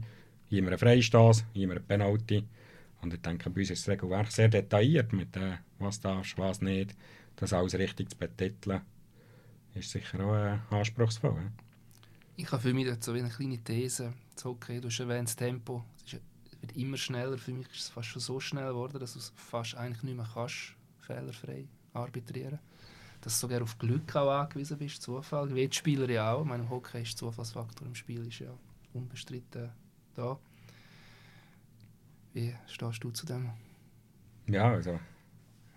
hier 0.48 0.58
haben 0.58 0.66
wir 0.66 0.72
einen 0.72 0.78
Freistoß, 0.78 1.44
hier 1.52 1.64
haben 1.64 1.70
wir 1.70 1.76
eine 1.76 1.80
Penalty. 1.80 2.44
Und 3.04 3.12
ich 3.12 3.20
denke, 3.20 3.50
bei 3.50 3.60
uns 3.60 3.70
ist 3.70 3.86
das 3.86 3.92
Regelwerk 3.92 4.32
sehr 4.32 4.48
detailliert 4.48 5.12
mit 5.12 5.36
äh, 5.36 5.58
was 5.78 6.00
darfst, 6.00 6.38
was 6.38 6.62
nicht. 6.62 6.96
Das 7.36 7.52
alles 7.52 7.74
richtig 7.74 8.08
zu 8.08 8.16
betiteln, 8.16 8.80
ist 9.74 9.90
sicher 9.90 10.20
auch 10.20 10.34
äh, 10.34 10.58
anspruchsvoll. 10.74 11.34
Ja? 11.34 11.52
Ich 12.36 12.50
habe 12.50 12.62
für 12.62 12.72
mich 12.72 12.86
wie 12.86 13.18
eine 13.18 13.28
kleine 13.28 13.58
These. 13.58 14.14
Das 14.34 14.46
Hockey, 14.46 14.80
du 14.80 14.88
hast 14.88 15.00
erwähnt, 15.00 15.28
das 15.28 15.36
Tempo 15.36 15.84
es 15.98 16.14
ist, 16.14 16.22
wird 16.62 16.76
immer 16.78 16.96
schneller. 16.96 17.36
Für 17.36 17.52
mich 17.52 17.66
ist 17.68 17.80
es 17.80 17.88
fast 17.90 18.08
schon 18.08 18.22
so 18.22 18.40
schnell 18.40 18.68
geworden, 18.68 18.98
dass 18.98 19.12
du 19.12 19.18
es 19.18 19.32
fast 19.36 19.74
eigentlich 19.76 20.02
nicht 20.02 20.16
mehr 20.16 20.28
kannst, 20.32 20.74
fehlerfrei 21.00 21.68
arbitrieren 21.92 22.58
Dass 23.20 23.38
du 23.38 23.46
sogar 23.46 23.60
auf 23.60 23.78
Glück 23.78 24.16
auch 24.16 24.30
angewiesen 24.30 24.78
bist, 24.78 25.02
Zufall. 25.02 25.54
Wie 25.54 25.68
die 25.68 25.76
Spieler 25.76 26.08
ja 26.08 26.32
auch. 26.32 26.42
Im 26.42 26.70
Hockey 26.70 27.02
ist 27.02 27.18
Zufallsfaktor 27.18 27.86
im 27.86 27.94
Spiel 27.94 28.26
ist 28.26 28.38
ja 28.38 28.48
unbestritten 28.94 29.70
da. 30.14 30.38
Wie 32.34 32.54
stehst 32.66 33.02
du 33.02 33.10
zu 33.12 33.24
dem? 33.24 33.50
Ja, 34.46 34.72
also, 34.72 34.98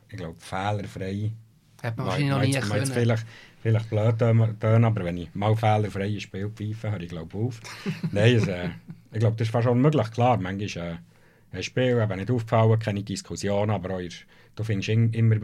ich 0.10 0.18
glaube, 0.18 0.36
fehlerfrei. 0.40 1.32
Hat 1.84 1.98
man 1.98 2.08
wahrscheinlich 2.08 2.32
noch 2.32 2.42
nie 2.42 2.52
können. 2.70 2.86
Vielleicht, 2.92 3.26
vielleicht 3.62 3.90
blöd 3.90 4.20
tönen, 4.20 4.86
aber 4.86 5.06
wenn 5.06 5.18
ich 5.18 5.34
mal 5.36 5.56
fehlerfreie 5.56 6.20
Spiel 6.20 6.50
pfeife, 6.50 6.92
höre 6.92 7.02
ich 7.02 7.10
glaube 7.10 7.38
auf. 7.38 7.62
Nein, 8.12 8.36
also, 8.36 8.52
äh, 8.52 8.70
ich 9.14 9.20
glaube, 9.20 9.38
das 9.38 9.48
ist 9.48 9.52
fast 9.52 9.68
unmöglich. 9.68 10.12
Klar, 10.12 10.38
manchmal 10.38 10.94
äh, 11.54 11.58
ein 11.58 11.64
Spiel 11.64 12.00
eben 12.02 12.18
nicht 12.20 12.32
aufgefallen, 12.32 12.80
keine 12.80 13.04
Diskussion, 13.04 13.70
aber 13.70 13.96
auch, 13.96 14.02
du 14.56 14.64
findest 14.64 14.90
in- 14.90 15.14
immer 15.14 15.38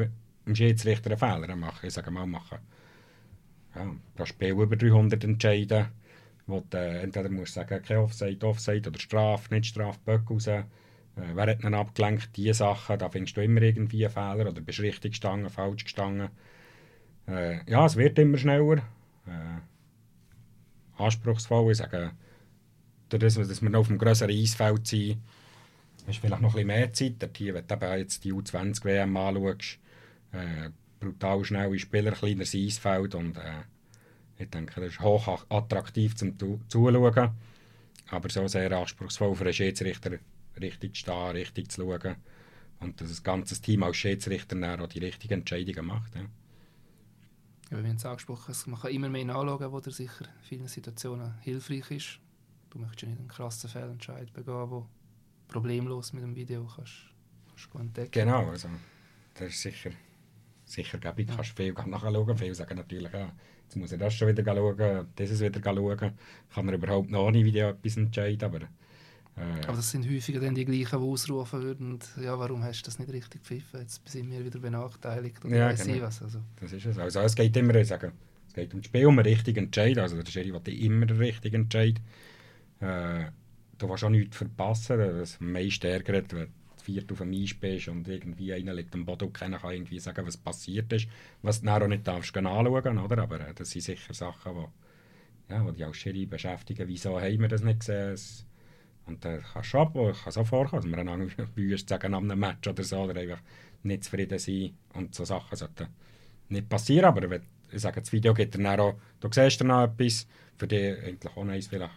im 0.46 0.56
Schiedsrichter 0.56 1.12
einen 1.12 1.20
Fehler 1.20 1.56
machen. 1.56 1.88
Ich 1.88 1.94
sage 1.94 2.12
mal, 2.12 2.26
machen. 2.26 2.58
Ja, 3.76 3.96
das 4.16 4.30
Spiel 4.30 4.50
über 4.52 4.76
300 4.76 5.24
entscheiden, 5.24 5.88
wo 6.48 6.64
du 6.70 6.78
äh, 6.78 7.02
entweder 7.04 7.30
musst 7.30 7.54
sagen, 7.56 7.82
kein 7.84 7.98
Offside, 7.98 8.46
Offside 8.46 8.90
oder 8.90 9.00
Strafe, 9.00 9.54
nicht 9.54 9.68
Strafe, 9.68 10.00
Böck 10.06 10.30
raus. 10.30 10.48
Äh, 11.16 11.36
wer 11.36 11.48
hat 11.48 11.64
ihn 11.64 11.74
abgelenkt? 11.74 12.36
Diese 12.36 12.54
Sachen, 12.54 12.98
da 12.98 13.10
findest 13.10 13.38
du 13.38 13.42
immer 13.42 13.62
irgendwie 13.62 14.06
einen 14.06 14.14
Fehler 14.14 14.50
oder 14.50 14.62
bist 14.62 14.80
richtig 14.80 15.12
gestanden, 15.12 15.50
falsch 15.50 15.84
gestanden. 15.84 16.30
Äh, 17.28 17.70
ja, 17.70 17.86
es 17.86 17.96
wird 17.96 18.18
immer 18.20 18.38
schneller. 18.38 18.78
Äh, 19.28 19.62
anspruchsvoll. 20.98 21.72
Ich 21.72 21.78
sage, 21.78 22.12
dadurch, 23.10 23.36
dass 23.36 23.62
wir 23.62 23.70
noch 23.70 23.82
auf 23.82 23.90
einem 23.90 24.00
größeren 24.00 24.32
Eisfeld 24.32 24.88
sind, 24.88 25.18
hast 26.08 26.18
vielleicht 26.18 26.42
noch 26.42 26.50
ein 26.50 26.54
bisschen 26.54 26.68
mehr 26.68 26.94
Zeit. 26.94 27.16
Dort 27.20 27.38
hier, 27.38 27.54
wenn 27.54 27.68
du 27.68 27.98
jetzt 27.98 28.24
die 28.24 28.34
U20-WM 28.34 29.16
anschaust, 29.16 29.80
äh, 30.32 30.70
brutal 31.00 31.44
schnelle 31.44 31.78
Spieler, 31.80 32.12
kleineres 32.12 32.56
Eisfeld 32.56 33.16
und 33.16 33.38
äh, 33.38 33.64
ich 34.38 34.50
denke, 34.50 34.82
das 34.82 34.94
ist 34.94 35.00
hoch 35.00 35.46
attraktiv 35.50 36.16
zum 36.16 36.38
Zuschauen, 36.68 37.32
aber 38.10 38.30
so 38.30 38.48
sehr 38.48 38.72
anspruchsvoll 38.72 39.36
für 39.36 39.46
einen 39.46 39.54
Schiedsrichter, 39.54 40.18
richtig 40.60 40.96
zu 40.96 41.02
stehen, 41.02 41.32
richtig 41.32 41.72
zu 41.72 41.82
schauen 41.82 42.16
und 42.80 43.00
dass 43.00 43.10
das 43.10 43.24
ganze 43.24 43.60
Team 43.62 43.84
als 43.84 43.98
Schiedsrichter 43.98 44.82
auch 44.82 44.88
die 44.88 45.00
richtigen 45.00 45.40
Entscheidungen 45.40 45.86
macht. 45.86 46.16
Ja. 46.16 46.22
Ja, 47.72 47.82
wir 47.82 47.90
haben 47.90 47.96
es 47.96 48.06
angesprochen, 48.06 48.54
man 48.68 48.80
kann 48.80 48.92
immer 48.92 49.10
mehr 49.10 49.26
nachschauen, 49.26 49.72
wo 49.72 49.80
der 49.80 49.94
sicher 49.94 50.26
in 50.26 50.44
vielen 50.44 50.68
Situationen 50.68 51.34
hilfreich 51.40 51.90
ist. 51.92 52.20
Du 52.70 52.80
möchtest 52.80 53.04
ja 53.04 53.08
nicht 53.10 53.20
einen 53.20 53.28
krassen 53.28 53.70
Fehlentscheid 53.70 54.32
begehen, 54.34 54.70
wo 54.70 54.88
problemlos 55.48 56.14
mit 56.14 56.24
dem 56.24 56.36
Video 56.36 56.66
kannst, 56.76 56.94
kannst 57.56 57.76
entdecken. 57.76 58.12
Genau, 58.12 58.50
also 58.50 58.68
das 59.34 59.50
ist 59.50 59.62
sicher, 59.62 59.92
sicher 60.66 60.98
gäbig. 61.00 61.28
Du 61.28 61.36
kannst 61.36 61.56
viel 61.58 61.74
nachschauen, 61.74 62.38
viele 62.38 62.54
sagen 62.54 62.78
natürlich, 62.78 63.12
ja, 63.12 63.32
jetzt 63.64 63.76
muss 63.76 63.92
ich 63.92 64.00
das 64.00 64.14
schon 64.14 64.28
wieder 64.28 64.44
schauen, 64.44 65.08
dieses 65.18 65.40
wieder 65.40 65.62
schauen. 65.64 66.14
Kann 66.54 66.68
er 66.68 66.74
überhaupt 66.76 67.10
noch 67.10 67.26
ohne 67.26 67.44
Video 67.44 67.70
etwas 67.70 67.98
entscheiden, 67.98 68.44
aber 68.44 68.68
aber 69.36 69.78
das 69.78 69.90
sind 69.90 70.08
häufiger 70.08 70.40
dann 70.40 70.54
die 70.54 70.66
gleichen, 70.66 71.00
die 71.00 71.06
ausrufen 71.08 71.64
würden, 71.64 72.00
ja, 72.22 72.38
warum 72.38 72.64
hast 72.64 72.82
du 72.82 72.86
das 72.86 73.00
nicht 73.00 73.12
richtig 73.12 73.42
gepfiffen? 73.42 73.80
Jetzt 73.80 74.08
sind 74.08 74.30
wir 74.30 74.46
wieder 74.46 74.60
benachteiligt 74.60 75.44
oder 75.44 75.56
ja, 75.56 75.70
weiß 75.70 75.86
genau. 75.86 76.04
was. 76.04 76.22
Also. 76.22 76.40
Das 76.60 76.72
ist 76.72 76.86
es. 76.86 76.98
Also 77.00 77.20
es 77.22 77.36
geht 77.36 77.58
immer, 77.58 77.74
ich 77.76 77.88
sage, 77.88 78.12
es 78.48 78.54
geht 78.54 78.74
um 78.74 78.82
das 78.82 78.88
Spiel, 78.88 79.08
um 79.08 79.16
den 79.16 79.26
richtigen 79.26 79.66
Entscheid. 79.66 79.98
Also 79.98 80.22
der 80.22 80.30
Schiri 80.30 80.54
will 80.54 80.86
immer 80.86 81.08
den 81.08 81.18
richtigen 81.18 81.64
Entscheid. 81.64 82.00
Äh, 82.80 83.26
du 83.80 83.90
willst 83.90 84.04
auch 84.04 84.10
nichts 84.10 84.38
verpassen. 84.38 85.00
Das 85.00 85.40
am 85.42 85.52
meisten 85.52 85.88
ärgert, 85.88 86.32
wenn 86.34 86.46
du 86.46 86.52
viert 86.84 87.12
auf 87.12 87.20
dem 87.20 87.34
Eis 87.34 87.54
bist 87.56 87.88
und 87.88 88.08
irgendwie 88.08 88.54
einer 88.54 88.74
liegt 88.74 88.94
am 88.94 89.06
Boden 89.06 89.28
und 89.28 89.34
keiner 89.34 89.58
kann 89.58 89.72
irgendwie 89.74 90.00
sagen, 90.00 90.28
was 90.28 90.38
passiert 90.38 90.92
ist. 90.94 91.08
Was 91.42 91.62
du 91.62 91.66
dann 91.66 91.82
auch 91.82 91.88
nicht 91.88 92.08
darfst 92.08 92.36
anschauen, 92.38 93.00
oder? 93.00 93.24
Aber 93.24 93.40
äh, 93.40 93.54
das 93.56 93.72
sind 93.72 93.82
sicher 93.82 94.14
Sachen, 94.14 94.54
die, 94.54 95.54
ja, 95.54 95.64
die 95.64 95.72
dich 95.72 95.86
als 95.86 95.98
Schiri 95.98 96.26
beschäftigen. 96.28 96.88
Wieso 96.88 97.20
haben 97.20 97.40
wir 97.40 97.48
das 97.48 97.64
nicht 97.64 97.80
gesehen? 97.80 98.18
Und 99.06 99.26
dann 99.26 99.42
kannst 99.42 99.74
du 99.74 99.80
ab, 99.80 99.94
kann 99.94 100.32
so 100.32 100.44
vorkommen, 100.44 100.82
dass 100.82 100.92
wir 100.92 100.98
einander 100.98 101.28
wüst 101.56 101.90
sagen 101.90 102.14
an 102.14 102.32
einem 102.32 102.40
Match 102.40 102.68
oder 102.68 102.84
so, 102.84 103.00
oder 103.02 103.20
einfach 103.20 103.42
nicht 103.84 104.04
zufrieden 104.06 104.40
sein. 104.40 104.78
Und 104.94 105.14
so 105.14 105.26
Sachen 105.26 105.56
sollten 105.56 105.88
nicht 106.50 106.70
passieren. 106.70 107.06
Aber 107.06 107.30
wenn, 107.30 107.44
ich 107.72 107.82
sage, 107.82 108.00
das 108.00 108.12
Video 108.12 108.34
gibt 108.34 108.56
dann 108.56 108.66
auch, 108.68 108.96
du 109.20 109.30
siehst 109.32 109.60
dann 109.60 109.68
noch 109.68 109.84
etwas, 109.84 110.28
für 110.58 110.68
dich 110.68 111.04
eigentlich 111.04 111.36
auch 111.36 111.46
eins 111.46 111.68
vielleicht 111.68 111.92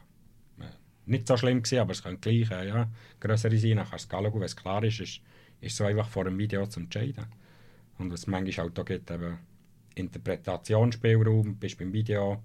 äh, 0.58 0.64
nicht 1.06 1.28
so 1.28 1.36
schlimm 1.36 1.62
gewesen, 1.62 1.78
aber 1.78 1.92
es 1.92 2.02
könnte 2.02 2.30
gleich 2.30 2.50
äh, 2.50 2.68
ja, 2.68 2.88
größere 3.20 3.56
sein. 3.56 3.76
Dann 3.76 3.88
kannst 3.88 4.12
du 4.12 4.16
schauen, 4.16 4.34
wenn 4.34 4.42
es 4.42 4.56
klar 4.56 4.82
ist, 4.82 5.00
ist, 5.00 5.20
ist 5.60 5.76
so 5.76 5.84
einfach 5.84 6.08
vor 6.08 6.24
dem 6.24 6.38
Video 6.38 6.66
zu 6.66 6.80
entscheiden. 6.80 7.26
Und 7.98 8.12
was 8.12 8.20
es 8.20 8.26
manchmal 8.26 8.66
auch 8.66 8.70
da 8.70 8.82
gibt, 8.82 9.10
eben 9.10 9.38
Interpretationsspielraum, 9.94 11.56
bist 11.56 11.78
beim 11.78 11.92
Video, 11.92 12.42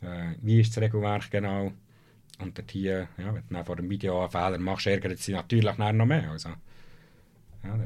äh, 0.00 0.34
wie 0.42 0.60
ist 0.60 0.76
das 0.76 0.82
Regelwerk 0.82 1.30
genau, 1.30 1.72
und 2.38 2.56
dort 2.56 2.70
hier, 2.70 3.08
ja, 3.18 3.34
wenn 3.34 3.44
du 3.48 3.64
vor 3.64 3.76
dem 3.76 3.90
Video 3.90 4.20
einen 4.20 4.30
Fehler 4.30 4.58
machst, 4.58 4.86
ärgert 4.86 5.18
sie 5.18 5.32
natürlich 5.32 5.76
noch 5.76 6.06
mehr. 6.06 6.30
Also, 6.30 6.50
ja, 7.64 7.78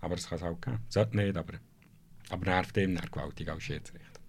aber 0.00 0.16
das 0.16 0.28
kann 0.28 0.38
es 0.38 0.44
auch 0.44 0.60
geben. 0.60 0.80
Sollte 0.88 1.16
nicht, 1.16 1.36
aber, 1.36 1.54
aber 2.30 2.44
nervt 2.44 2.76
ihm 2.76 2.96
gewaltig 2.96 3.48
als 3.50 3.62
Schiedsrichter. 3.62 4.20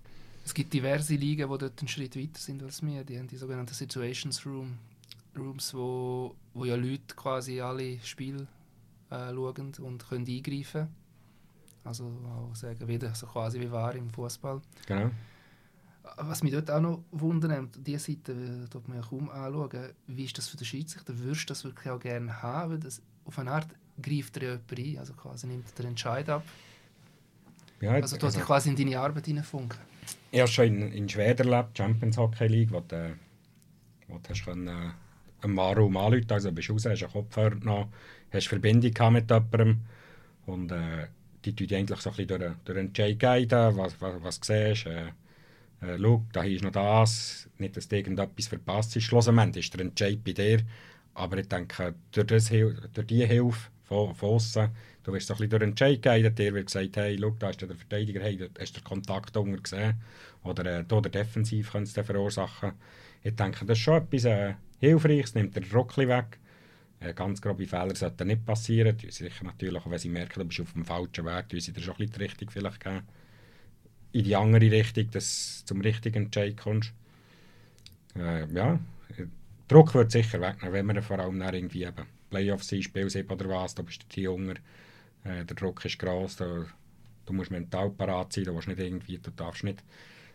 Es 0.43 0.53
gibt 0.53 0.73
diverse 0.73 1.15
Ligen, 1.15 1.49
die 1.49 1.57
dort 1.57 1.79
einen 1.79 1.87
Schritt 1.87 2.15
weiter 2.17 2.39
sind 2.39 2.63
als 2.63 2.81
wir. 2.81 3.03
Die 3.03 3.17
haben 3.17 3.27
die 3.27 3.37
sogenannten 3.37 3.73
Situations 3.73 4.45
Room, 4.45 4.77
Rooms, 5.37 5.73
wo, 5.73 6.35
wo 6.53 6.65
ja 6.65 6.75
Leute 6.75 7.15
quasi 7.15 7.61
alle 7.61 7.99
Spiele 7.99 8.47
äh, 9.09 9.33
schauen 9.33 9.71
und 9.79 10.09
können 10.09 10.27
eingreifen 10.27 10.71
können. 10.71 10.95
Also 11.83 12.05
auch 12.05 12.55
sagen, 12.55 12.87
wieder 12.87 13.13
so 13.15 13.27
quasi 13.27 13.59
wie 13.59 13.71
war 13.71 13.95
im 13.95 14.09
Fußball. 14.09 14.61
Genau. 14.87 15.11
Was 16.17 16.43
mich 16.43 16.51
dort 16.51 16.69
auch 16.69 16.81
noch 16.81 17.03
wundert, 17.11 17.69
diese 17.77 17.99
Seite 17.99 18.33
äh, 18.33 18.67
dort 18.69 18.87
man 18.87 18.97
ja 18.97 19.03
kaum 19.03 19.29
anschauen, 19.29 19.89
wie 20.07 20.25
ist 20.25 20.37
das 20.37 20.47
für 20.47 20.57
den 20.57 20.65
Schiedsrichter? 20.65 21.17
Würdest 21.17 21.43
du 21.43 21.47
das 21.47 21.63
wirklich 21.63 21.89
auch 21.89 21.99
gerne 21.99 22.41
haben? 22.41 22.73
Weil 22.73 22.79
das, 22.79 23.01
auf 23.25 23.39
eine 23.39 23.51
Art 23.51 23.67
greift 24.01 24.37
er 24.37 24.43
ja 24.43 24.49
jemand 24.49 24.79
ein, 24.79 24.97
also 24.99 25.13
quasi 25.13 25.47
nimmt 25.47 25.77
den 25.77 25.87
Entscheid 25.87 26.29
ab. 26.29 26.43
Ja, 27.79 27.91
also 27.91 28.17
du 28.17 28.27
also, 28.27 28.39
quasi 28.41 28.69
in 28.69 28.75
deine 28.75 28.99
Arbeit 28.99 29.25
hineinfunken. 29.25 29.79
Ich 30.31 30.39
habe 30.39 30.49
schon 30.49 30.65
in, 30.65 30.91
in 30.91 31.09
Schweden 31.09 31.49
erlebt, 31.49 31.77
Champions 31.77 32.17
Hockey 32.17 32.47
League, 32.47 32.71
wo 32.71 32.79
du, 32.81 33.15
wo 34.07 34.17
du 34.17 34.29
hast 34.29 34.45
können, 34.45 34.67
äh, 34.67 34.91
einen 35.41 35.53
Marum 35.55 35.97
anrufen 35.97 36.31
also 36.31 36.51
bist 36.51 36.69
du 36.69 36.73
raus, 36.73 36.85
hast 36.85 37.03
einen 37.03 37.11
Kopfhörer 37.11 37.55
genommen, 37.55 37.91
hast 38.31 38.47
Verbindung 38.47 39.13
mit 39.13 39.29
jemandem 39.29 39.81
und 40.45 40.71
äh, 40.71 41.07
die 41.43 41.55
tun 41.55 41.75
eigentlich 41.75 41.99
so 41.99 42.11
ein 42.11 42.15
bisschen 42.15 42.39
durch, 42.39 42.53
durch 42.65 42.77
den 42.77 42.87
Entscheid 42.87 43.19
guiden, 43.19 43.77
was, 43.77 43.99
was, 43.99 44.23
was 44.23 44.39
du 44.39 44.45
siehst. 44.45 44.85
Äh, 44.85 45.11
äh, 45.81 45.97
schau, 45.97 46.25
da 46.31 46.43
ist 46.43 46.63
noch 46.63 46.71
das, 46.71 47.49
nicht, 47.57 47.75
dass 47.75 47.87
du 47.87 47.97
irgendetwas 47.97 48.47
verpasst 48.47 48.95
ist. 48.95 49.03
Schlussendlich 49.03 49.65
ist 49.65 49.73
der 49.73 49.81
Entscheid 49.81 50.23
bei 50.23 50.33
dir, 50.33 50.59
aber 51.13 51.37
ich 51.37 51.47
denke, 51.47 51.95
durch, 52.11 52.27
das, 52.27 52.49
diese 52.49 53.25
Hilfe 53.25 53.69
von, 53.83 54.15
von 54.15 54.39
du 55.03 55.13
wirst 55.13 55.27
so 55.27 55.33
ein 55.33 55.37
bisschen 55.37 55.49
durch 55.49 55.59
den 55.59 55.69
Entscheid 55.69 56.01
geleitet, 56.01 56.39
dir 56.39 56.53
wird 56.53 56.67
gesagt, 56.67 56.97
hey, 56.97 57.17
schau, 57.19 57.31
da 57.31 57.49
ist 57.49 57.61
der 57.61 57.75
Verteidiger, 57.75 58.21
hey, 58.21 58.49
hast 58.59 58.77
du 58.77 58.81
Kontakt 58.81 59.35
oder 60.43 60.65
äh, 60.65 60.85
da 60.87 61.01
der 61.01 61.11
Defensiv 61.11 61.71
könnte 61.71 61.99
es 61.99 62.05
verursachen. 62.05 62.73
Ich 63.23 63.35
denke, 63.35 63.65
das 63.65 63.77
ist 63.77 63.83
schon 63.83 63.97
etwas 63.97 64.25
äh, 64.25 64.55
Hilfreiches, 64.79 65.35
nimmt 65.35 65.55
den 65.55 65.67
Druck 65.69 65.97
weg. 65.97 66.39
Ganz 67.15 67.41
grobe 67.41 67.65
Fehler 67.65 67.95
sollten 67.95 68.27
nicht 68.27 68.45
passieren. 68.45 68.95
Sicher 68.99 69.43
natürlich, 69.43 69.81
auch 69.81 69.89
wenn 69.89 69.97
sie 69.97 70.09
merken, 70.09 70.39
du 70.39 70.45
bist 70.45 70.61
auf 70.61 70.73
dem 70.73 70.85
falschen 70.85 71.25
Weg, 71.25 71.49
tun 71.49 71.59
sie 71.59 71.73
dir 71.73 71.81
schon 71.81 71.95
ein 71.95 72.09
bisschen 72.09 72.37
die 72.39 72.45
vielleicht 72.45 72.79
in 74.11 74.23
die 74.23 74.35
andere 74.35 74.71
Richtung, 74.71 75.09
dass 75.11 75.61
du 75.61 75.73
zum 75.73 75.81
richtigen 75.81 76.25
Entscheid 76.25 76.57
kommst. 76.57 76.93
Äh, 78.15 78.45
ja, 78.53 78.79
Druck 79.67 79.93
wird 79.93 80.11
sicher 80.11 80.41
wegnehmen, 80.41 80.73
wenn 80.73 80.85
man 80.85 81.01
vor 81.01 81.19
allem 81.19 81.39
dann 81.39 81.53
irgendwie 81.53 81.83
eben 81.83 82.05
Playoffs 82.29 82.67
sind, 82.67 82.83
Spiel 82.83 83.05
oder 83.05 83.49
was, 83.49 83.75
da 83.75 83.83
bist 83.83 84.03
du 84.03 84.05
hier 84.13 84.31
Hunger, 84.31 84.55
äh, 85.23 85.45
der 85.45 85.55
Druck 85.55 85.83
ist 85.85 85.97
gross, 85.97 86.35
da, 86.35 86.65
du 87.25 87.33
musst 87.33 87.51
mental 87.51 87.89
parat 87.89 88.33
sein, 88.33 88.45
du 88.45 88.53
nicht 88.53 88.79
irgendwie, 88.79 89.17
du 89.17 89.31
darfst 89.31 89.63
nicht 89.63 89.83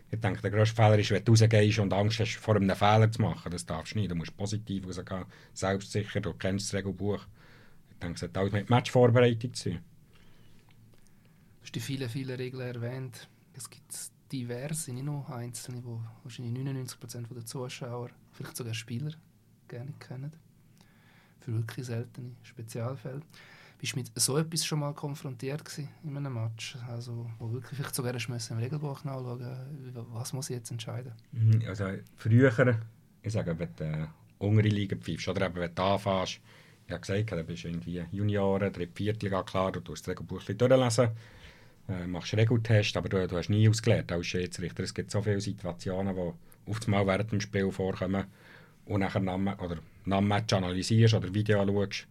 ich 0.09 0.19
denke, 0.21 0.41
der 0.41 0.51
grösste 0.51 0.75
Fehler 0.75 0.97
ist, 0.97 1.11
wenn 1.11 1.23
du 1.23 1.33
rausgehst 1.33 1.79
und 1.79 1.93
Angst 1.93 2.19
hast, 2.19 2.35
vor 2.35 2.55
einem 2.55 2.73
Fehler 2.73 3.11
zu 3.11 3.21
machen. 3.21 3.51
Das 3.51 3.65
darfst 3.65 3.93
du 3.93 3.99
nicht. 3.99 4.09
Du 4.09 4.15
musst 4.15 4.37
positiv 4.37 4.87
rausgehen, 4.87 5.25
selbstsicher, 5.53 6.21
du 6.21 6.33
kennst 6.33 6.67
das 6.67 6.77
Regelbuch. 6.77 7.25
Ich 7.91 7.97
denke, 7.97 8.15
es 8.15 8.21
hat 8.21 8.37
alles 8.37 8.53
mit 8.53 8.69
Matchvorbereitung 8.69 9.53
zu 9.53 9.71
tun. 9.71 9.79
Du 9.79 11.63
hast 11.63 11.75
die 11.75 11.81
vielen, 11.81 12.07
vielen 12.07 12.37
Regeln 12.37 12.75
erwähnt 12.75 13.27
es 13.57 13.69
gibt 13.69 13.93
diverse, 14.31 14.93
nicht 14.93 15.03
nur 15.03 15.27
einzelne, 15.29 15.81
die 15.81 15.99
wahrscheinlich 16.23 16.53
99% 16.63 17.33
der 17.33 17.45
Zuschauer, 17.45 18.09
vielleicht 18.31 18.55
sogar 18.55 18.73
Spieler, 18.73 19.11
gerne 19.67 19.93
kennen. 19.99 20.31
Für 21.39 21.53
wirklich 21.53 21.85
seltene 21.85 22.31
Spezialfälle. 22.43 23.21
Bist 23.79 23.93
du 23.93 23.99
mit 23.99 24.11
so 24.15 24.37
etwas 24.37 24.65
schon 24.65 24.79
mal 24.79 24.93
konfrontiert 24.93 25.63
in 26.03 26.17
einem 26.17 26.33
Match? 26.33 26.77
Also, 26.87 27.29
wo 27.37 27.51
wirklich 27.51 27.77
vielleicht 27.77 27.95
sogar 27.95 28.13
im 28.13 28.57
Regelbuch 28.57 29.03
nachschauen 29.03 29.63
was 30.11 30.33
muss 30.33 30.49
ich 30.49 30.57
jetzt 30.57 30.71
entscheiden? 30.71 31.13
Mhm, 31.31 31.63
also, 31.67 31.85
früher, 32.15 32.79
ich 33.21 33.33
sage, 33.33 33.57
wenn 33.57 33.75
du 33.75 33.83
äh, 33.83 34.07
untere 34.39 34.67
Liga 34.67 34.95
pfeifst, 34.95 35.27
oder 35.27 35.45
eben, 35.45 35.55
wenn 35.55 35.73
du 35.73 35.83
anfängst, 35.83 36.39
ich 36.87 36.93
habe 36.93 37.01
gesagt, 37.01 37.31
du 37.31 37.43
bist 37.43 37.65
irgendwie 37.65 38.03
Junioren, 38.11 38.71
dritte, 38.71 38.93
vierte 38.95 39.25
Liga, 39.25 39.43
klar, 39.43 39.71
du 39.71 39.79
tust 39.81 40.07
das 40.07 40.11
Regelbuch 40.11 40.43
durchlesen 40.43 41.11
äh, 41.89 42.07
machst 42.07 42.35
Regeltest, 42.35 42.97
aber 42.97 43.09
du, 43.09 43.27
du 43.27 43.37
hast 43.37 43.49
nie 43.49 43.67
ausgelernt 43.69 44.11
als 44.11 44.27
Schiedsrichter. 44.27 44.83
Es 44.83 44.93
gibt 44.93 45.11
so 45.11 45.21
viele 45.21 45.41
Situationen, 45.41 46.15
die 46.15 46.71
auf 46.71 46.79
einmal 46.85 47.07
während 47.07 47.31
dem 47.31 47.41
Spiel 47.41 47.71
vorkommen 47.71 48.25
und 48.85 48.99
nachher 48.99 49.21
nach, 49.21 49.59
oder 49.59 49.77
nach 50.05 50.19
dem 50.19 50.27
Match 50.27 50.53
analysierst 50.53 51.13
oder 51.13 51.33
Video 51.33 51.65
schaust. 51.65 52.07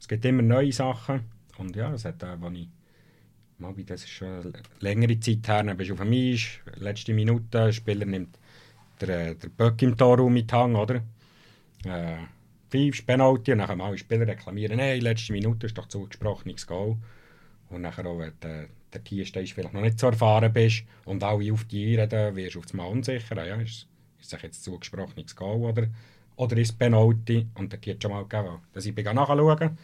Es 0.00 0.08
gibt 0.08 0.24
immer 0.24 0.42
neue 0.42 0.72
Sachen 0.72 1.24
und 1.58 1.74
ja, 1.74 1.90
das 1.90 2.04
hat, 2.04 2.22
äh, 2.22 2.34
ich 2.52 2.68
mal, 3.58 3.74
das 3.86 4.04
ist 4.04 4.10
schon 4.10 4.28
eine 4.28 4.52
längere 4.80 5.18
Zeit 5.18 5.48
her, 5.48 5.64
dann 5.64 5.76
bist 5.76 5.90
du 5.90 5.94
auf 5.94 6.00
dem 6.00 6.12
Eis, 6.12 6.60
letzte 6.76 7.12
Minute, 7.12 7.44
der 7.52 7.72
Spieler 7.72 8.06
nimmt 8.06 8.38
der, 9.00 9.34
der 9.34 9.48
Böck 9.48 9.82
im 9.82 9.96
Torraum 9.96 10.32
mit 10.32 10.52
Hang, 10.52 10.76
oder? 10.76 11.02
Äh, 11.84 12.18
Pfeifst, 12.70 13.06
Penalty 13.06 13.52
und 13.52 13.58
dann 13.58 13.80
alle 13.80 13.98
Spieler 13.98 14.26
reklamieren, 14.26 14.78
hey, 14.78 14.98
letzte 15.00 15.32
Minute 15.32 15.66
ist 15.66 15.78
doch 15.78 15.88
zugesprochenes 15.88 16.66
Goal. 16.66 16.96
Und 17.70 17.82
nachher 17.82 18.06
auch, 18.06 18.18
wenn 18.18 18.68
der, 18.92 19.00
der 19.00 19.04
Tierstein 19.04 19.46
vielleicht 19.46 19.74
noch 19.74 19.80
nicht 19.80 19.98
so 19.98 20.06
erfahren 20.06 20.52
bist 20.52 20.84
und 21.04 21.22
alle 21.22 21.52
auf 21.52 21.64
dich 21.64 21.98
reden, 21.98 22.36
wirst 22.36 22.54
du 22.54 22.60
auf 22.60 22.66
einmal 22.70 22.90
unsicher. 22.90 23.46
Ja, 23.46 23.56
ist, 23.56 23.86
ist 24.20 24.30
sich 24.30 24.42
jetzt 24.42 24.64
zugesprochenes 24.64 25.34
Goal 25.34 25.62
oder, 25.62 25.88
oder 26.36 26.56
ist 26.56 26.70
es 26.70 26.76
Penalty? 26.76 27.46
Und 27.54 27.72
der 27.72 27.80
Tier 27.80 27.96
schon 28.00 28.12
mal 28.12 28.24
gegeben. 28.24 28.60
Dass 28.72 28.86
ich 28.86 28.94
nachschauen 28.94 29.78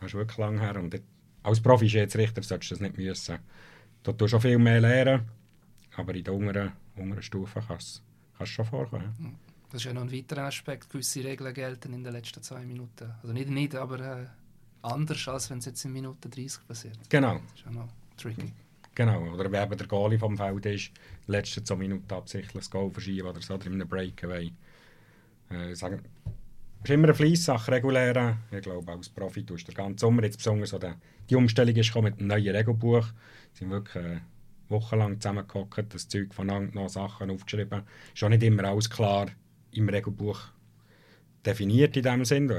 das 0.00 0.10
ist 0.10 0.14
wirklich 0.14 0.38
lange 0.38 0.60
her. 0.60 0.76
Und 0.76 1.00
als 1.42 1.60
Profi-Schiedsrichter 1.60 2.42
solltest 2.42 2.70
du 2.70 2.74
das 2.74 2.80
nicht 2.82 2.96
müssen. 2.96 3.38
Du 4.02 4.12
tust 4.12 4.30
schon 4.30 4.40
viel 4.40 4.58
mehr 4.58 4.80
lernen. 4.80 5.22
aber 5.96 6.14
in 6.14 6.24
der 6.24 6.34
unteren, 6.34 6.72
unteren 6.96 7.22
Stufe 7.22 7.60
kann 7.60 7.78
es 7.78 8.02
schon 8.44 8.64
vorkommen. 8.64 9.36
Das 9.70 9.82
ist 9.82 9.84
ja 9.84 9.92
noch 9.92 10.02
ein 10.02 10.12
weiterer 10.12 10.44
Aspekt. 10.44 10.88
Gewisse 10.88 11.24
Regeln 11.24 11.52
gelten 11.52 11.92
in 11.92 12.04
den 12.04 12.12
letzten 12.12 12.42
zwei 12.42 12.64
Minuten. 12.64 13.12
Also 13.22 13.32
nicht, 13.32 13.50
nicht 13.50 13.74
aber 13.74 14.00
äh, 14.00 14.26
anders, 14.82 15.26
als 15.28 15.50
wenn 15.50 15.58
es 15.58 15.66
jetzt 15.66 15.84
in 15.84 15.92
Minute 15.92 16.28
30 16.28 16.66
passiert. 16.66 16.98
Genau. 17.10 17.34
Das 17.34 17.58
ist 17.58 17.64
ja 17.66 17.72
noch 17.72 17.88
tricky. 18.18 18.52
Genau, 18.94 19.32
oder 19.32 19.50
wenn 19.50 19.62
eben 19.62 19.78
der 19.78 19.86
Goalie 19.86 20.18
vom 20.18 20.36
Feld 20.36 20.66
ist, 20.66 20.90
die 21.26 21.32
letzten 21.32 21.64
zwei 21.64 21.76
Minuten 21.76 22.12
absichtlich 22.12 22.52
das 22.52 22.70
Goal 22.70 22.90
verschieben 22.90 23.28
oder 23.28 23.40
so, 23.40 23.54
oder 23.54 23.66
in 23.66 23.74
einem 23.74 23.88
Breakaway. 23.88 24.50
Äh, 25.50 25.74
sagen, 25.74 26.02
ist 26.82 26.90
immer 26.90 27.04
eine 27.04 27.14
Fleissache, 27.14 27.70
reguläre. 27.72 28.38
Ich 28.50 28.62
glaube, 28.62 28.90
als 28.92 29.08
Profi 29.08 29.44
tust 29.44 29.68
du 29.68 29.72
den 29.72 29.76
ganzen 29.76 29.98
Sommer, 29.98 30.24
jetzt 30.24 30.38
besonders 30.38 30.70
so 30.70 30.80
die 31.30 31.36
Umstellung 31.36 31.76
ist 31.76 31.94
mit 31.94 32.18
einem 32.18 32.26
neuen 32.26 32.56
Regelbuch. 32.56 33.06
Wir 33.06 33.12
sind 33.52 33.70
wirklich 33.70 34.04
äh, 34.04 34.20
wochenlang 34.68 35.20
zusammengehockt, 35.20 35.94
das 35.94 36.08
Zeug 36.08 36.34
voneinander 36.34 36.74
noch 36.74 36.88
Sachen 36.88 37.30
aufgeschrieben. 37.30 37.82
Ist 38.14 38.24
auch 38.24 38.28
nicht 38.28 38.42
immer 38.42 38.64
alles 38.64 38.90
klar 38.90 39.26
im 39.72 39.88
Regelbuch 39.88 40.40
definiert 41.44 41.96
in 41.96 42.02
dem 42.02 42.24
Sinn. 42.24 42.52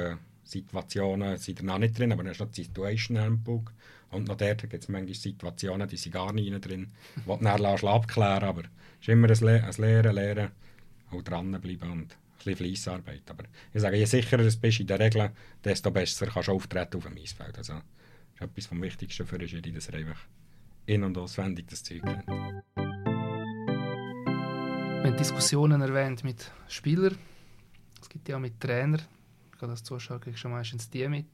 Situationen 0.43 1.37
sind 1.37 1.59
da 1.59 1.63
noch 1.63 1.77
nicht 1.77 1.97
drin, 1.97 2.11
aber 2.11 2.23
dann 2.23 2.31
ist 2.31 2.39
noch 2.39 2.47
das 2.47 2.55
Situation 2.55 3.19
Handbook. 3.19 3.71
Und 4.11 4.27
noch 4.27 4.37
dort 4.37 4.61
gibt 4.61 4.83
es 4.83 4.89
manchmal 4.89 5.13
Situationen, 5.13 5.87
die 5.87 5.97
sind 5.97 6.13
gar 6.13 6.33
nicht 6.33 6.65
drin, 6.65 6.91
die 7.15 7.21
du 7.25 7.37
dann 7.37 7.65
abklären 7.65 8.43
aber 8.43 8.63
es 8.63 9.07
ist 9.07 9.09
immer 9.09 9.29
ein, 9.29 9.37
Le 9.39 9.63
ein 9.63 9.73
Lehren, 9.77 10.15
Lehren, 10.15 10.51
auch 11.11 11.21
dranbleiben 11.21 11.91
und 11.91 12.11
ein 12.11 12.17
bisschen 12.37 12.55
Fleissarbeit. 12.55 13.29
Aber 13.29 13.43
ich 13.73 13.81
sage, 13.81 13.97
je 13.97 14.05
sicherer 14.05 14.43
du 14.43 14.57
bist 14.57 14.79
in 14.79 14.87
der 14.87 14.99
Regel, 14.99 15.31
desto 15.63 15.91
besser 15.91 16.27
kannst 16.27 16.47
du 16.47 16.53
auftreten 16.53 16.97
auf 16.97 17.03
dem 17.03 17.17
Eisfeld. 17.17 17.57
Also, 17.57 17.73
das 17.73 17.83
ist 18.35 18.41
etwas 18.41 18.65
vom 18.65 18.81
Wichtigsten 18.81 19.25
für 19.25 19.37
die, 19.37 19.71
dass 19.71 19.89
er 19.89 19.99
einfach 19.99 20.19
in- 20.85 21.03
und 21.03 21.17
auswendig 21.17 21.67
das 21.67 21.83
Zeug 21.83 22.01
kennt. 22.03 22.27
Wir 25.01 25.05
haben 25.05 25.17
Diskussionen 25.17 25.81
erwähnt 25.81 26.23
mit 26.23 26.51
Spielern. 26.67 27.17
Es 28.01 28.09
gibt 28.09 28.27
ja 28.27 28.37
auch 28.37 28.41
mit 28.41 28.59
Trainern. 28.59 29.01
Gerade 29.57 29.71
als 29.73 29.83
Zuschauer 29.83 30.19
kriegst 30.19 30.43
meistens 30.45 30.89
die 30.89 31.07
mit. 31.07 31.27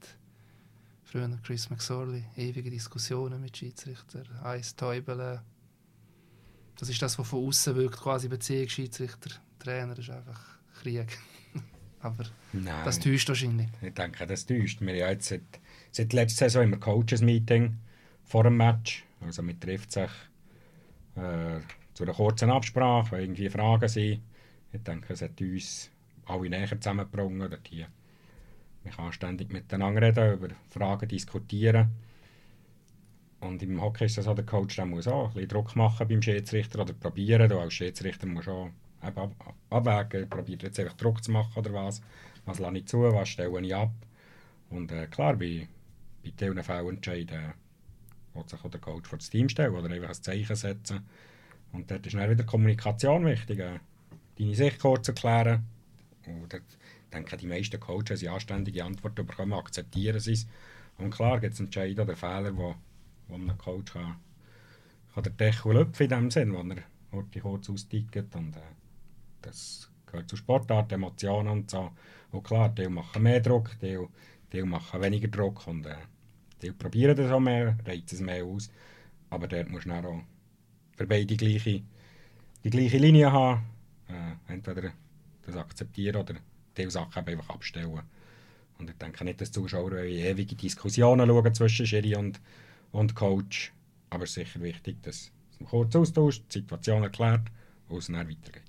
Früher 1.06 1.30
Chris 1.44 1.70
McSorley, 1.70 2.24
ewige 2.36 2.68
Diskussionen 2.68 3.40
mit 3.40 3.56
Schiedsrichter, 3.56 4.24
Eis 4.42 4.74
Täubeln. 4.74 5.38
Das 6.76 6.88
ist 6.88 7.00
das, 7.00 7.16
was 7.16 7.28
von 7.28 7.46
außen 7.46 7.76
wirkt, 7.76 7.96
quasi 7.96 8.26
Beziehung 8.26 8.68
Schiedsrichter, 8.68 9.30
Trainer, 9.60 9.94
das 9.94 10.08
ist 10.08 10.10
einfach 10.10 10.58
Krieg. 10.80 11.16
Aber 12.00 12.24
Nein. 12.52 12.84
das 12.84 12.98
täuscht 12.98 13.28
wahrscheinlich. 13.28 13.68
Ich 13.82 13.94
denke, 13.94 14.26
das 14.26 14.46
täuscht. 14.46 14.80
Wir 14.80 14.88
haben 14.88 14.96
ja 14.96 15.10
jetzt 15.10 15.28
seit, 15.28 15.60
seit 15.92 16.12
letzter 16.12 16.46
Saison 16.50 16.64
immer 16.64 16.78
Coaches-Meeting 16.78 17.78
vor 18.24 18.42
dem 18.42 18.56
Match. 18.56 19.04
Also 19.20 19.42
man 19.42 19.60
trifft 19.60 19.92
sich 19.92 20.10
äh, 21.14 21.60
zu 21.94 22.02
einer 22.02 22.14
kurzen 22.14 22.50
Absprache, 22.50 23.12
wenn 23.12 23.20
irgendwie 23.20 23.48
Fragen 23.48 23.88
sind. 23.88 24.22
Ich 24.72 24.82
denke, 24.82 25.12
es 25.12 25.22
hat 25.22 25.40
uns 25.40 25.88
alle 26.24 26.50
näher 26.50 26.80
zusammengebracht. 26.80 27.60
Man 28.86 28.94
kann 28.94 29.12
ständig 29.12 29.52
miteinander 29.52 30.00
reden, 30.00 30.34
über 30.34 30.48
Fragen 30.70 31.08
diskutieren. 31.08 31.90
Und 33.40 33.60
im 33.60 33.82
Hockey 33.82 34.04
ist 34.04 34.16
das 34.16 34.26
so, 34.26 34.34
der 34.34 34.46
Coach 34.46 34.76
der 34.76 34.86
muss 34.86 35.08
auch 35.08 35.26
ein 35.26 35.34
bisschen 35.34 35.48
Druck 35.48 35.74
machen 35.74 36.06
beim 36.06 36.22
Schiedsrichter 36.22 36.82
oder 36.82 36.92
probieren. 36.92 37.48
Du 37.48 37.58
als 37.58 37.74
Schiedsrichter 37.74 38.28
musst 38.28 38.48
auch 38.48 38.70
ab 39.00 39.34
abwägen, 39.70 40.30
probiert 40.30 40.62
jetzt 40.62 40.78
einfach 40.78 40.96
Druck 40.96 41.22
zu 41.24 41.32
machen 41.32 41.58
oder 41.58 41.72
was. 41.72 42.00
Was 42.44 42.60
lasse 42.60 42.78
ich 42.78 42.86
zu, 42.86 43.02
was 43.02 43.28
stelle 43.28 43.60
ich 43.60 43.74
ab. 43.74 43.90
Und 44.70 44.92
äh, 44.92 45.08
klar, 45.08 45.34
bei, 45.34 45.66
bei 46.22 46.30
diesen 46.30 46.62
Fehlentscheiden 46.62 47.54
will 48.34 48.48
sich 48.48 48.64
auch 48.64 48.70
der 48.70 48.80
Coach 48.80 49.08
vor 49.08 49.18
das 49.18 49.30
Team 49.30 49.48
stellen 49.48 49.74
oder 49.74 49.92
einfach 49.92 50.10
ein 50.10 50.22
Zeichen 50.22 50.54
setzen. 50.54 51.00
Und 51.72 51.90
dort 51.90 52.06
ist 52.06 52.14
dann 52.14 52.30
wieder 52.30 52.44
Kommunikation 52.44 53.26
wichtig. 53.26 53.58
Äh, 53.58 53.80
deine 54.38 54.54
Sicht 54.54 54.78
kurz 54.78 55.08
erklären. 55.08 55.64
Und 56.24 56.52
dort 56.52 56.62
denke 57.12 57.36
die 57.36 57.46
meisten 57.46 57.80
Coaches, 57.80 58.20
die 58.20 58.28
anständige 58.28 58.84
Antworten 58.84 59.26
bekommen, 59.26 59.52
akzeptieren 59.52 60.20
sie 60.20 60.32
es. 60.32 60.46
Und 60.98 61.10
klar 61.10 61.40
gibt 61.40 61.54
es 61.54 61.60
Entscheidungen 61.60 62.08
oder 62.08 62.16
Fehler, 62.16 62.56
wo, 62.56 62.74
wo 63.28 63.34
ein 63.34 63.56
Coach 63.58 63.92
kann, 63.92 64.16
kann 65.14 65.22
der 65.22 65.32
Deckel 65.32 65.74
lüpfen 65.74 66.04
in 66.04 66.08
dem 66.08 66.30
Sinn, 66.30 66.52
wo 66.52 66.62
er 66.62 66.82
heute 67.12 67.40
kurz 67.40 67.70
austickt. 67.70 68.34
Und 68.34 68.56
äh, 68.56 68.60
das 69.42 69.90
gehört 70.06 70.28
zu 70.28 70.36
Sportart, 70.36 70.92
Emotionen 70.92 71.48
und 71.48 71.70
so. 71.70 71.90
Und 72.32 72.42
klar, 72.44 72.68
die 72.70 72.88
machen 72.88 73.22
mehr 73.22 73.40
Druck, 73.40 73.76
die, 73.80 73.98
die 74.52 74.62
machen 74.62 75.00
weniger 75.00 75.28
Druck 75.28 75.66
und 75.66 75.86
äh, 75.86 75.96
die 76.62 76.72
probieren 76.72 77.16
das 77.16 77.30
auch 77.30 77.40
mehr, 77.40 77.76
reizen 77.84 78.14
es 78.14 78.20
mehr 78.20 78.44
aus. 78.44 78.70
Aber 79.30 79.48
dort 79.48 79.68
musst 79.68 79.86
du 79.86 79.92
auch 79.92 80.22
für 80.96 81.06
beide 81.06 81.26
die 81.26 81.36
gleiche, 81.36 81.82
die 82.64 82.70
gleiche 82.70 82.98
Linie 82.98 83.30
haben. 83.32 83.62
Äh, 84.08 84.52
entweder 84.52 84.92
das 85.44 85.56
akzeptieren 85.56 86.16
oder 86.16 86.34
diese 86.76 86.90
Sachen 86.90 87.26
einfach 87.26 87.50
abstellen. 87.50 88.02
Und 88.78 88.90
ich 88.90 88.96
denke 88.96 89.24
nicht, 89.24 89.40
dass 89.40 89.50
die 89.50 89.60
Zuschauer 89.60 89.92
ewige 89.92 90.54
Diskussionen 90.54 91.28
schauen 91.28 91.54
zwischen 91.54 91.86
Schiri 91.86 92.16
und, 92.16 92.40
und 92.92 93.14
Coach. 93.14 93.72
Aber 94.10 94.24
es 94.24 94.30
ist 94.30 94.34
sicher 94.34 94.60
wichtig, 94.60 95.02
dass 95.02 95.32
man 95.58 95.68
kurz 95.68 95.96
austauscht, 95.96 96.44
die 96.50 96.60
Situation 96.60 97.02
erklärt 97.02 97.48
und 97.88 97.98
es 97.98 98.06
dann 98.06 98.28
weitergeht. 98.28 98.62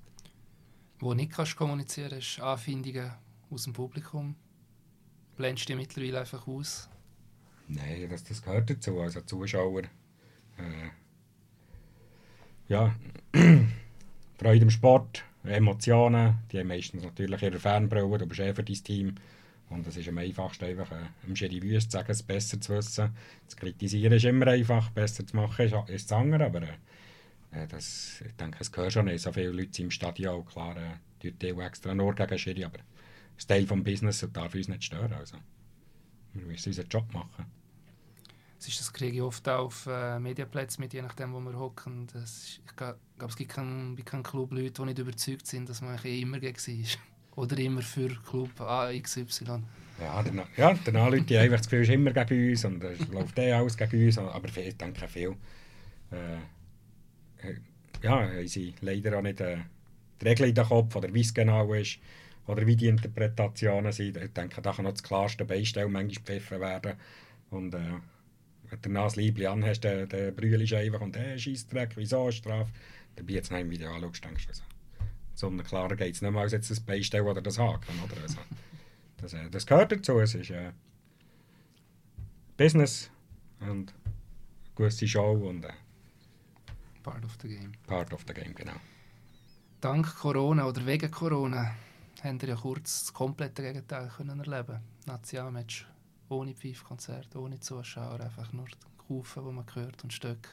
Wo 0.99 1.13
nicht 1.13 1.31
kannst 1.31 1.55
kommunizieren 1.55 2.17
ist 2.17 2.39
Anfindungen 2.39 3.11
aus 3.49 3.63
dem 3.63 3.73
Publikum. 3.73 4.35
Blendest 5.35 5.69
du 5.69 5.73
die 5.73 5.77
mittlerweile 5.77 6.21
einfach 6.21 6.47
aus? 6.47 6.89
Nein, 7.67 8.07
das, 8.09 8.23
das 8.23 8.41
gehört 8.41 8.69
dazu. 8.69 8.99
Also 8.99 9.21
Zuschauer. 9.21 9.83
Äh, 10.57 10.89
ja, 12.67 12.95
Freude 14.37 14.63
im 14.63 14.69
Sport, 14.69 15.23
Emotionen, 15.49 16.39
die 16.51 16.59
haben 16.59 16.67
meistens 16.67 17.03
natürlich 17.03 17.41
ihre 17.41 17.59
Fernbrille, 17.59 18.17
du 18.17 18.25
bist 18.25 18.39
eh 18.39 18.53
für 18.53 18.63
dein 18.63 18.83
Team. 18.83 19.15
Und 19.69 19.85
es 19.85 19.97
ist 19.97 20.07
am 20.07 20.17
einfachsten, 20.17 20.65
einfach 20.65 20.91
äh, 20.91 21.07
im 21.27 21.35
Wüst 21.63 21.91
zu 21.91 21.97
sagen, 21.97 22.11
es 22.11 22.23
besser 22.23 22.59
zu 22.61 22.73
wissen. 22.73 23.09
Zu 23.47 23.57
kritisieren 23.57 24.13
ist 24.13 24.23
immer 24.23 24.47
einfach, 24.47 24.89
besser 24.91 25.25
zu 25.25 25.35
machen 25.35 25.65
ist, 25.65 25.75
ist 25.89 26.09
das 26.09 26.17
andere. 26.17 26.45
Aber 26.45 26.61
äh, 26.63 27.67
das, 27.67 28.23
ich 28.25 28.33
denke, 28.35 28.57
es 28.61 28.71
gehört 28.71 28.93
schon 28.93 29.05
nicht. 29.05 29.21
So 29.21 29.31
viele 29.33 29.49
Leute 29.49 29.81
im 29.81 29.91
Stadion, 29.91 30.45
klar, 30.45 30.77
äh, 30.77 30.97
die 31.21 31.31
tun 31.31 31.59
extra 31.59 31.93
nur 31.93 32.15
gegen 32.15 32.37
Schiri, 32.37 32.63
aber 32.63 32.79
das 33.35 33.47
Teil 33.47 33.65
des 33.65 33.83
Business 33.83 34.27
darf 34.31 34.55
uns 34.55 34.67
nicht 34.67 34.83
stören. 34.83 35.13
Also, 35.13 35.37
wir 36.33 36.45
müssen 36.45 36.69
unseren 36.69 36.87
Job 36.87 37.13
machen. 37.13 37.45
Es 38.59 38.67
ist 38.67 38.79
das 38.79 38.91
kriege 38.91 39.17
ich 39.17 39.21
oft 39.21 39.47
auch 39.49 39.65
auf 39.65 39.87
äh, 39.87 40.19
Medienplätzen 40.19 40.81
mit, 40.83 40.93
je 40.93 41.01
nachdem, 41.01 41.33
wo 41.33 41.39
wir 41.39 41.57
hocken. 41.57 42.07
Das 42.13 42.59
ich 42.65 42.75
glaube, 42.75 42.97
es 43.27 43.35
gibt 43.35 43.51
keinen 43.51 43.95
kein 44.03 44.23
Club 44.23 44.51
Leute, 44.51 44.71
die 44.71 44.81
nicht 44.83 44.99
überzeugt 44.99 45.45
sind, 45.45 45.69
dass 45.69 45.81
man 45.81 45.91
eigentlich 45.91 46.21
immer 46.21 46.39
gegen 46.39 46.57
sie 46.57 46.81
ist. 46.81 46.97
Oder 47.35 47.57
immer 47.59 47.83
für 47.83 48.09
Club 48.27 48.59
A, 48.61 48.91
XY. 48.91 49.61
Ja, 49.99 50.23
dann, 50.23 50.41
ja, 50.55 51.07
Leute 51.07 51.39
einfach 51.39 51.57
das 51.57 51.67
Gefühl, 51.67 51.83
ist 51.83 51.89
immer 51.89 52.11
gegen 52.11 52.49
uns 52.49 52.65
und 52.65 52.83
es 52.83 53.07
läuft 53.09 53.37
eh 53.37 53.51
alles 53.51 53.77
gegen 53.77 54.05
uns. 54.05 54.17
Aber 54.17 54.47
ich 54.57 54.77
denke 54.77 55.07
viel. 55.07 55.35
Äh, 56.11 56.37
ja, 58.01 58.11
haben 58.11 58.47
sie 58.47 58.73
leider 58.81 59.17
auch 59.17 59.21
nicht 59.21 59.39
äh, 59.41 59.57
die 60.21 60.27
Regeln 60.27 60.49
in 60.49 60.55
den 60.55 60.65
Kopf 60.65 60.95
oder 60.95 61.13
wie 61.13 61.21
es 61.21 61.33
genau 61.33 61.73
ist 61.73 61.99
oder 62.47 62.65
wie 62.65 62.75
die 62.75 62.87
Interpretationen 62.87 63.91
sind. 63.91 64.17
Ich 64.17 64.33
denke, 64.33 64.61
da 64.61 64.71
kann 64.71 64.85
noch 64.85 64.91
das 64.91 65.03
klarste 65.03 65.45
Beistell 65.45 65.87
manchmal 65.87 66.15
gepfiffen 66.15 66.59
werden. 66.59 66.93
Und 67.49 67.73
äh, 67.73 67.99
wenn 68.69 68.81
du 68.81 68.89
das 68.93 69.15
Liebling 69.15 69.47
anhast, 69.47 69.83
dann, 69.83 70.07
dann 70.09 70.35
brüllst 70.35 70.71
du 70.71 70.77
einfach 70.77 71.01
und 71.01 71.17
hey, 71.17 71.37
Scheissdreck, 71.37 71.95
wieso 71.95 72.31
Strafe? 72.31 72.71
Dabei 73.15 73.33
jetzt 73.33 73.51
noch 73.51 73.59
im 73.59 73.69
Video 73.69 73.91
anschaust, 73.91 74.23
denkst 74.23 74.47
du, 74.47 74.53
so 75.33 75.49
klarer 75.49 75.95
geht 75.95 76.15
es 76.15 76.21
nicht 76.21 76.31
mehr 76.31 76.41
als 76.41 76.51
jetzt 76.51 76.71
das 76.71 76.79
Beistell 76.79 77.21
oder 77.21 77.41
das 77.41 77.59
Haken. 77.59 77.93
Oder? 78.03 78.21
Also, 78.21 78.39
das, 79.17 79.33
äh, 79.33 79.49
das 79.49 79.65
gehört 79.65 79.91
dazu. 79.91 80.19
Es 80.19 80.35
ist 80.35 80.49
äh, 80.49 80.71
Business 82.57 83.09
und 83.59 83.69
eine 83.69 83.85
gewisse 84.75 85.07
Show 85.07 85.33
und 85.47 85.65
äh, 85.65 85.73
Part 87.03 87.23
of 87.23 87.37
the 87.41 87.47
game. 87.47 87.71
Part 87.85 88.13
of 88.13 88.25
the 88.27 88.33
game, 88.33 88.53
genau. 88.53 88.75
Dank 89.79 90.15
Corona 90.15 90.65
oder 90.65 90.85
wegen 90.85 91.09
Corona 91.09 91.73
haben 92.23 92.41
wir 92.41 92.49
ja 92.49 92.55
kurz 92.55 93.05
das 93.05 93.13
komplette 93.13 93.61
Gegenteil 93.61 94.11
können 94.15 94.39
erleben. 94.39 94.79
Nationalmatch 95.05 95.85
ohne 96.29 96.53
Pfeifkonzert, 96.53 97.35
ohne 97.35 97.59
Zuschauer, 97.59 98.19
einfach 98.19 98.51
nur 98.53 98.65
Kufen, 98.97 99.45
die 99.45 99.51
man 99.51 99.65
hört 99.73 100.03
und 100.03 100.13
Stöcke. 100.13 100.49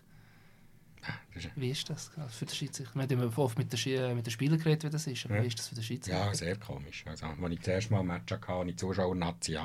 Wie 1.56 1.70
ist 1.70 1.90
das 1.90 2.10
für 2.30 2.46
den 2.46 2.54
Schiedsrichter? 2.54 2.94
Wir 2.94 3.18
haben 3.18 3.32
oft 3.36 3.58
mit 3.58 3.72
den, 3.72 4.16
mit 4.16 4.26
den 4.26 4.30
Spielern 4.30 4.58
geredet, 4.58 4.84
wie 4.84 4.90
das 4.90 5.06
ist, 5.06 5.24
aber 5.26 5.36
ja. 5.36 5.42
wie 5.42 5.48
ist 5.48 5.58
das 5.58 5.68
für 5.68 5.74
den 5.74 5.84
Schiedsrichter? 5.84 6.26
Ja, 6.26 6.34
sehr 6.34 6.56
komisch. 6.56 7.04
Also, 7.06 7.26
als 7.26 7.52
ich 7.52 7.58
das 7.58 7.68
erste 7.68 7.92
Mal 7.92 8.00
ein 8.00 8.06
Match 8.06 8.32
hatte, 8.32 8.48
hatte 8.48 8.70
ich 8.70 8.76
Zuschauer 8.78 9.14
Nazi 9.14 9.58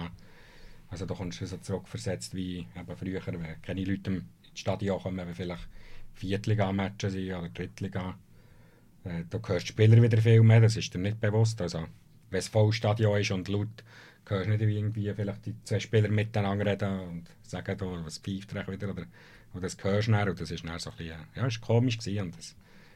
Also 0.90 1.06
da 1.06 1.14
kommst 1.14 1.40
du 1.40 1.46
so 1.46 1.58
zurückversetzt 1.58 2.36
wie 2.36 2.68
eben 2.76 2.98
früher, 2.98 3.22
wenn 3.26 3.62
keine 3.62 3.84
Leute 3.86 4.12
im 4.12 4.26
Stadion 4.54 5.00
kommen, 5.02 5.18
wenn 5.18 5.36
vielleicht 5.36 5.68
Viertliga-Matches 6.14 7.14
sind 7.14 7.34
oder 7.34 7.50
Drittliga. 7.50 8.18
Äh, 9.06 9.24
da 9.30 9.40
hörst 9.46 9.70
du 9.70 9.72
Spieler 9.72 10.02
wieder 10.02 10.22
viel 10.22 10.44
mehr, 10.44 10.62
das 10.62 10.76
ist 10.76 10.94
dir 10.94 11.00
nicht 11.00 11.22
bewusst. 11.22 11.62
Also, 11.62 11.86
wenn 12.30 12.40
es 12.40 12.48
voll 12.50 12.74
Stadion 12.74 13.20
ist 13.20 13.32
und 13.32 13.48
laut, 13.48 13.84
hörst 14.30 14.50
nicht 14.50 14.62
irgendwie 14.62 15.14
vielleicht 15.14 15.46
die 15.46 15.56
zwei 15.64 15.80
Spieler 15.80 16.10
miteinander 16.10 16.66
reden 16.66 17.00
und 17.00 17.24
sagen, 17.44 17.78
da, 17.78 17.86
was 18.06 18.18
pfeift 18.20 18.54
er 18.54 18.68
wieder 18.68 18.90
oder, 18.90 19.06
oder 19.54 19.62
das 19.62 19.78
hörst 19.82 20.08
du 20.08 20.12
dann, 20.12 20.30
und 20.30 20.40
das 20.40 20.52
ist 20.52 20.64
dann 20.66 20.80
so 20.80 20.90
ein 20.92 20.98
bisschen, 20.98 21.18
ja, 21.36 21.46
ist 21.48 21.62
komisch 21.62 21.98
gewesen 21.98 22.22
und 22.26 22.38
das 22.38 22.46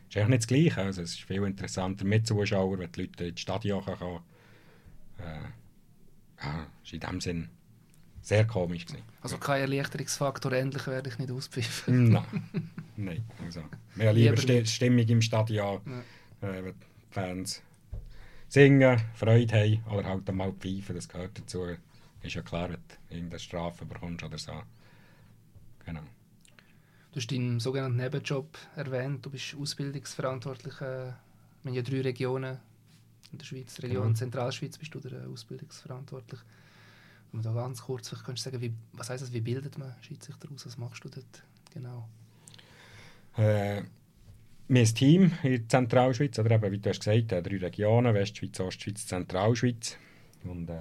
ist 0.09 0.17
eigentlich 0.17 0.27
nicht 0.29 0.41
das 0.43 0.47
Gleiche. 0.47 0.81
Also 0.81 1.01
es 1.01 1.11
ist 1.13 1.21
viel 1.23 1.43
interessanter 1.43 2.05
mit 2.05 2.27
Zuschauern, 2.27 2.79
wenn 2.79 2.91
die 2.91 3.01
Leute 3.01 3.25
ins 3.25 3.39
Stadion 3.41 3.83
kommen. 3.83 4.19
Äh, 5.19 6.43
ja, 6.43 6.67
ist 6.83 6.93
in 6.93 6.99
dem 6.99 7.21
Sinn 7.21 7.49
sehr 8.21 8.45
komisch 8.45 8.85
gewesen. 8.85 9.03
Also 9.21 9.37
kein 9.37 9.61
Erleichterungsfaktor, 9.61 10.51
endlich 10.53 10.87
werde 10.87 11.09
ich 11.09 11.17
nicht 11.17 11.31
auspfiffen. 11.31 12.09
Nein, 12.09 12.25
nein. 12.95 13.23
Also, 13.43 13.61
haben 13.61 13.69
lieber 13.97 14.13
Lieber 14.13 14.37
Sti- 14.37 14.65
Stimmung 14.65 15.07
im 15.07 15.21
Stadion, 15.21 15.81
äh, 16.41 16.47
wenn 16.63 16.65
die 16.65 16.73
Fans 17.11 17.61
singen, 18.53 19.01
Freude 19.15 19.53
haben 19.55 19.83
oder 19.91 20.09
halt 20.09 20.29
einmal 20.29 20.53
pfeifen, 20.53 20.95
das 20.95 21.09
gehört 21.09 21.39
dazu. 21.39 21.65
Ist 22.21 22.35
ja 22.35 22.43
klar, 22.43 22.69
wenn 22.69 22.77
du 23.09 23.15
irgendeine 23.15 23.39
Strafe 23.39 23.83
bekommst 23.83 24.23
oder 24.23 24.37
so. 24.37 24.51
Genau. 25.85 26.01
Du 27.11 27.19
hast 27.19 27.31
deinen 27.31 27.59
sogenannten 27.59 27.97
Nebenjob 27.97 28.57
erwähnt. 28.75 29.25
Du 29.25 29.31
bist 29.31 29.55
Ausbildungsverantwortlicher. 29.59 31.17
Wir 31.63 31.69
haben 31.69 31.75
ja 31.75 31.81
drei 31.81 32.01
Regionen 32.01 32.59
in 33.31 33.39
der 33.39 33.45
Schweiz. 33.45 33.81
Region 33.81 34.03
Genau. 34.03 34.15
Zentralschweiz 34.15 34.77
bist 34.77 34.93
du 34.93 34.99
der 34.99 35.27
Ausbildungsverantwortlich. 35.27 36.39
Wenn 37.31 37.41
du 37.41 37.49
da 37.49 37.55
ganz 37.55 37.81
kurz 37.81 38.09
vielleicht 38.09 38.25
kannst 38.25 38.45
du 38.45 38.51
sagen, 38.51 38.61
wie, 38.61 38.73
was 38.93 39.09
heisst 39.09 39.23
das, 39.23 39.33
wie 39.33 39.41
bildet 39.41 39.79
man 39.79 39.95
Schiedsrichter 40.01 40.47
aus? 40.53 40.67
Was 40.67 40.77
machst 40.77 41.03
du 41.03 41.09
dort 41.09 41.43
genau? 41.73 42.07
Äh, 43.35 43.81
wir 44.67 44.81
haben 44.81 44.87
ein 44.87 44.95
Team 44.95 45.31
in 45.43 45.51
der 45.51 45.69
Zentralschweiz, 45.69 46.39
oder 46.39 46.51
eben, 46.51 46.71
wie 46.71 46.79
du 46.79 46.89
hast 46.89 46.99
gesagt, 46.99 47.31
äh, 47.31 47.41
drei 47.41 47.57
Regionen, 47.57 48.13
Westschweiz, 48.13 48.59
Ostschweiz, 48.59 49.05
Zentralschweiz. 49.05 49.97
Und 50.45 50.69
äh, 50.69 50.79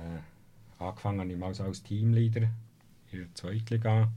angefangen 0.78 1.20
habe 1.20 1.33
ich 1.33 1.39
mal 1.39 1.53
als 1.61 1.83
Teamleader 1.83 2.49
in 3.11 3.18
der 3.18 3.35
Zweitliga. 3.35 4.12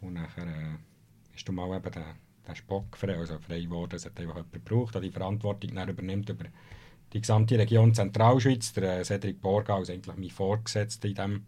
Und 0.00 0.14
nachher 0.14 0.46
äh, 0.46 1.34
ist 1.34 1.48
du 1.48 1.52
mal 1.52 1.74
eben 1.76 1.90
der, 1.90 2.16
der 2.46 2.54
Spock 2.54 2.96
frei, 2.96 3.16
also 3.16 3.38
frei 3.38 3.62
geworden, 3.62 3.96
es 3.96 4.04
hat 4.04 4.18
einfach 4.20 4.36
jemand 4.36 4.52
gebraucht, 4.52 4.94
der 4.94 5.02
die 5.02 5.10
Verantwortung 5.10 5.74
dann 5.74 5.88
übernimmt 5.88 6.28
über 6.28 6.44
die 7.12 7.20
gesamte 7.20 7.58
Region 7.58 7.94
Zentralschweiz. 7.94 8.72
Der 8.74 9.00
äh, 9.00 9.04
Cedric 9.04 9.40
Borgau 9.40 9.82
ist 9.82 9.90
eigentlich 9.90 10.16
mein 10.16 10.30
Vorgesetzter 10.30 11.08
in 11.08 11.14
dem, 11.14 11.46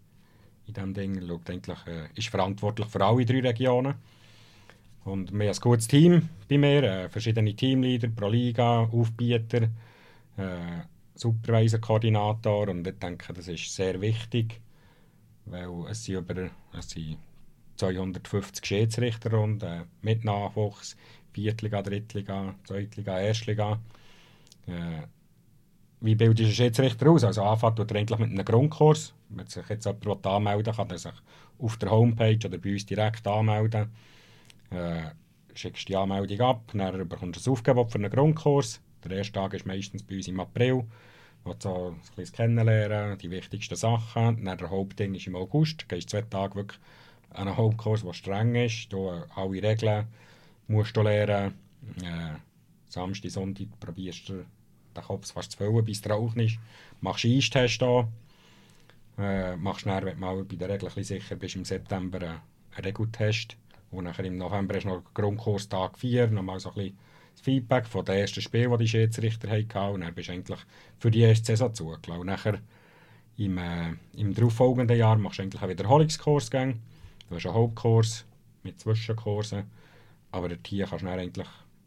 in 0.67 0.75
dem 0.75 0.95
Ding. 0.95 1.17
Er 1.17 1.27
schaut 1.27 1.51
eigentlich, 1.51 1.87
äh, 1.87 2.09
ist 2.15 2.29
verantwortlich 2.29 2.89
für 2.89 3.05
alle 3.05 3.25
drei 3.25 3.41
Regionen. 3.41 3.95
Und 5.09 5.33
wir 5.33 5.49
haben 5.49 5.55
ein 5.55 5.61
gutes 5.61 5.89
Team 5.89 6.29
bei 6.49 6.59
mir, 6.59 6.83
äh, 6.83 7.09
verschiedene 7.09 7.55
Teamleader 7.55 8.09
pro 8.09 8.29
Liga, 8.29 8.83
Aufbieter, 8.83 9.63
äh, 10.37 10.83
Supervisor-Koordinator 11.15 12.69
und 12.69 12.87
ich 12.87 12.99
denke, 12.99 13.33
das 13.33 13.49
ist 13.49 13.75
sehr 13.75 14.01
wichtig, 14.01 14.61
weil 15.47 15.69
es 15.91 16.05
sind 16.05 16.17
über 16.17 16.51
es 16.79 16.91
sind 16.91 17.17
250 17.77 18.65
Schiedsrichter 18.65 19.41
und 19.41 19.63
äh, 19.63 19.85
mit 20.03 20.25
Nachwuchs, 20.25 20.97
Viertliga, 21.33 21.81
Drittliga, 21.81 22.55
Zweitliga, 22.65 23.19
Erstliga. 23.19 23.81
Äh, 24.67 25.07
wie 26.01 26.17
bildet 26.17 26.47
ein 26.47 26.53
Schiedsrichter 26.53 27.11
aus? 27.11 27.25
Also 27.25 27.43
anfangen 27.43 27.77
tut 27.77 27.91
er 27.91 27.97
eigentlich 27.97 28.19
mit 28.19 28.31
einem 28.31 28.45
Grundkurs. 28.45 29.15
Wenn 29.31 29.47
sich 29.47 29.69
jetzt 29.69 29.87
jemand 29.87 30.27
anmelden 30.27 30.75
kann 30.75 30.91
er 30.91 30.99
sich 30.99 31.15
auf 31.59 31.77
der 31.79 31.91
Homepage 31.91 32.47
oder 32.47 32.59
bei 32.59 32.73
uns 32.73 32.85
direkt 32.85 33.27
anmelden. 33.27 33.91
Äh, 34.71 35.11
schickst 35.55 35.89
die 35.89 35.97
Anmeldung 35.97 36.41
ab, 36.41 36.71
dann 36.73 37.09
bekommst 37.09 37.45
du 37.45 37.51
ein 37.51 37.53
Aufgebot 37.53 37.91
für 37.91 37.99
einen 37.99 38.11
Grundkurs. 38.11 38.81
Der 39.05 39.17
erste 39.17 39.33
Tag 39.33 39.55
ist 39.55 39.67
meistens 39.67 40.03
bei 40.03 40.17
uns 40.17 40.29
im 40.29 40.41
April, 40.41 40.85
wo 41.45 41.53
du 41.53 41.57
so 41.61 41.89
ein 41.89 42.01
bisschen 42.17 42.37
kennenlernen, 42.37 43.19
die 43.19 43.31
wichtigsten 43.31 43.77
Sachen. 43.77 44.45
Dann 44.45 44.59
der 44.59 44.71
Hauptding 44.71 45.15
ist 45.15 45.27
im 45.27 45.37
August, 45.37 45.83
du 45.83 45.87
gehst 45.87 46.11
zwei 46.11 46.23
Tage 46.23 46.55
wirklich 46.55 46.79
an 47.31 47.49
einen 47.49 47.57
Hauptkurs, 47.57 48.03
der 48.03 48.13
streng 48.13 48.55
ist. 48.55 48.93
Du 48.93 49.09
äh, 49.09 49.23
alle 49.35 49.63
Regeln 49.63 50.07
musst 50.67 50.97
du 50.97 51.03
lernen. 51.03 51.55
Äh, 52.03 52.39
Samstag, 52.89 53.31
Sonntag 53.31 53.67
probierst 53.81 54.29
du 54.29 54.45
den 54.97 55.03
Kopf 55.05 55.31
fast 55.33 55.53
zu 55.53 55.59
füllen, 55.59 55.85
bis 55.85 56.01
es 56.01 56.11
rauchen 56.11 56.41
ist. 56.41 56.59
Machst 57.01 57.25
einen 57.25 57.37
Eistest 57.37 57.83
an. 57.83 58.09
Äh, 59.19 59.57
machst 59.57 59.87
dann, 59.87 60.05
wenn 60.05 60.15
du 60.15 60.21
mal 60.21 60.45
bei 60.45 60.57
der 60.57 60.69
Regel 60.71 61.05
sicher 61.05 61.37
bist, 61.37 61.57
im 61.57 61.65
September 61.65 62.21
einen 62.21 62.85
Regeltest. 62.85 63.57
Und 63.91 64.05
nachher 64.05 64.25
im 64.25 64.37
November 64.37 64.79
du 64.79 64.89
noch 64.89 65.03
Grundkurs 65.15 65.69
Tag 65.69 65.99
4, 65.99 66.29
nochmal 66.29 66.61
so 66.61 66.71
ein 66.71 66.75
bisschen 66.75 66.99
das 67.35 67.41
Feedback 67.43 67.87
von 67.87 68.05
den 68.05 68.17
ersten 68.17 68.43
Spielen, 68.43 68.71
die 68.73 68.79
die 68.79 68.89
Schiedsrichter 68.89 69.49
hatten. 69.49 69.95
Und 69.95 70.01
dann 70.03 70.15
bist 70.15 70.29
du 70.29 70.33
eigentlich 70.33 70.59
für 70.99 71.11
die 71.11 71.21
erste 71.21 71.47
Saison 71.47 71.73
zugelassen. 71.73 72.21
Und 72.21 72.27
nachher 72.27 72.59
im, 73.37 73.59
äh, 73.59 73.95
im 74.15 74.35
darauffolgenden 74.35 74.97
Jahr 74.97 75.17
machst 75.17 75.39
du 75.39 75.43
eigentlich 75.45 75.63
einen 75.63 75.71
Wiederholungskurs. 75.71 76.51
Du 76.51 76.75
hast 77.31 77.47
einen 77.47 77.55
Hauptkurs 77.55 78.27
mit 78.63 78.81
Zwischenkursen. 78.81 79.65
Aber 80.31 80.49
hier 80.67 80.87
kannst 80.87 81.03
du 81.03 81.07
dann 81.09 81.19
eigentlich 81.19 81.47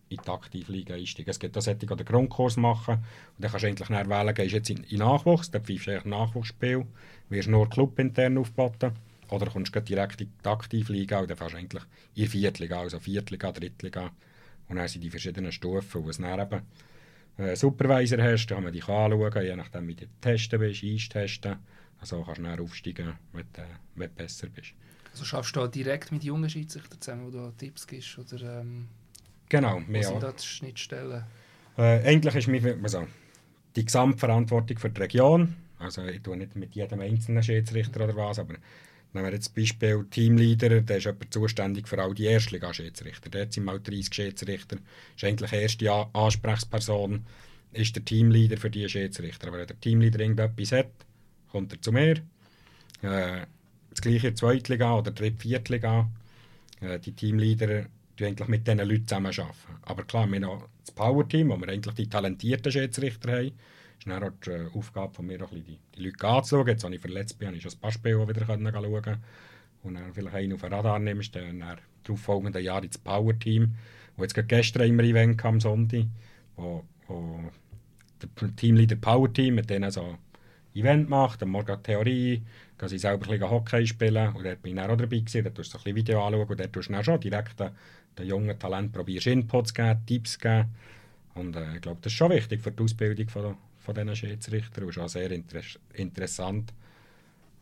in 0.10 0.20
die 0.26 0.30
Aktivliga 0.30 0.96
einsteigen. 0.96 1.30
Es 1.30 1.40
gibt 1.40 1.62
solche, 1.62 1.76
die 1.76 1.86
den 1.86 2.06
Grundkurs 2.06 2.58
machen. 2.58 2.96
Und 2.96 3.04
dann 3.40 3.52
kannst 3.52 3.64
du 3.64 3.68
eigentlich 3.68 3.88
dann 3.88 4.10
wählen, 4.10 4.34
gehst 4.34 4.54
jetzt 4.54 4.70
in, 4.70 4.84
in 4.86 5.00
Nachwuchs, 5.00 5.52
dann 5.52 5.64
pfeifst 5.64 5.88
du 5.88 6.10
Nachwuchsspiel, 6.10 6.86
wirst 7.30 7.50
nur 7.50 7.70
clubintern 7.70 8.38
aufgeboten. 8.38 8.94
Oder 9.32 9.50
kommst 9.50 9.76
du 9.76 9.82
direkt 9.82 10.22
in 10.22 10.32
die 10.44 10.48
Aktivliga 10.48 11.20
und 11.20 11.30
dann 11.30 11.38
fährst 11.38 11.54
du 11.54 11.58
eigentlich 11.58 11.84
in 11.84 12.24
die 12.24 12.28
Viertliga, 12.28 12.80
also 12.82 13.00
Viertliga, 13.00 13.52
Drittliga. 13.52 14.12
Und 14.68 14.76
dann 14.76 14.88
sind 14.88 15.04
die 15.04 15.10
verschiedenen 15.10 15.52
Stufen, 15.52 16.04
wo 16.04 16.10
es 16.10 16.18
dann 16.18 16.40
eben 16.40 16.62
äh, 17.38 17.56
Supervisor 17.56 18.22
hast, 18.22 18.48
dann 18.48 18.58
kann 18.58 18.64
man 18.66 18.74
dich 18.74 18.88
anschauen, 18.88 19.44
je 19.44 19.56
nachdem 19.56 19.88
wie 19.88 19.96
du 19.96 20.06
testen 20.20 20.60
bist, 20.60 20.84
einstesten. 20.84 21.56
Also 22.00 22.24
kannst 22.24 22.40
du 22.40 22.44
dann 22.44 22.60
aufsteigen, 22.60 23.14
wenn 23.34 23.46
du, 23.54 23.62
wenn 23.96 24.10
du 24.10 24.16
besser 24.16 24.48
bist. 24.48 24.74
Also 25.12 25.26
schaffst 25.26 25.56
du 25.56 25.62
da 25.62 25.68
direkt 25.68 26.12
mit 26.12 26.24
jungen 26.24 26.50
Schiedsrichtern 26.50 27.02
zusammen, 27.02 27.26
wo 27.28 27.32
du 27.32 27.52
Tipps 27.58 27.88
gibst? 27.88 28.18
Oder 28.18 28.62
ähm, 28.62 28.88
Genau, 29.50 29.82
wo 29.86 30.02
sind 30.02 30.16
auch. 30.16 30.20
da 30.20 30.32
die 30.32 30.46
Schnittstellen? 30.46 31.24
Äh, 31.78 32.08
eigentlich 32.08 32.36
ist 32.36 32.48
mir 32.48 32.78
also, 32.82 33.08
die 33.76 33.86
Gesamtverantwortung 33.86 34.78
für 34.78 34.90
die 34.90 35.02
Region. 35.02 35.56
Also 35.78 36.06
ich 36.06 36.22
tue 36.22 36.38
nicht 36.38 36.56
mit 36.56 36.76
jedem 36.76 37.02
einzelnen 37.02 37.44
Schiedsrichter 37.44 38.06
oder 38.06 38.16
was, 38.16 38.40
aber 38.40 38.56
nehmen 39.14 39.28
wir 39.28 39.34
jetzt 39.34 39.56
Beispiel 39.56 40.06
Teamleader, 40.10 40.82
der 40.82 40.98
ist 40.98 41.06
jemand 41.06 41.34
zuständig 41.34 41.88
für 41.88 42.02
all 42.02 42.14
die 42.14 42.26
Erstliga-Schiedsrichter. 42.26 43.30
Dort 43.30 43.54
sind 43.54 43.66
mal 43.66 43.80
30 43.80 44.14
Schiedsrichter. 44.14 44.78
ist 45.16 45.24
eigentlich 45.24 45.54
erste 45.54 45.92
Ansprechperson, 46.14 47.26
ist 47.74 47.96
der 47.96 48.06
Teamleader 48.06 48.58
für 48.58 48.70
die 48.70 48.88
Schiedsrichter. 48.88 49.48
Aber 49.48 49.60
wenn 49.60 49.68
der 49.68 49.80
Teamleader 49.80 50.20
irgendetwas 50.20 50.72
hat, 50.72 50.92
kommt 51.52 51.74
er 51.74 51.82
zu 51.82 51.92
mir. 51.92 52.18
Äh, 53.02 53.46
das 53.90 54.02
gleiche 54.02 54.34
Zweitliga 54.34 54.98
oder 54.98 55.12
Dritt-, 55.12 55.42
Viertliga. 55.42 56.10
Äh, 56.80 57.00
die 57.00 57.14
Teamleader 57.14 57.88
die 58.22 58.28
eigentlich 58.28 58.48
mit 58.48 58.68
diesen 58.68 58.80
Leuten 58.80 59.08
zusammenarbeiten. 59.08 59.56
Aber 59.84 60.04
klar, 60.04 60.28
wir 60.28 60.36
haben 60.36 60.42
noch 60.42 60.68
das 60.86 60.94
Power-Team, 60.94 61.50
wo 61.50 61.58
wir 61.58 61.70
eigentlich 61.70 61.96
die 61.96 62.08
talentierten 62.08 62.72
Schiedsrichter 62.72 63.32
haben. 63.32 63.52
Das 64.04 64.16
ist 64.16 64.22
dann 64.22 64.24
auch 64.24 64.34
die 64.44 64.50
äh, 64.50 64.68
Aufgabe 64.74 65.14
von 65.14 65.28
mir, 65.28 65.38
die, 65.38 65.78
die 65.96 66.04
Leute 66.04 66.28
anzuschauen. 66.28 66.68
Jetzt, 66.68 66.84
als 66.84 66.96
ich 66.96 67.02
verletzt 67.02 67.38
bin, 67.38 67.48
habe 67.48 67.58
ich 67.58 67.64
schon 67.64 67.72
ein 67.72 67.80
paar 67.80 67.92
Spiele 67.92 68.28
wieder 68.28 68.46
schauen 68.46 69.18
Und 69.84 69.94
dann 69.94 70.14
vielleicht 70.14 70.36
einen 70.36 70.54
auf 70.54 70.62
den 70.62 70.74
Radar 70.74 70.98
nimmst, 70.98 71.36
dann 71.36 71.60
dann 71.60 71.78
darauf 72.04 72.20
folgenden 72.20 72.64
Jahr 72.64 72.84
ins 72.84 72.98
Power-Team. 72.98 73.76
Und 74.18 74.24
jetzt 74.24 74.48
gestern 74.48 74.88
immer 74.88 75.04
Event 75.04 75.38
gehabt 75.38 75.54
am 75.54 75.60
Sonntag, 75.60 76.06
wo, 76.56 76.84
wo 77.08 77.40
der 78.22 78.56
Teamleader 78.56 78.96
Power-Team 78.96 79.56
mit 79.56 79.70
denen 79.70 79.92
so 79.92 80.18
Event 80.74 81.10
macht, 81.10 81.44
am 81.44 81.50
Morgen 81.50 81.84
Theorie, 81.84 82.42
gehen 82.78 82.90
sie 82.90 82.98
selber 82.98 83.26
ein 83.26 83.32
bisschen 83.32 83.52
Hockey 83.52 83.86
spielen. 83.86 84.34
Und 84.34 84.46
dort 84.46 84.64
bin 84.64 84.76
ich 84.76 84.82
dann 84.82 84.90
auch 84.90 84.98
dabei 84.98 85.20
gewesen, 85.20 85.44
dort 85.44 85.56
tust 85.56 85.74
du 85.74 85.78
ein 85.78 85.84
bisschen 85.84 85.96
Video 85.96 86.26
anschauen. 86.26 86.48
Und 86.48 86.60
dort 86.60 86.74
tust 86.74 86.90
du 86.90 86.94
dann 86.94 87.04
schon 87.04 87.20
direkt 87.20 87.60
den, 87.60 87.70
den 88.18 88.26
jungen 88.26 88.58
Talent 88.58 88.94
probierst 88.94 89.28
Inputs 89.28 89.74
geben, 89.76 90.00
Tipps 90.08 90.40
geben. 90.40 90.70
Und 91.36 91.56
äh, 91.56 91.76
ich 91.76 91.82
glaube, 91.82 92.00
das 92.02 92.12
ist 92.12 92.18
schon 92.18 92.32
wichtig 92.32 92.62
für 92.62 92.72
die 92.72 92.84
Ausbildung 92.84 93.30
von, 93.30 93.58
von 93.82 93.96
diesen 93.96 94.16
Schiedsrichtern 94.16 94.86
und 94.86 94.94
schon 94.94 95.08
sehr 95.08 95.32
inter 95.32 95.62
interessant 95.94 96.74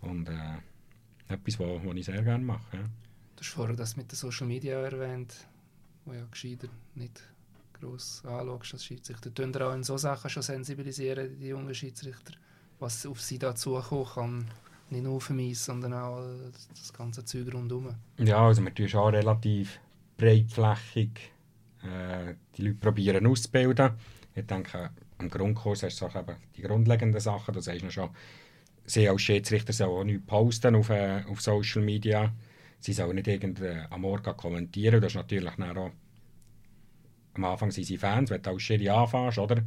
und 0.02 0.28
äh, 0.30 1.34
etwas, 1.34 1.60
was 1.60 1.96
ich 1.96 2.06
sehr 2.06 2.22
gerne 2.22 2.44
mache. 2.44 2.78
Ja. 2.78 2.84
Du 2.84 3.42
hast 3.42 3.50
vorher 3.50 3.76
das 3.76 3.96
mit 3.96 4.12
den 4.12 4.16
Social 4.16 4.48
Media 4.48 4.80
erwähnt, 4.80 5.48
wo 6.06 6.14
ja 6.14 6.26
gescheiter 6.30 6.68
nicht 6.96 7.22
gross 7.74 8.24
anschaust 8.26 8.74
als 8.74 8.86
Schiedsrichter. 8.86 9.34
Tun 9.34 9.54
ihr 9.54 9.68
auch 9.68 9.74
in 9.74 9.84
solchen 9.84 10.02
Sachen 10.02 10.30
schon 10.30 10.44
sensibilisieren, 10.44 11.38
die 11.40 11.48
jungen 11.48 11.74
Schiedsrichter, 11.74 12.34
was 12.80 13.06
auf 13.06 13.22
sie 13.22 13.40
da 13.40 13.56
zukommen 13.56 14.06
kann? 14.06 14.46
Nicht 14.90 15.04
nur 15.04 15.20
dem 15.20 15.40
Eis, 15.40 15.66
sondern 15.66 15.94
auch 15.94 16.24
das 16.70 16.92
ganze 16.92 17.24
Zeug 17.24 17.54
rundherum. 17.54 17.96
Ja, 18.18 18.46
also 18.46 18.64
wir 18.64 18.74
tun 18.74 18.90
schon 18.90 19.14
relativ 19.14 19.80
breitflächig 20.18 21.32
äh, 21.84 22.34
die 22.58 22.64
Leute 22.64 22.80
probieren 22.80 23.28
auszubilden. 23.28 23.92
Ich 24.36 24.46
denke, 24.46 24.90
am 25.20 25.30
Grundkurs 25.30 25.84
hast 25.84 26.02
du 26.02 26.06
eben 26.06 26.36
die 26.56 26.62
grundlegenden 26.62 27.22
Sachen. 27.22 27.54
Du 27.54 27.60
sagst 27.60 27.84
noch 27.84 27.92
schon, 27.92 28.10
sie 28.86 29.08
als 29.08 29.22
Schiedsrichter 29.22 29.74
sollen 29.74 29.92
auch 29.92 30.04
nichts 30.04 30.26
posten 30.26 30.76
auf, 30.76 30.90
äh, 30.90 31.24
auf 31.30 31.42
Social 31.42 31.82
Media. 31.82 32.34
Sie 32.80 32.94
sollen 32.94 33.16
nicht 33.16 33.28
irgendwie 33.28 33.66
äh, 33.66 33.84
am 33.90 34.02
Morgen 34.02 34.36
kommentieren. 34.36 35.02
Das 35.02 35.12
ist 35.12 35.16
natürlich 35.16 35.52
auch, 35.60 35.92
am 37.34 37.46
Anfang 37.46 37.72
sind 37.72 37.86
sie 37.86 37.98
Fans, 37.98 38.30
wenn 38.30 38.42
du 38.42 38.50
als 38.50 38.62
Schiri 38.62 38.90
anfängst, 38.90 39.38
oder? 39.38 39.62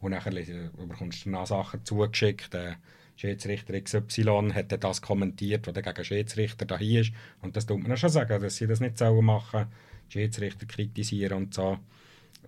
Und 0.00 0.12
äh, 0.12 0.70
bekommst 0.86 1.26
du 1.26 1.30
dann 1.30 1.46
Sachen 1.46 1.84
zugeschickt. 1.84 2.54
Äh, 2.54 2.74
Schiedsrichter 3.16 3.78
XY 3.78 4.52
hat 4.54 4.82
das 4.82 5.02
kommentiert, 5.02 5.66
was 5.66 5.74
gegen 5.74 6.04
Schiedsrichter 6.04 6.64
da 6.64 6.78
hier 6.78 7.02
ist. 7.02 7.12
Und 7.42 7.56
das 7.56 7.66
tut 7.66 7.86
man 7.86 7.96
schon 7.96 8.08
sagen, 8.08 8.40
dass 8.40 8.56
sie 8.56 8.66
das 8.66 8.80
nicht 8.80 8.96
sollen 8.96 9.24
machen 9.24 9.66
Schiedsrichter 10.08 10.66
kritisieren 10.66 11.36
und 11.36 11.54
so. 11.54 11.78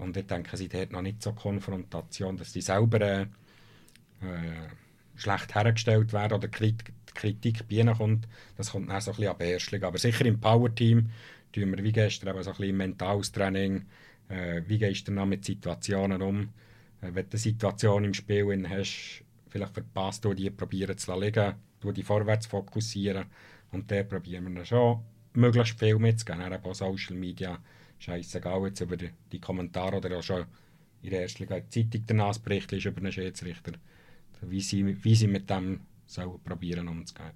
Und 0.03 0.17
ich 0.17 0.27
denke, 0.27 0.57
sie 0.57 0.69
dort 0.69 0.93
noch 0.93 1.03
nicht 1.03 1.23
so 1.23 1.33
Konfrontation, 1.33 2.37
dass 2.37 2.53
sie 2.53 2.61
selber 2.61 3.01
äh, 3.01 3.27
schlecht 5.15 5.55
hergestellt 5.55 6.13
werden 6.13 6.35
oder 6.35 6.49
die 6.49 6.75
Kritik 7.15 7.69
bei 7.69 7.77
ihnen 7.77 7.95
kommt. 7.95 8.29
Das 8.57 8.73
kommt 8.73 8.91
dann 8.91 9.01
so 9.01 9.13
ein 9.13 9.17
bisschen 9.17 9.39
Beherrschung. 9.39 9.83
Aber 9.85 9.99
sicher 9.99 10.25
im 10.27 10.41
Power-Team 10.41 11.11
tun 11.53 11.77
wir 11.77 11.85
wie 11.85 11.93
gestern 11.93 12.31
eben 12.31 12.43
so 12.43 12.51
ein 12.51 12.57
bisschen 12.57 12.77
mentales 12.77 13.33
Training. 13.33 13.87
Äh, 14.29 14.63
wie 14.67 14.79
gehst 14.79 15.07
du 15.09 15.15
dann 15.15 15.29
mit 15.29 15.45
Situationen 15.45 16.23
um? 16.23 16.41
Äh, 17.01 17.15
wenn 17.15 17.29
du 17.29 17.33
eine 17.33 17.39
Situation 17.39 18.05
im 18.05 18.15
Spiel 18.15 18.69
hast, 18.69 19.23
vielleicht 19.49 19.75
verpasst 19.75 20.25
du 20.25 20.35
die, 20.35 20.51
probieren 20.51 20.97
zu 20.97 21.19
liegen, 21.19 21.55
du 21.81 21.93
die 21.93 22.03
vorwärts 22.03 22.47
fokussieren 22.47 23.27
und 23.71 23.91
dann 23.91 24.09
probieren 24.09 24.49
wir 24.49 24.55
dann 24.55 24.67
schon 24.67 25.01
möglichst 25.35 25.79
viel 25.79 25.99
mitzugeben. 25.99 26.53
Auch 26.53 26.75
Social 26.75 27.17
Media, 27.17 27.59
scheißegal 28.03 28.67
jetzt 28.67 28.81
über 28.81 28.97
die, 28.97 29.41
Kommentare 29.41 29.97
oder 29.97 30.19
auch 30.19 30.23
schon 30.23 30.45
in 31.03 31.11
der 31.11 31.23
ersten 31.23 31.49
Zeitung 31.49 32.05
danach 32.07 32.39
Bericht 32.39 32.73
ist 32.73 32.85
über 32.85 32.99
einen 32.99 33.13
Schiedsrichter, 33.13 33.73
wie 34.43 34.61
sie, 34.61 35.05
wie 35.05 35.15
sie 35.15 35.29
mit 35.29 35.49
dem 35.49 35.81
probieren 36.45 36.89
umzugehen. 36.89 37.33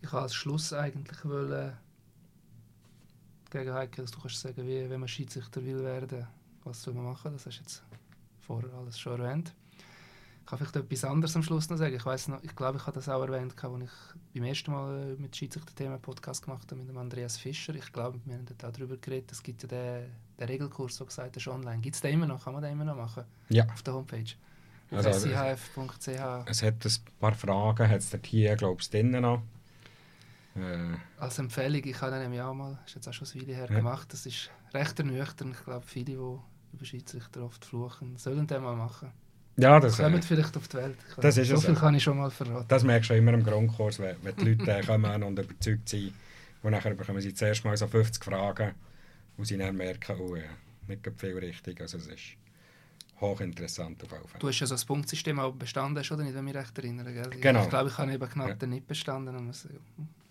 Ich 0.00 0.12
wollte 0.12 0.22
als 0.22 0.34
Schluss 0.34 0.72
eigentlich 0.72 1.24
wollen, 1.24 1.76
gegen 3.50 3.72
Heike, 3.72 4.02
dass 4.02 4.10
du 4.10 4.20
kannst 4.20 4.40
sagen, 4.40 4.66
wie, 4.66 4.88
wenn 4.88 5.00
man 5.00 5.08
Schiedsrichter 5.08 5.64
will 5.64 5.82
werden, 5.82 6.26
was 6.64 6.82
soll 6.82 6.94
man 6.94 7.04
machen? 7.04 7.32
Das 7.32 7.46
hast 7.46 7.58
du 7.58 7.62
jetzt 7.62 7.82
vorher 8.40 8.72
alles 8.74 8.98
schon 8.98 9.20
erwähnt. 9.20 9.54
Ich 10.46 10.50
kann 10.50 10.60
vielleicht 10.60 10.76
etwas 10.76 11.02
anderes 11.02 11.34
am 11.34 11.42
Schluss 11.42 11.68
noch 11.70 11.76
sagen. 11.76 11.96
Ich 11.96 12.06
weiß 12.06 12.28
noch, 12.28 12.40
ich 12.40 12.54
glaube, 12.54 12.78
ich 12.78 12.86
habe 12.86 12.94
das 12.94 13.08
auch 13.08 13.20
erwähnt, 13.20 13.52
als 13.60 13.82
ich 13.82 13.90
beim 14.32 14.44
ersten 14.44 14.70
Mal 14.70 15.16
äh, 15.18 15.20
mit 15.20 15.34
Schiedsrichter-Themen 15.34 16.00
Podcast 16.00 16.44
gemacht 16.44 16.70
habe 16.70 16.76
mit 16.76 16.88
dem 16.88 16.96
Andreas 16.98 17.36
Fischer. 17.36 17.74
Ich 17.74 17.92
glaube, 17.92 18.20
wir 18.24 18.36
haben 18.36 18.46
da 18.56 18.70
darüber 18.70 18.96
geredet. 18.96 19.32
Es 19.32 19.42
gibt 19.42 19.64
ja 19.64 19.68
den, 19.68 20.12
den 20.38 20.46
Regelkurs, 20.46 20.98
so 20.98 21.04
gesagt 21.04 21.34
hast, 21.34 21.48
online. 21.48 21.80
Gibt 21.80 21.96
es 21.96 22.00
den 22.00 22.14
immer 22.14 22.26
noch? 22.26 22.44
Kann 22.44 22.52
man 22.52 22.62
den 22.62 22.74
immer 22.74 22.84
noch 22.84 22.94
machen? 22.94 23.24
Ja. 23.48 23.66
Auf 23.66 23.82
der 23.82 23.94
Homepage. 23.94 24.34
Also, 24.92 25.10
sihf.ch. 25.10 26.08
Es 26.46 26.62
hat 26.62 26.84
ein 26.84 26.92
paar 27.18 27.34
Fragen, 27.34 27.88
hat 27.88 27.98
es 27.98 28.10
dort 28.10 28.26
hier, 28.26 28.54
glaube 28.54 28.80
ich, 28.80 28.88
drinnen 28.88 29.22
noch. 29.22 29.42
Äh. 30.54 30.94
Als 31.18 31.40
Empfehlung, 31.40 31.82
ich 31.84 32.00
habe 32.00 32.20
nämlich 32.20 32.40
auch 32.40 32.54
mal, 32.54 32.78
das 32.84 32.90
ist 32.90 32.94
jetzt 32.94 33.08
auch 33.08 33.12
schon 33.12 33.26
eine 33.32 33.42
Weile 33.42 33.56
her, 33.56 33.66
ja. 33.68 33.76
gemacht. 33.78 34.12
Das 34.12 34.24
ist 34.24 34.48
recht 34.72 34.96
ernüchternd. 34.96 35.56
Ich 35.56 35.64
glaube, 35.64 35.84
viele, 35.84 36.04
die 36.04 36.12
über 36.12 36.84
Schiedsrichter 36.84 37.42
oft 37.42 37.64
fluchen, 37.64 38.16
sollen 38.16 38.46
den 38.46 38.62
mal 38.62 38.76
machen. 38.76 39.10
Ja, 39.56 39.80
das 39.80 39.96
kommen 39.96 40.18
äh, 40.18 40.22
vielleicht 40.22 40.56
auf 40.56 40.68
die 40.68 40.76
Welt. 40.76 40.96
Das 41.16 41.36
ist 41.36 41.48
so 41.48 41.60
viel 41.60 41.74
kann 41.74 41.94
ich 41.94 42.02
schon 42.02 42.18
mal 42.18 42.30
verraten. 42.30 42.66
Das 42.68 42.84
merkst 42.84 43.10
du 43.10 43.14
immer 43.14 43.32
im 43.32 43.42
Grundkurs, 43.42 43.98
wenn, 43.98 44.16
wenn 44.22 44.36
die 44.36 44.54
Leute 44.54 44.86
kommen 44.86 45.22
und 45.22 45.38
überzeugt 45.38 45.88
sind. 45.88 46.12
Und 46.62 46.72
nachher 46.72 46.94
bekommen 46.94 47.20
sie 47.20 47.32
zuerst 47.32 47.64
mal 47.64 47.76
so 47.76 47.86
50 47.86 48.22
Fragen, 48.22 48.74
wo 49.36 49.44
sie 49.44 49.56
dann 49.56 49.76
merken, 49.76 50.16
oh 50.20 50.36
ja, 50.36 50.42
nicht 50.88 51.08
viel 51.16 51.38
richtig. 51.38 51.80
Also 51.80 51.96
es 51.98 52.06
ist 52.08 52.36
hochinteressant 53.20 54.02
auf 54.02 54.12
jeden 54.12 54.28
Fall. 54.28 54.40
Du 54.40 54.48
hast 54.48 54.60
ja 54.60 54.66
so 54.66 54.74
ein 54.74 54.86
Punktsystem 54.86 55.38
auch 55.38 55.52
bestanden, 55.54 56.04
oder 56.10 56.22
nicht, 56.22 56.34
wenn 56.34 56.46
ich 56.46 56.54
mich 56.54 56.62
recht 56.62 56.78
erinnere. 56.78 57.12
Gell? 57.12 57.40
Genau. 57.40 57.62
Ich 57.62 57.68
glaube, 57.70 57.88
ich 57.88 57.98
habe 57.98 58.12
eben 58.12 58.28
knapp 58.28 58.60
ja. 58.60 58.68
nicht 58.68 58.86
bestanden. 58.86 59.36
Und 59.36 59.54
so, 59.54 59.68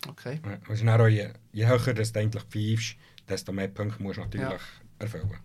okay. 0.07 0.39
Ja, 0.45 0.57
also 0.69 0.87
auch 0.87 1.07
je, 1.07 1.29
je 1.51 1.65
höher 1.65 1.93
du 1.93 2.19
eigentlich 2.19 2.43
pfeifst, 2.43 2.97
desto 3.27 3.51
mehr 3.51 3.69
Punkte 3.69 4.03
musst 4.03 4.17
du 4.17 4.21
natürlich 4.21 4.49
ja. 4.49 4.57
erfüllen. 4.99 5.39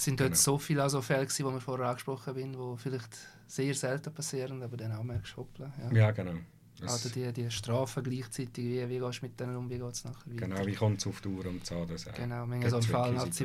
Sind 0.00 0.18
dort 0.18 0.30
genau. 0.30 0.40
so 0.40 0.56
viele 0.56 0.82
also 0.82 1.02
Fälle, 1.02 1.26
die 1.26 1.44
wir 1.44 1.60
vorher 1.60 1.88
angesprochen 1.88 2.34
haben, 2.34 2.52
die 2.52 2.78
vielleicht 2.78 3.18
sehr 3.46 3.74
selten 3.74 4.14
passieren, 4.14 4.62
aber 4.62 4.78
dann 4.78 4.92
auch 4.92 5.02
merkst, 5.02 5.36
hoppla. 5.36 5.70
Ja, 5.78 5.92
ja 5.92 6.10
genau. 6.10 6.36
Also 6.80 7.10
die, 7.10 7.30
die 7.34 7.50
Strafen 7.50 8.02
gleichzeitig, 8.02 8.64
wie, 8.64 8.88
wie 8.88 8.98
gehst 8.98 9.20
du 9.20 9.26
mit 9.26 9.38
denen 9.38 9.56
um, 9.56 9.68
wie 9.68 9.76
geht 9.76 9.92
es 9.92 10.04
nachher 10.04 10.26
weiter? 10.26 10.46
Genau, 10.46 10.66
wie 10.66 10.74
kommt 10.74 11.00
es 11.00 11.06
auf 11.06 11.20
die 11.20 11.28
Uhr 11.28 11.44
und 11.44 11.66
so. 11.66 11.84
Das 11.84 12.06
genau, 12.06 12.36
haben 12.36 12.70
so 12.70 12.76
einen 12.76 12.82
Fall 12.82 13.18
hat 13.18 13.36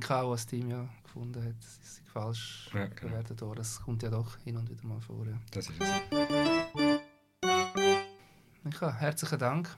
K., 0.00 0.30
was 0.30 0.40
das 0.40 0.46
Team 0.46 0.70
ja 0.70 0.88
gefunden 1.02 1.44
hat, 1.44 1.54
das 1.58 1.78
ist 1.82 2.02
falsch 2.10 2.70
ja, 2.72 2.86
genau. 2.86 3.10
bewertet 3.10 3.42
worden. 3.42 3.58
Das 3.58 3.82
kommt 3.82 4.02
ja 4.02 4.08
doch 4.08 4.38
hin 4.38 4.56
und 4.56 4.70
wieder 4.70 4.86
mal 4.86 5.00
vor. 5.02 5.26
Ja. 5.26 5.38
Das 5.50 5.68
ist 5.68 5.82
es. 5.82 5.88
Micha, 8.64 8.90
herzlichen 8.90 9.38
Dank. 9.38 9.76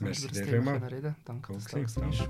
Merci 0.00 0.28
dir 0.28 0.46
vielmals. 0.46 0.90
Reden. 0.90 1.14
Danke, 1.26 1.52
dass 1.52 1.64
du 1.66 1.76
da 1.76 2.06
bist. 2.06 2.28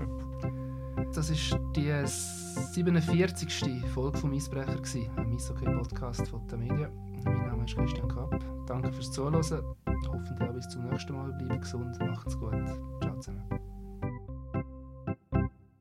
Das 1.15 1.29
war 1.29 1.59
die 1.73 1.93
47. 2.05 3.85
Folge 3.93 4.17
vom 4.17 4.33
Eisbrecher, 4.33 4.81
ein 5.17 5.35
Eishockey-Podcast 5.35 6.27
von 6.27 6.47
der 6.47 6.57
Media. 6.57 6.89
Mein 7.23 7.45
Name 7.45 7.65
ist 7.65 7.75
Christian 7.75 8.07
Kapp. 8.07 8.43
Danke 8.65 8.91
fürs 8.91 9.11
Zuhören. 9.11 9.35
Hoffentlich 9.35 10.49
auch 10.49 10.53
bis 10.53 10.67
zum 10.69 10.89
nächsten 10.89 11.13
Mal. 11.13 11.31
Bleibt 11.33 11.61
gesund, 11.61 11.99
macht's 11.99 12.35
gut. 12.35 12.55
Ciao 12.99 13.15
zusammen. 13.19 13.43